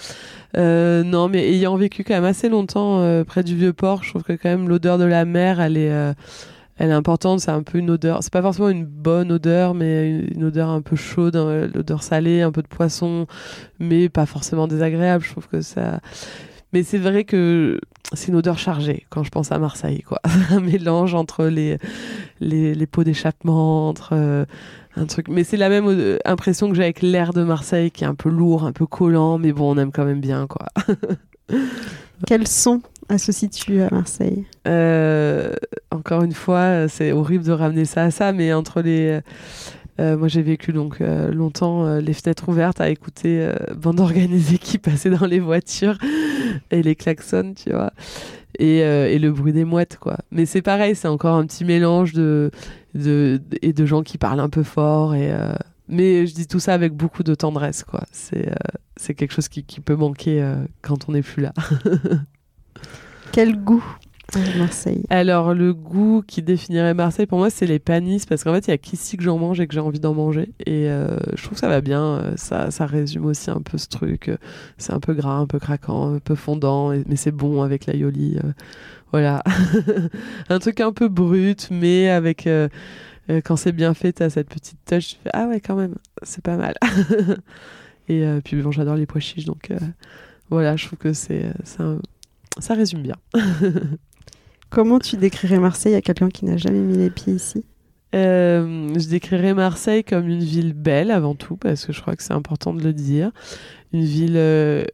Euh, 0.58 1.04
non, 1.04 1.30
mais 1.30 1.48
ayant 1.50 1.76
vécu 1.76 2.04
quand 2.04 2.14
même 2.14 2.26
assez 2.26 2.50
longtemps 2.50 3.00
euh, 3.00 3.24
près 3.24 3.44
du 3.44 3.56
vieux 3.56 3.74
port, 3.74 4.04
je 4.04 4.10
trouve 4.10 4.24
que 4.24 4.34
quand 4.34 4.50
même 4.50 4.70
l'odeur 4.70 4.98
de 4.98 5.06
la 5.06 5.26
mer, 5.26 5.60
elle 5.60 5.78
est, 5.78 5.92
elle 6.78 6.90
est 6.90 6.94
importante. 6.94 7.40
C'est 7.40 7.52
un 7.52 7.64
peu 7.64 7.78
une 7.78 7.90
odeur. 7.90 8.24
C'est 8.24 8.34
pas 8.34 8.42
forcément 8.42 8.70
une 8.70 8.86
bonne 8.86 9.32
odeur, 9.32 9.74
mais 9.74 10.10
une, 10.34 10.44
odeur 10.44 10.70
un 10.70 10.82
peu 10.82 10.96
chaude, 10.96 11.36
l'odeur 11.74 12.04
salée, 12.04 12.42
un 12.42 12.52
peu 12.52 12.62
de 12.62 12.68
poisson, 12.68 13.28
mais 13.80 14.10
pas 14.10 14.26
forcément 14.26 14.68
désagréable. 14.68 15.24
Je 15.24 15.32
trouve 15.32 15.48
que 15.48 15.62
ça. 15.62 16.00
Mais 16.74 16.84
c'est 16.84 16.98
vrai 16.98 17.24
que 17.24 17.80
c'est 18.14 18.30
une 18.30 18.36
odeur 18.36 18.58
chargée 18.58 19.06
quand 19.10 19.24
je 19.24 19.30
pense 19.30 19.52
à 19.52 19.60
Marseille, 19.60 20.02
quoi. 20.02 20.20
un 20.50 20.60
mélange 20.60 21.14
entre 21.16 21.46
les, 21.46 21.78
les, 22.40 22.86
pots 22.86 23.04
d'échappement, 23.04 23.90
entre 23.90 24.12
euh, 24.14 24.46
un 24.96 25.06
truc. 25.06 25.28
Mais 25.28 25.44
c'est 25.44 25.58
la 25.58 25.70
même 25.70 25.88
euh, 25.88 26.18
impression 26.26 26.70
que 26.70 26.76
j'ai 26.76 26.84
avec 26.84 27.02
l'air 27.02 27.34
de 27.34 27.44
Marseille 27.44 27.92
qui 27.92 28.04
est 28.04 28.08
un 28.08 28.16
peu 28.16 28.30
lourd, 28.30 28.66
un 28.66 28.72
peu 28.72 28.86
collant, 28.86 29.38
mais 29.38 29.52
bon, 29.54 29.76
on 29.76 29.78
aime 29.78 29.92
quand 29.92 30.06
même 30.06 30.22
bien, 30.22 30.48
quoi. 30.48 30.68
Quels 32.28 32.48
sont 32.48 32.82
associes-tu 33.10 33.82
à 33.82 33.90
Marseille? 33.90 34.46
Euh, 34.68 35.54
Encore 35.90 36.24
une 36.24 36.34
fois, 36.34 36.88
c'est 36.88 37.12
horrible 37.12 37.44
de 37.44 37.52
ramener 37.52 37.86
ça 37.86 38.04
à 38.04 38.12
ça, 38.12 38.32
mais 38.32 38.54
entre 38.54 38.82
les 38.82 39.22
euh, 40.02 40.18
moi, 40.18 40.28
j'ai 40.28 40.42
vécu 40.42 40.74
donc 40.74 41.00
euh, 41.00 41.32
longtemps 41.32 41.86
euh, 41.86 42.02
les 42.02 42.14
fenêtres 42.14 42.50
ouvertes 42.50 42.82
à 42.82 42.90
écouter 42.90 43.50
bande 43.76 44.00
organisée 44.00 44.58
qui 44.60 44.78
passait 44.78 45.10
dans 45.10 45.26
les 45.26 45.40
voitures 45.40 45.98
et 46.72 46.82
les 46.82 46.96
klaxons, 46.96 47.54
tu 47.54 47.72
vois, 47.72 47.94
et, 48.58 48.80
et 48.80 49.20
le 49.20 49.32
bruit 49.32 49.54
des 49.54 49.66
mouettes, 49.66 49.98
quoi. 50.00 50.18
Mais 50.32 50.46
c'est 50.46 50.62
pareil, 50.62 50.96
c'est 50.96 51.08
encore 51.08 51.36
un 51.36 51.46
petit 51.46 51.66
mélange 51.66 52.14
de, 52.14 52.52
de, 52.96 53.42
et 53.62 53.74
de 53.74 53.86
gens 53.86 54.02
qui 54.02 54.18
parlent 54.18 54.40
un 54.40 54.50
peu 54.50 54.64
fort 54.64 55.16
et 55.16 55.34
mais 55.88 56.26
je 56.26 56.34
dis 56.34 56.48
tout 56.48 56.60
ça 56.60 56.74
avec 56.74 56.94
beaucoup 56.94 57.24
de 57.24 57.36
tendresse, 57.36 57.84
quoi. 57.84 58.04
C'est 58.12 58.50
c'est 58.98 59.14
quelque 59.14 59.34
chose 59.34 59.50
qui, 59.50 59.64
qui 59.64 59.82
peut 59.82 59.96
manquer 59.96 60.44
quand 60.82 61.10
on 61.10 61.14
n'est 61.14 61.22
plus 61.22 61.44
là. 61.44 61.54
Quel 63.32 63.58
goût 63.58 63.84
Alors, 65.10 65.54
le 65.54 65.74
goût 65.74 66.24
qui 66.26 66.42
définirait 66.42 66.94
Marseille, 66.94 67.26
pour 67.26 67.38
moi, 67.38 67.50
c'est 67.50 67.66
les 67.66 67.80
panisses, 67.80 68.26
parce 68.26 68.44
qu'en 68.44 68.54
fait, 68.54 68.68
il 68.68 68.72
y 68.72 68.74
a 68.74 68.78
qu'ici 68.78 69.18
que 69.18 69.24
j'en 69.24 69.38
mange 69.38 69.60
et 69.60 69.68
que 69.68 69.74
j'ai 69.74 69.80
envie 69.80 70.00
d'en 70.00 70.14
manger. 70.14 70.54
Et 70.66 70.90
euh, 70.90 71.18
je 71.36 71.44
trouve 71.44 71.54
que 71.56 71.60
ça 71.60 71.68
va 71.68 71.82
bien. 71.82 72.04
Euh, 72.04 72.34
ça, 72.38 72.72
ça 72.72 72.86
résume 72.86 73.26
aussi 73.26 73.52
un 73.52 73.62
peu 73.62 73.78
ce 73.78 73.88
truc. 73.88 74.30
Euh, 74.30 74.38
c'est 74.78 74.94
un 74.94 75.00
peu 75.00 75.14
gras, 75.14 75.36
un 75.36 75.48
peu 75.48 75.60
craquant, 75.60 76.16
un 76.16 76.20
peu 76.20 76.36
fondant, 76.36 76.90
mais 77.08 77.16
c'est 77.16 77.32
bon 77.32 77.62
avec 77.62 77.86
l'aioli. 77.86 78.40
voilà. 79.12 79.44
un 80.50 80.60
truc 80.60 80.80
un 80.80 80.94
peu 80.94 81.08
brut, 81.10 81.68
mais 81.72 82.10
avec. 82.10 82.48
quand 83.44 83.56
c'est 83.56 83.72
bien 83.74 83.94
fait, 83.94 84.14
t'as 84.14 84.30
cette 84.30 84.50
petite 84.50 84.80
touche. 84.86 85.10
Tu 85.10 85.16
fais 85.24 85.30
Ah 85.34 85.48
ouais, 85.48 85.60
quand 85.60 85.76
même, 85.76 85.96
c'est 86.24 86.44
pas 86.44 86.58
mal. 86.58 86.76
et 88.08 88.26
puis, 88.44 88.62
bon, 88.62 88.72
j'adore 88.72 88.96
les 88.96 89.06
pois 89.06 89.22
chiches, 89.22 89.46
donc 89.46 89.70
voilà, 90.50 90.76
je 90.78 90.86
trouve 90.88 91.00
que 91.00 91.14
c'est. 91.14 91.52
Ça 92.60 92.74
résume 92.74 93.02
bien. 93.02 93.16
Comment 94.72 95.00
tu 95.00 95.18
décrirais 95.18 95.60
Marseille 95.60 95.96
à 95.96 96.02
quelqu'un 96.02 96.30
qui 96.30 96.46
n'a 96.46 96.56
jamais 96.56 96.80
mis 96.80 96.98
les 96.98 97.10
pieds 97.10 97.34
ici? 97.34 97.66
Euh, 98.16 98.88
je 98.98 99.10
décrirais 99.10 99.54
Marseille 99.54 100.06
comme 100.06 100.30
une 100.30 100.44
ville 100.44 100.74
belle 100.74 101.12
avant 101.12 101.36
tout, 101.36 101.58
parce 101.58 101.86
que 101.86 101.92
je 101.92 102.02
crois 102.02 102.16
que 102.16 102.24
c'est 102.24 102.34
important 102.34 102.74
de 102.74 102.82
le 102.82 102.94
dire. 102.94 103.32
Une 103.92 104.06
ville 104.06 104.38
euh, 104.38 104.86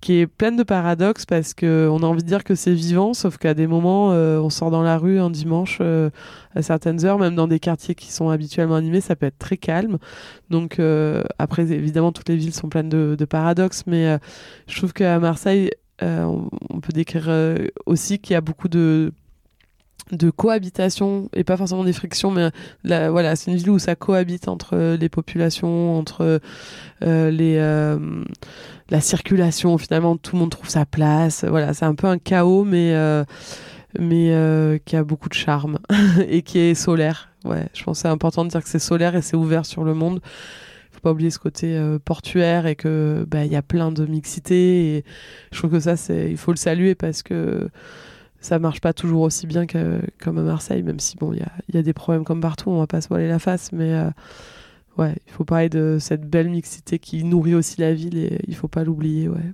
qui 0.00 0.20
est 0.20 0.26
pleine 0.26 0.56
de 0.56 0.62
paradoxes, 0.62 1.26
parce 1.26 1.52
qu'on 1.52 2.02
a 2.02 2.06
envie 2.06 2.22
de 2.22 2.28
dire 2.28 2.44
que 2.44 2.54
c'est 2.54 2.72
vivant, 2.72 3.12
sauf 3.12 3.36
qu'à 3.36 3.52
des 3.52 3.66
moments, 3.66 4.12
euh, 4.12 4.38
on 4.38 4.48
sort 4.48 4.70
dans 4.70 4.82
la 4.82 4.96
rue 4.96 5.20
un 5.20 5.28
dimanche 5.28 5.82
à 5.82 6.62
certaines 6.62 7.04
heures, 7.04 7.18
même 7.18 7.34
dans 7.34 7.48
des 7.48 7.60
quartiers 7.60 7.94
qui 7.94 8.10
sont 8.10 8.30
habituellement 8.30 8.76
animés, 8.76 9.02
ça 9.02 9.16
peut 9.16 9.26
être 9.26 9.38
très 9.38 9.58
calme. 9.58 9.98
Donc 10.48 10.80
après, 11.38 11.72
évidemment, 11.72 12.12
toutes 12.12 12.30
les 12.30 12.36
villes 12.36 12.54
sont 12.54 12.70
pleines 12.70 12.88
de, 12.88 13.16
de 13.18 13.24
paradoxes, 13.26 13.84
mais 13.86 14.18
je 14.66 14.76
trouve 14.78 14.94
qu'à 14.94 15.18
Marseille, 15.18 15.70
euh, 16.02 16.24
on, 16.70 16.80
peut 16.80 16.92
décrire 16.92 17.26
euh, 17.28 17.68
aussi 17.86 18.18
qu'il 18.18 18.34
y 18.34 18.36
a 18.36 18.40
beaucoup 18.40 18.68
de 18.68 19.12
cohabitation 20.36 21.28
et 21.32 21.44
pas 21.44 21.56
forcément 21.56 21.84
des 21.84 21.92
frictions 21.92 22.30
mais 22.30 22.50
voilà 22.84 23.36
c'est 23.36 23.50
une 23.50 23.56
ville 23.56 23.70
où 23.70 23.78
ça 23.78 23.94
cohabite 23.94 24.48
entre 24.48 24.96
les 24.98 25.08
populations 25.08 25.96
entre 25.96 26.40
euh, 27.02 27.30
les 27.30 27.56
la 28.90 29.00
circulation 29.00 29.78
finalement 29.78 30.16
tout 30.16 30.34
le 30.34 30.40
monde 30.40 30.50
trouve 30.50 30.68
sa 30.68 30.84
place. 30.84 31.44
Voilà 31.44 31.74
c'est 31.74 31.84
un 31.84 31.94
peu 31.94 32.08
un 32.08 32.18
chaos 32.18 32.64
mais 32.64 32.92
mais 33.98 34.80
qui 34.84 34.96
a 34.96 35.04
beaucoup 35.04 35.28
de 35.28 35.34
charme 35.34 35.78
et 36.28 36.42
qui 36.42 36.58
est 36.58 36.74
solaire. 36.74 37.30
Ouais 37.44 37.68
je 37.72 37.84
pense 37.84 38.00
c'est 38.00 38.08
important 38.08 38.44
de 38.44 38.50
dire 38.50 38.62
que 38.62 38.68
c'est 38.68 38.80
solaire 38.80 39.14
et 39.14 39.22
c'est 39.22 39.36
ouvert 39.36 39.64
sur 39.64 39.84
le 39.84 39.94
monde 39.94 40.20
pas 41.04 41.12
oublier 41.12 41.30
ce 41.30 41.38
côté 41.38 41.76
euh, 41.76 41.98
portuaire 42.02 42.66
et 42.66 42.76
que 42.76 43.26
bah, 43.28 43.44
il 43.44 43.52
y 43.52 43.56
a 43.56 43.62
plein 43.62 43.92
de 43.92 44.06
mixité 44.06 44.96
et 44.96 45.04
je 45.52 45.58
trouve 45.58 45.70
que 45.70 45.80
ça 45.80 45.96
c'est 45.96 46.30
il 46.30 46.38
faut 46.38 46.50
le 46.50 46.56
saluer 46.56 46.94
parce 46.94 47.22
que 47.22 47.68
ça 48.40 48.58
marche 48.58 48.80
pas 48.80 48.94
toujours 48.94 49.20
aussi 49.20 49.46
bien 49.46 49.66
que 49.66 50.00
comme 50.18 50.38
à 50.38 50.42
Marseille 50.42 50.82
même 50.82 50.98
si 51.00 51.16
bon 51.16 51.34
il 51.34 51.40
y 51.40 51.42
a, 51.42 51.52
y 51.74 51.76
a, 51.76 51.82
des 51.82 51.92
problèmes 51.92 52.24
comme 52.24 52.40
partout 52.40 52.70
on 52.70 52.78
va 52.78 52.86
pas 52.86 53.02
se 53.02 53.08
voiler 53.08 53.28
la 53.28 53.38
face 53.38 53.70
mais 53.72 53.92
euh, 53.92 54.08
ouais 54.96 55.14
il 55.26 55.32
faut 55.32 55.44
parler 55.44 55.68
de 55.68 55.98
cette 56.00 56.28
belle 56.28 56.48
mixité 56.48 56.98
qui 56.98 57.22
nourrit 57.22 57.54
aussi 57.54 57.82
la 57.82 57.92
ville 57.92 58.16
et 58.16 58.40
il 58.48 58.56
faut 58.56 58.68
pas 58.68 58.82
l'oublier 58.82 59.28
ouais 59.28 59.52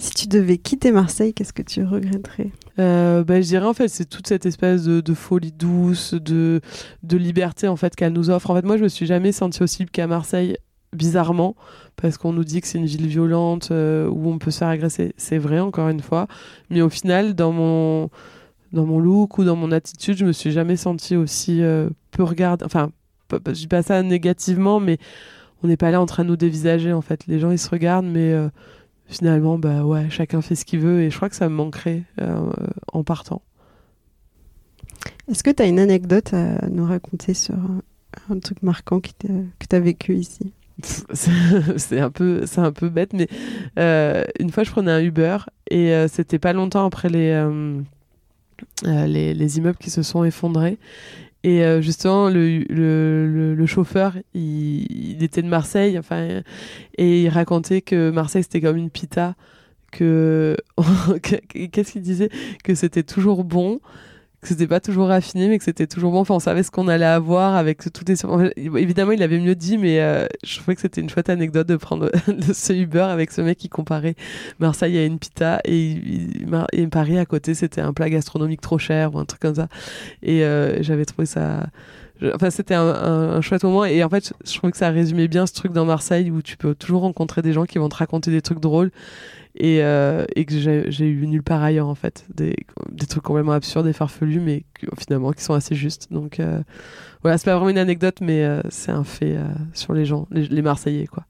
si 0.00 0.12
tu 0.14 0.28
devais 0.28 0.56
quitter 0.56 0.92
Marseille, 0.92 1.34
qu'est-ce 1.34 1.52
que 1.52 1.60
tu 1.60 1.84
regretterais? 1.84 2.50
Euh, 2.78 3.22
bah, 3.22 3.42
Je 3.42 3.46
dirais 3.48 3.66
en 3.66 3.74
fait 3.74 3.88
c'est 3.88 4.06
toute 4.06 4.26
cette 4.26 4.46
espèce 4.46 4.84
de, 4.84 5.02
de, 5.02 5.12
folie 5.12 5.52
douce, 5.52 6.14
de, 6.14 6.62
de 7.02 7.16
liberté 7.18 7.68
en 7.68 7.76
fait 7.76 7.94
qu'elle 7.94 8.14
nous 8.14 8.30
offre. 8.30 8.48
En 8.48 8.54
fait 8.54 8.64
moi 8.64 8.78
je 8.78 8.84
me 8.84 8.88
suis 8.88 9.04
jamais 9.04 9.30
sentie 9.30 9.62
aussi 9.62 9.80
libre 9.80 9.92
qu'à 9.92 10.06
Marseille 10.06 10.56
bizarrement, 10.92 11.54
parce 11.96 12.18
qu'on 12.18 12.32
nous 12.32 12.44
dit 12.44 12.60
que 12.60 12.66
c'est 12.66 12.78
une 12.78 12.86
ville 12.86 13.06
violente 13.06 13.68
euh, 13.70 14.08
où 14.08 14.28
on 14.28 14.38
peut 14.38 14.50
se 14.50 14.58
faire 14.58 14.68
agresser. 14.68 15.14
C'est 15.16 15.38
vrai, 15.38 15.60
encore 15.60 15.88
une 15.88 16.00
fois. 16.00 16.26
Mais 16.70 16.82
au 16.82 16.88
final, 16.88 17.34
dans 17.34 17.52
mon, 17.52 18.10
dans 18.72 18.86
mon 18.86 18.98
look 18.98 19.38
ou 19.38 19.44
dans 19.44 19.56
mon 19.56 19.72
attitude, 19.72 20.16
je 20.16 20.24
me 20.24 20.32
suis 20.32 20.50
jamais 20.50 20.76
sentie 20.76 21.16
aussi 21.16 21.62
euh, 21.62 21.88
peu 22.10 22.22
regardée. 22.22 22.64
Enfin, 22.64 22.90
je 23.30 23.52
dis 23.52 23.68
pas 23.68 23.82
ça 23.82 24.02
négativement, 24.02 24.80
mais 24.80 24.98
on 25.62 25.68
n'est 25.68 25.76
pas 25.76 25.90
là 25.90 26.00
en 26.00 26.06
train 26.06 26.24
de 26.24 26.30
nous 26.30 26.36
dévisager, 26.36 26.92
en 26.92 27.02
fait. 27.02 27.26
Les 27.26 27.38
gens, 27.38 27.50
ils 27.50 27.58
se 27.58 27.70
regardent, 27.70 28.06
mais 28.06 28.32
euh, 28.32 28.48
finalement, 29.06 29.58
bah 29.58 29.84
ouais, 29.84 30.10
chacun 30.10 30.42
fait 30.42 30.56
ce 30.56 30.64
qu'il 30.64 30.80
veut. 30.80 31.02
Et 31.02 31.10
je 31.10 31.16
crois 31.16 31.28
que 31.28 31.36
ça 31.36 31.48
me 31.48 31.54
manquerait 31.54 32.04
en 32.92 33.04
partant. 33.04 33.42
Est-ce 35.28 35.44
que 35.44 35.50
tu 35.50 35.62
as 35.62 35.66
une 35.66 35.78
anecdote 35.78 36.34
à 36.34 36.66
nous 36.68 36.84
raconter 36.84 37.34
sur 37.34 37.54
un, 38.28 38.38
truc 38.40 38.62
marquant 38.62 39.00
que 39.00 39.10
tu 39.20 39.76
as 39.76 39.80
vécu 39.80 40.16
ici? 40.16 40.52
c'est 41.76 42.00
un 42.00 42.10
peu 42.10 42.46
c'est 42.46 42.60
un 42.60 42.72
peu 42.72 42.88
bête 42.88 43.12
mais 43.12 43.28
euh, 43.78 44.24
une 44.38 44.50
fois 44.50 44.64
je 44.64 44.70
prenais 44.70 44.90
un 44.90 45.00
Uber 45.00 45.38
et 45.70 45.92
euh, 45.92 46.08
c'était 46.08 46.38
pas 46.38 46.52
longtemps 46.52 46.86
après 46.86 47.08
les, 47.08 47.30
euh, 47.30 47.80
les, 48.84 49.34
les 49.34 49.58
immeubles 49.58 49.78
qui 49.78 49.90
se 49.90 50.02
sont 50.02 50.24
effondrés 50.24 50.78
et 51.42 51.62
justement 51.80 52.28
le, 52.28 52.58
le, 52.68 53.54
le, 53.54 53.66
chauffeur 53.66 54.14
il, 54.34 54.84
il, 54.92 55.24
était 55.24 55.40
de 55.40 55.48
Marseille 55.48 55.98
enfin 55.98 56.42
et 56.98 57.22
il 57.22 57.28
racontait 57.30 57.80
que 57.80 58.10
Marseille 58.10 58.42
c'était 58.42 58.60
comme 58.60 58.76
une 58.76 58.90
pita 58.90 59.34
que 59.90 60.56
qu'est-ce 61.22 61.92
qu'il 61.92 62.02
disait? 62.02 62.30
Que 62.64 62.74
c'était 62.74 63.02
toujours 63.02 63.44
bon 63.44 63.80
que 64.40 64.48
c'était 64.48 64.66
pas 64.66 64.80
toujours 64.80 65.08
raffiné, 65.08 65.48
mais 65.48 65.58
que 65.58 65.64
c'était 65.64 65.86
toujours 65.86 66.12
bon. 66.12 66.20
Enfin, 66.20 66.34
on 66.34 66.40
savait 66.40 66.62
ce 66.62 66.70
qu'on 66.70 66.88
allait 66.88 67.04
avoir 67.04 67.56
avec 67.56 67.92
toutes 67.92 68.08
les. 68.08 68.16
évidemment, 68.56 69.12
il 69.12 69.22
avait 69.22 69.38
mieux 69.38 69.54
dit, 69.54 69.76
mais 69.76 70.00
euh, 70.00 70.26
je 70.42 70.56
trouvais 70.56 70.74
que 70.74 70.80
c'était 70.80 71.00
une 71.00 71.10
chouette 71.10 71.28
anecdote 71.28 71.66
de 71.66 71.76
prendre 71.76 72.10
ce 72.54 72.72
Uber 72.72 73.00
avec 73.00 73.32
ce 73.32 73.42
mec 73.42 73.58
qui 73.58 73.68
comparait 73.68 74.14
Marseille 74.58 74.96
à 74.96 75.04
une 75.04 75.18
pita 75.18 75.60
et, 75.64 75.96
Paris 76.90 77.18
à 77.18 77.26
côté, 77.26 77.54
c'était 77.54 77.82
un 77.82 77.92
plat 77.92 78.08
gastronomique 78.08 78.60
trop 78.60 78.78
cher 78.78 79.14
ou 79.14 79.18
un 79.18 79.24
truc 79.26 79.40
comme 79.40 79.54
ça. 79.54 79.68
Et 80.22 80.42
euh, 80.44 80.82
j'avais 80.82 81.04
trouvé 81.04 81.26
ça 81.26 81.66
enfin, 82.34 82.50
c'était 82.50 82.74
un, 82.74 83.40
chouette 83.40 83.64
moment. 83.64 83.84
Et 83.84 84.02
en 84.02 84.08
fait, 84.08 84.32
je 84.44 84.54
trouvais 84.54 84.70
que 84.70 84.76
ça 84.76 84.90
résumait 84.90 85.28
bien 85.28 85.46
ce 85.46 85.52
truc 85.52 85.72
dans 85.72 85.84
Marseille 85.84 86.30
où 86.30 86.42
tu 86.42 86.56
peux 86.56 86.74
toujours 86.74 87.02
rencontrer 87.02 87.42
des 87.42 87.52
gens 87.52 87.64
qui 87.64 87.78
vont 87.78 87.88
te 87.88 87.96
raconter 87.96 88.30
des 88.30 88.42
trucs 88.42 88.60
drôles 88.60 88.90
et, 89.56 89.82
euh, 89.82 90.24
et 90.36 90.44
que 90.44 90.54
j'ai 90.54 91.08
eu 91.08 91.26
nulle 91.26 91.42
part 91.42 91.62
ailleurs 91.62 91.88
en 91.88 91.94
fait. 91.94 92.24
Des, 92.34 92.54
des, 92.90 93.06
trucs 93.06 93.22
complètement 93.22 93.52
absurdes 93.52 93.86
et 93.86 93.92
farfelus, 93.92 94.40
mais 94.40 94.64
finalement 94.98 95.32
qui 95.32 95.42
sont 95.42 95.54
assez 95.54 95.74
justes. 95.74 96.08
Donc 96.10 96.40
euh, 96.40 96.60
voilà, 97.22 97.38
c'est 97.38 97.46
pas 97.46 97.54
vraiment 97.54 97.70
une 97.70 97.78
anecdote, 97.78 98.18
mais 98.20 98.44
euh, 98.44 98.60
c'est 98.68 98.92
un 98.92 99.04
fait 99.04 99.36
sur 99.72 99.92
les 99.92 100.04
gens, 100.04 100.26
les, 100.30 100.62
Marseillais 100.62 101.06
quoi. 101.06 101.24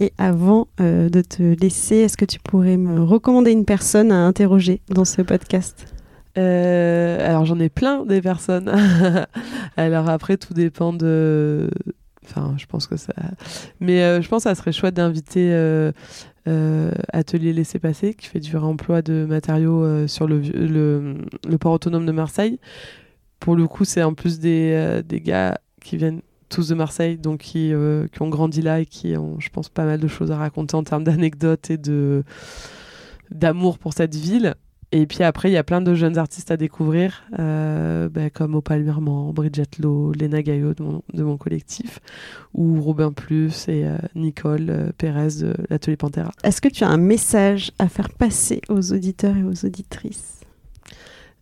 Et 0.00 0.12
avant 0.16 0.68
de 0.78 1.22
te 1.22 1.42
laisser, 1.60 1.96
est-ce 1.96 2.16
que 2.16 2.24
tu 2.24 2.38
pourrais 2.38 2.76
me 2.76 3.02
recommander 3.02 3.50
une 3.50 3.64
personne 3.64 4.12
à 4.12 4.26
interroger 4.26 4.80
dans 4.88 5.04
ce 5.04 5.22
podcast? 5.22 5.92
Alors 6.36 7.46
j'en 7.46 7.58
ai 7.58 7.68
plein 7.68 8.04
des 8.06 8.20
personnes. 8.20 8.70
alors 9.76 10.08
après 10.08 10.36
tout 10.36 10.54
dépend 10.54 10.92
de. 10.92 11.68
Enfin, 12.24 12.54
je 12.58 12.66
pense 12.66 12.86
que 12.86 12.96
ça. 12.96 13.14
Mais 13.80 14.22
je 14.22 14.28
pense 14.28 14.44
que 14.44 14.50
ça 14.50 14.54
serait 14.54 14.70
chouette 14.70 14.94
d'inviter 14.94 15.50
euh, 15.52 15.90
atelier 17.12 17.52
laissé 17.52 17.78
passer 17.78 18.14
qui 18.14 18.26
fait 18.26 18.40
du 18.40 18.56
réemploi 18.56 19.02
de 19.02 19.26
matériaux 19.28 19.84
euh, 19.84 20.06
sur 20.06 20.26
le, 20.26 21.14
port 21.60 21.72
autonome 21.72 22.06
de 22.06 22.12
Marseille. 22.12 22.58
Pour 23.40 23.56
le 23.56 23.66
coup, 23.66 23.84
c'est 23.84 24.02
en 24.02 24.14
plus 24.14 24.38
des, 24.38 24.72
euh, 24.72 25.02
gars 25.10 25.60
qui 25.82 25.96
viennent 25.96 26.22
tous 26.48 26.68
de 26.68 26.74
Marseille, 26.74 27.18
donc 27.18 27.40
qui, 27.40 27.72
qui, 28.12 28.22
ont 28.22 28.28
grandi 28.28 28.62
là 28.62 28.80
et 28.80 28.86
qui 28.86 29.16
ont, 29.16 29.38
je 29.38 29.50
pense, 29.50 29.68
pas 29.68 29.84
mal 29.84 30.00
de 30.00 30.08
choses 30.08 30.30
à 30.30 30.36
raconter 30.36 30.76
en 30.76 30.82
termes 30.82 31.04
d'anecdotes 31.04 31.70
et 31.70 31.78
d'amour 33.30 33.78
pour 33.78 33.92
cette 33.92 34.14
ville. 34.14 34.54
Et 34.90 35.06
puis 35.06 35.22
après, 35.22 35.50
il 35.50 35.52
y 35.52 35.58
a 35.58 35.64
plein 35.64 35.82
de 35.82 35.94
jeunes 35.94 36.16
artistes 36.16 36.50
à 36.50 36.56
découvrir, 36.56 37.24
euh, 37.38 38.08
bah, 38.08 38.30
comme 38.30 38.54
Opal 38.54 38.82
Mirman, 38.82 39.32
Bridget 39.32 39.66
Lowe, 39.80 40.12
Léna 40.12 40.42
Gaillot 40.42 40.72
de 40.72 41.22
mon, 41.22 41.36
collectif, 41.36 42.00
ou 42.54 42.80
Robin 42.80 43.12
Plus 43.12 43.68
et 43.68 43.84
euh, 43.84 43.98
Nicole 44.14 44.70
euh, 44.70 44.90
Pérez 44.96 45.42
de 45.42 45.54
l'Atelier 45.68 45.98
Pantera. 45.98 46.32
Est-ce 46.42 46.62
que 46.62 46.68
tu 46.68 46.84
as 46.84 46.88
un 46.88 46.96
message 46.96 47.70
à 47.78 47.88
faire 47.88 48.08
passer 48.08 48.62
aux 48.70 48.92
auditeurs 48.92 49.36
et 49.36 49.42
aux 49.42 49.66
auditrices? 49.66 50.34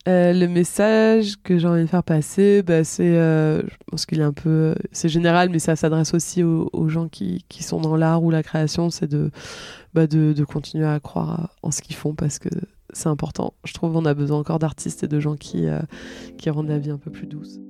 Le 0.09 0.47
message 0.47 1.35
que 1.43 1.59
j'ai 1.59 1.67
envie 1.67 1.83
de 1.83 1.89
faire 1.89 2.05
passer, 2.05 2.63
bah, 2.63 2.85
c'est, 2.85 3.13
je 3.13 3.77
pense 3.89 4.07
qu'il 4.07 4.21
est 4.21 4.25
un 4.25 4.33
peu, 4.33 4.77
c'est 4.93 5.09
général, 5.09 5.51
mais 5.51 5.59
ça 5.59 5.75
s'adresse 5.75 6.15
aussi 6.15 6.45
aux, 6.45 6.89
gens 6.89 7.09
qui, 7.09 7.45
qui, 7.49 7.65
sont 7.65 7.81
dans 7.81 7.97
l'art 7.97 8.23
ou 8.23 8.31
la 8.31 8.45
création, 8.45 8.91
c'est 8.91 9.09
de, 9.09 9.33
bah, 9.95 10.07
de, 10.07 10.33
de, 10.33 10.45
continuer 10.45 10.87
à 10.87 11.01
croire 11.01 11.57
en 11.65 11.73
ce 11.73 11.83
qu'ils 11.83 11.97
font 11.97 12.15
parce 12.15 12.39
que 12.39 12.51
c'est 12.97 13.09
important. 13.09 13.55
Je 13.65 13.75
trouve 13.75 13.93
qu'on 13.93 14.05
a 14.05 14.15
besoin 14.15 14.39
encore 14.39 14.59
d'artistes 14.59 15.05
et 15.05 15.09
de 15.09 15.21
gens 15.21 15.37
qui, 15.37 15.67
euh, 15.67 15.81
qui 16.39 16.51
rendent 16.51 16.69
la 16.69 16.79
vie 16.79 16.91
un 16.91 16.99
peu 16.99 17.11
plus 17.11 17.27
douce. 17.27 17.61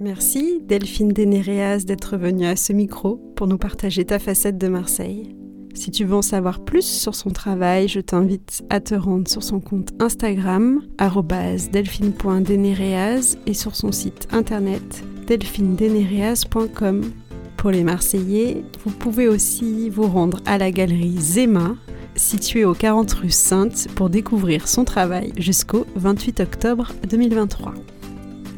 Merci 0.00 0.60
Delphine 0.64 1.12
Dénéréas 1.12 1.84
d'être 1.84 2.16
venue 2.16 2.46
à 2.46 2.56
ce 2.56 2.72
micro 2.72 3.16
pour 3.36 3.46
nous 3.46 3.58
partager 3.58 4.04
ta 4.04 4.18
facette 4.18 4.58
de 4.58 4.66
Marseille. 4.66 5.36
Si 5.74 5.90
tu 5.90 6.04
veux 6.04 6.16
en 6.16 6.22
savoir 6.22 6.64
plus 6.64 6.84
sur 6.84 7.14
son 7.14 7.30
travail, 7.30 7.88
je 7.88 8.00
t'invite 8.00 8.62
à 8.68 8.80
te 8.80 8.94
rendre 8.94 9.28
sur 9.28 9.42
son 9.42 9.60
compte 9.60 9.90
Instagram 10.00 10.82
delphine.denereas 11.72 13.36
et 13.46 13.54
sur 13.54 13.76
son 13.76 13.92
site 13.92 14.28
internet 14.32 15.04
delphinedenereas.com 15.28 17.02
pour 17.62 17.70
les 17.70 17.84
Marseillais, 17.84 18.64
vous 18.84 18.90
pouvez 18.90 19.28
aussi 19.28 19.88
vous 19.88 20.08
rendre 20.08 20.40
à 20.46 20.58
la 20.58 20.72
galerie 20.72 21.16
Zema, 21.16 21.76
située 22.16 22.64
au 22.64 22.74
40 22.74 23.12
rue 23.12 23.30
Sainte, 23.30 23.86
pour 23.94 24.10
découvrir 24.10 24.66
son 24.66 24.84
travail 24.84 25.32
jusqu'au 25.36 25.86
28 25.94 26.40
octobre 26.40 26.90
2023. 27.08 27.74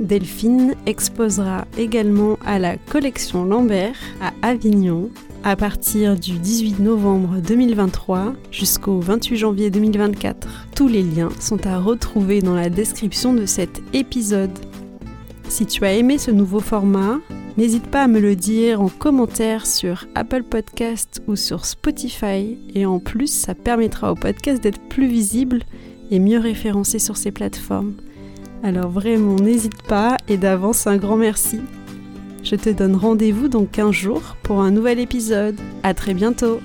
Delphine 0.00 0.74
exposera 0.86 1.66
également 1.76 2.38
à 2.46 2.59
la 2.59 2.78
collection 2.78 3.44
Lambert 3.44 3.94
à 4.22 4.32
Avignon 4.40 5.11
à 5.42 5.55
partir 5.55 6.18
du 6.18 6.38
18 6.38 6.78
novembre 6.80 7.42
2023 7.46 8.32
jusqu'au 8.50 9.00
28 9.00 9.36
janvier 9.36 9.70
2024. 9.70 10.48
Tous 10.74 10.88
les 10.88 11.02
liens 11.02 11.28
sont 11.40 11.66
à 11.66 11.78
retrouver 11.78 12.40
dans 12.40 12.55
la 12.55 12.70
description 12.70 13.34
de 13.34 13.44
cet 13.44 13.82
épisode. 13.92 14.59
Si 15.55 15.66
tu 15.66 15.84
as 15.84 15.92
aimé 15.92 16.18
ce 16.18 16.32
nouveau 16.32 16.59
format, 16.59 17.20
N'hésite 17.57 17.86
pas 17.86 18.02
à 18.02 18.09
me 18.09 18.18
le 18.18 18.34
dire 18.34 18.80
en 18.80 18.88
commentaire 18.88 19.64
sur 19.64 20.07
Apple 20.16 20.42
Podcast 20.42 21.22
ou 21.28 21.36
sur 21.36 21.64
Spotify 21.64 22.59
et 22.74 22.84
en 22.84 22.98
plus 22.98 23.28
ça 23.28 23.55
permettra 23.55 24.11
au 24.11 24.16
podcast 24.16 24.61
d'être 24.61 24.80
plus 24.88 25.07
visible 25.07 25.62
et 26.11 26.18
mieux 26.18 26.40
référencé 26.40 26.98
sur 26.98 27.16
ces 27.16 27.30
plateformes. 27.30 27.94
Alors 28.64 28.90
vraiment 28.90 29.36
n'hésite 29.36 29.80
pas 29.84 30.16
et 30.26 30.36
d'avance 30.36 30.88
un 30.88 30.96
grand 30.96 31.16
merci. 31.16 31.61
Je 32.42 32.57
te 32.57 32.70
donne 32.70 32.96
rendez-vous 32.96 33.46
dans 33.46 33.66
15 33.66 33.92
jours 33.92 34.36
pour 34.42 34.61
un 34.61 34.72
nouvel 34.72 34.98
épisode. 34.98 35.61
À 35.84 35.94
très 35.94 36.14
bientôt 36.14 36.59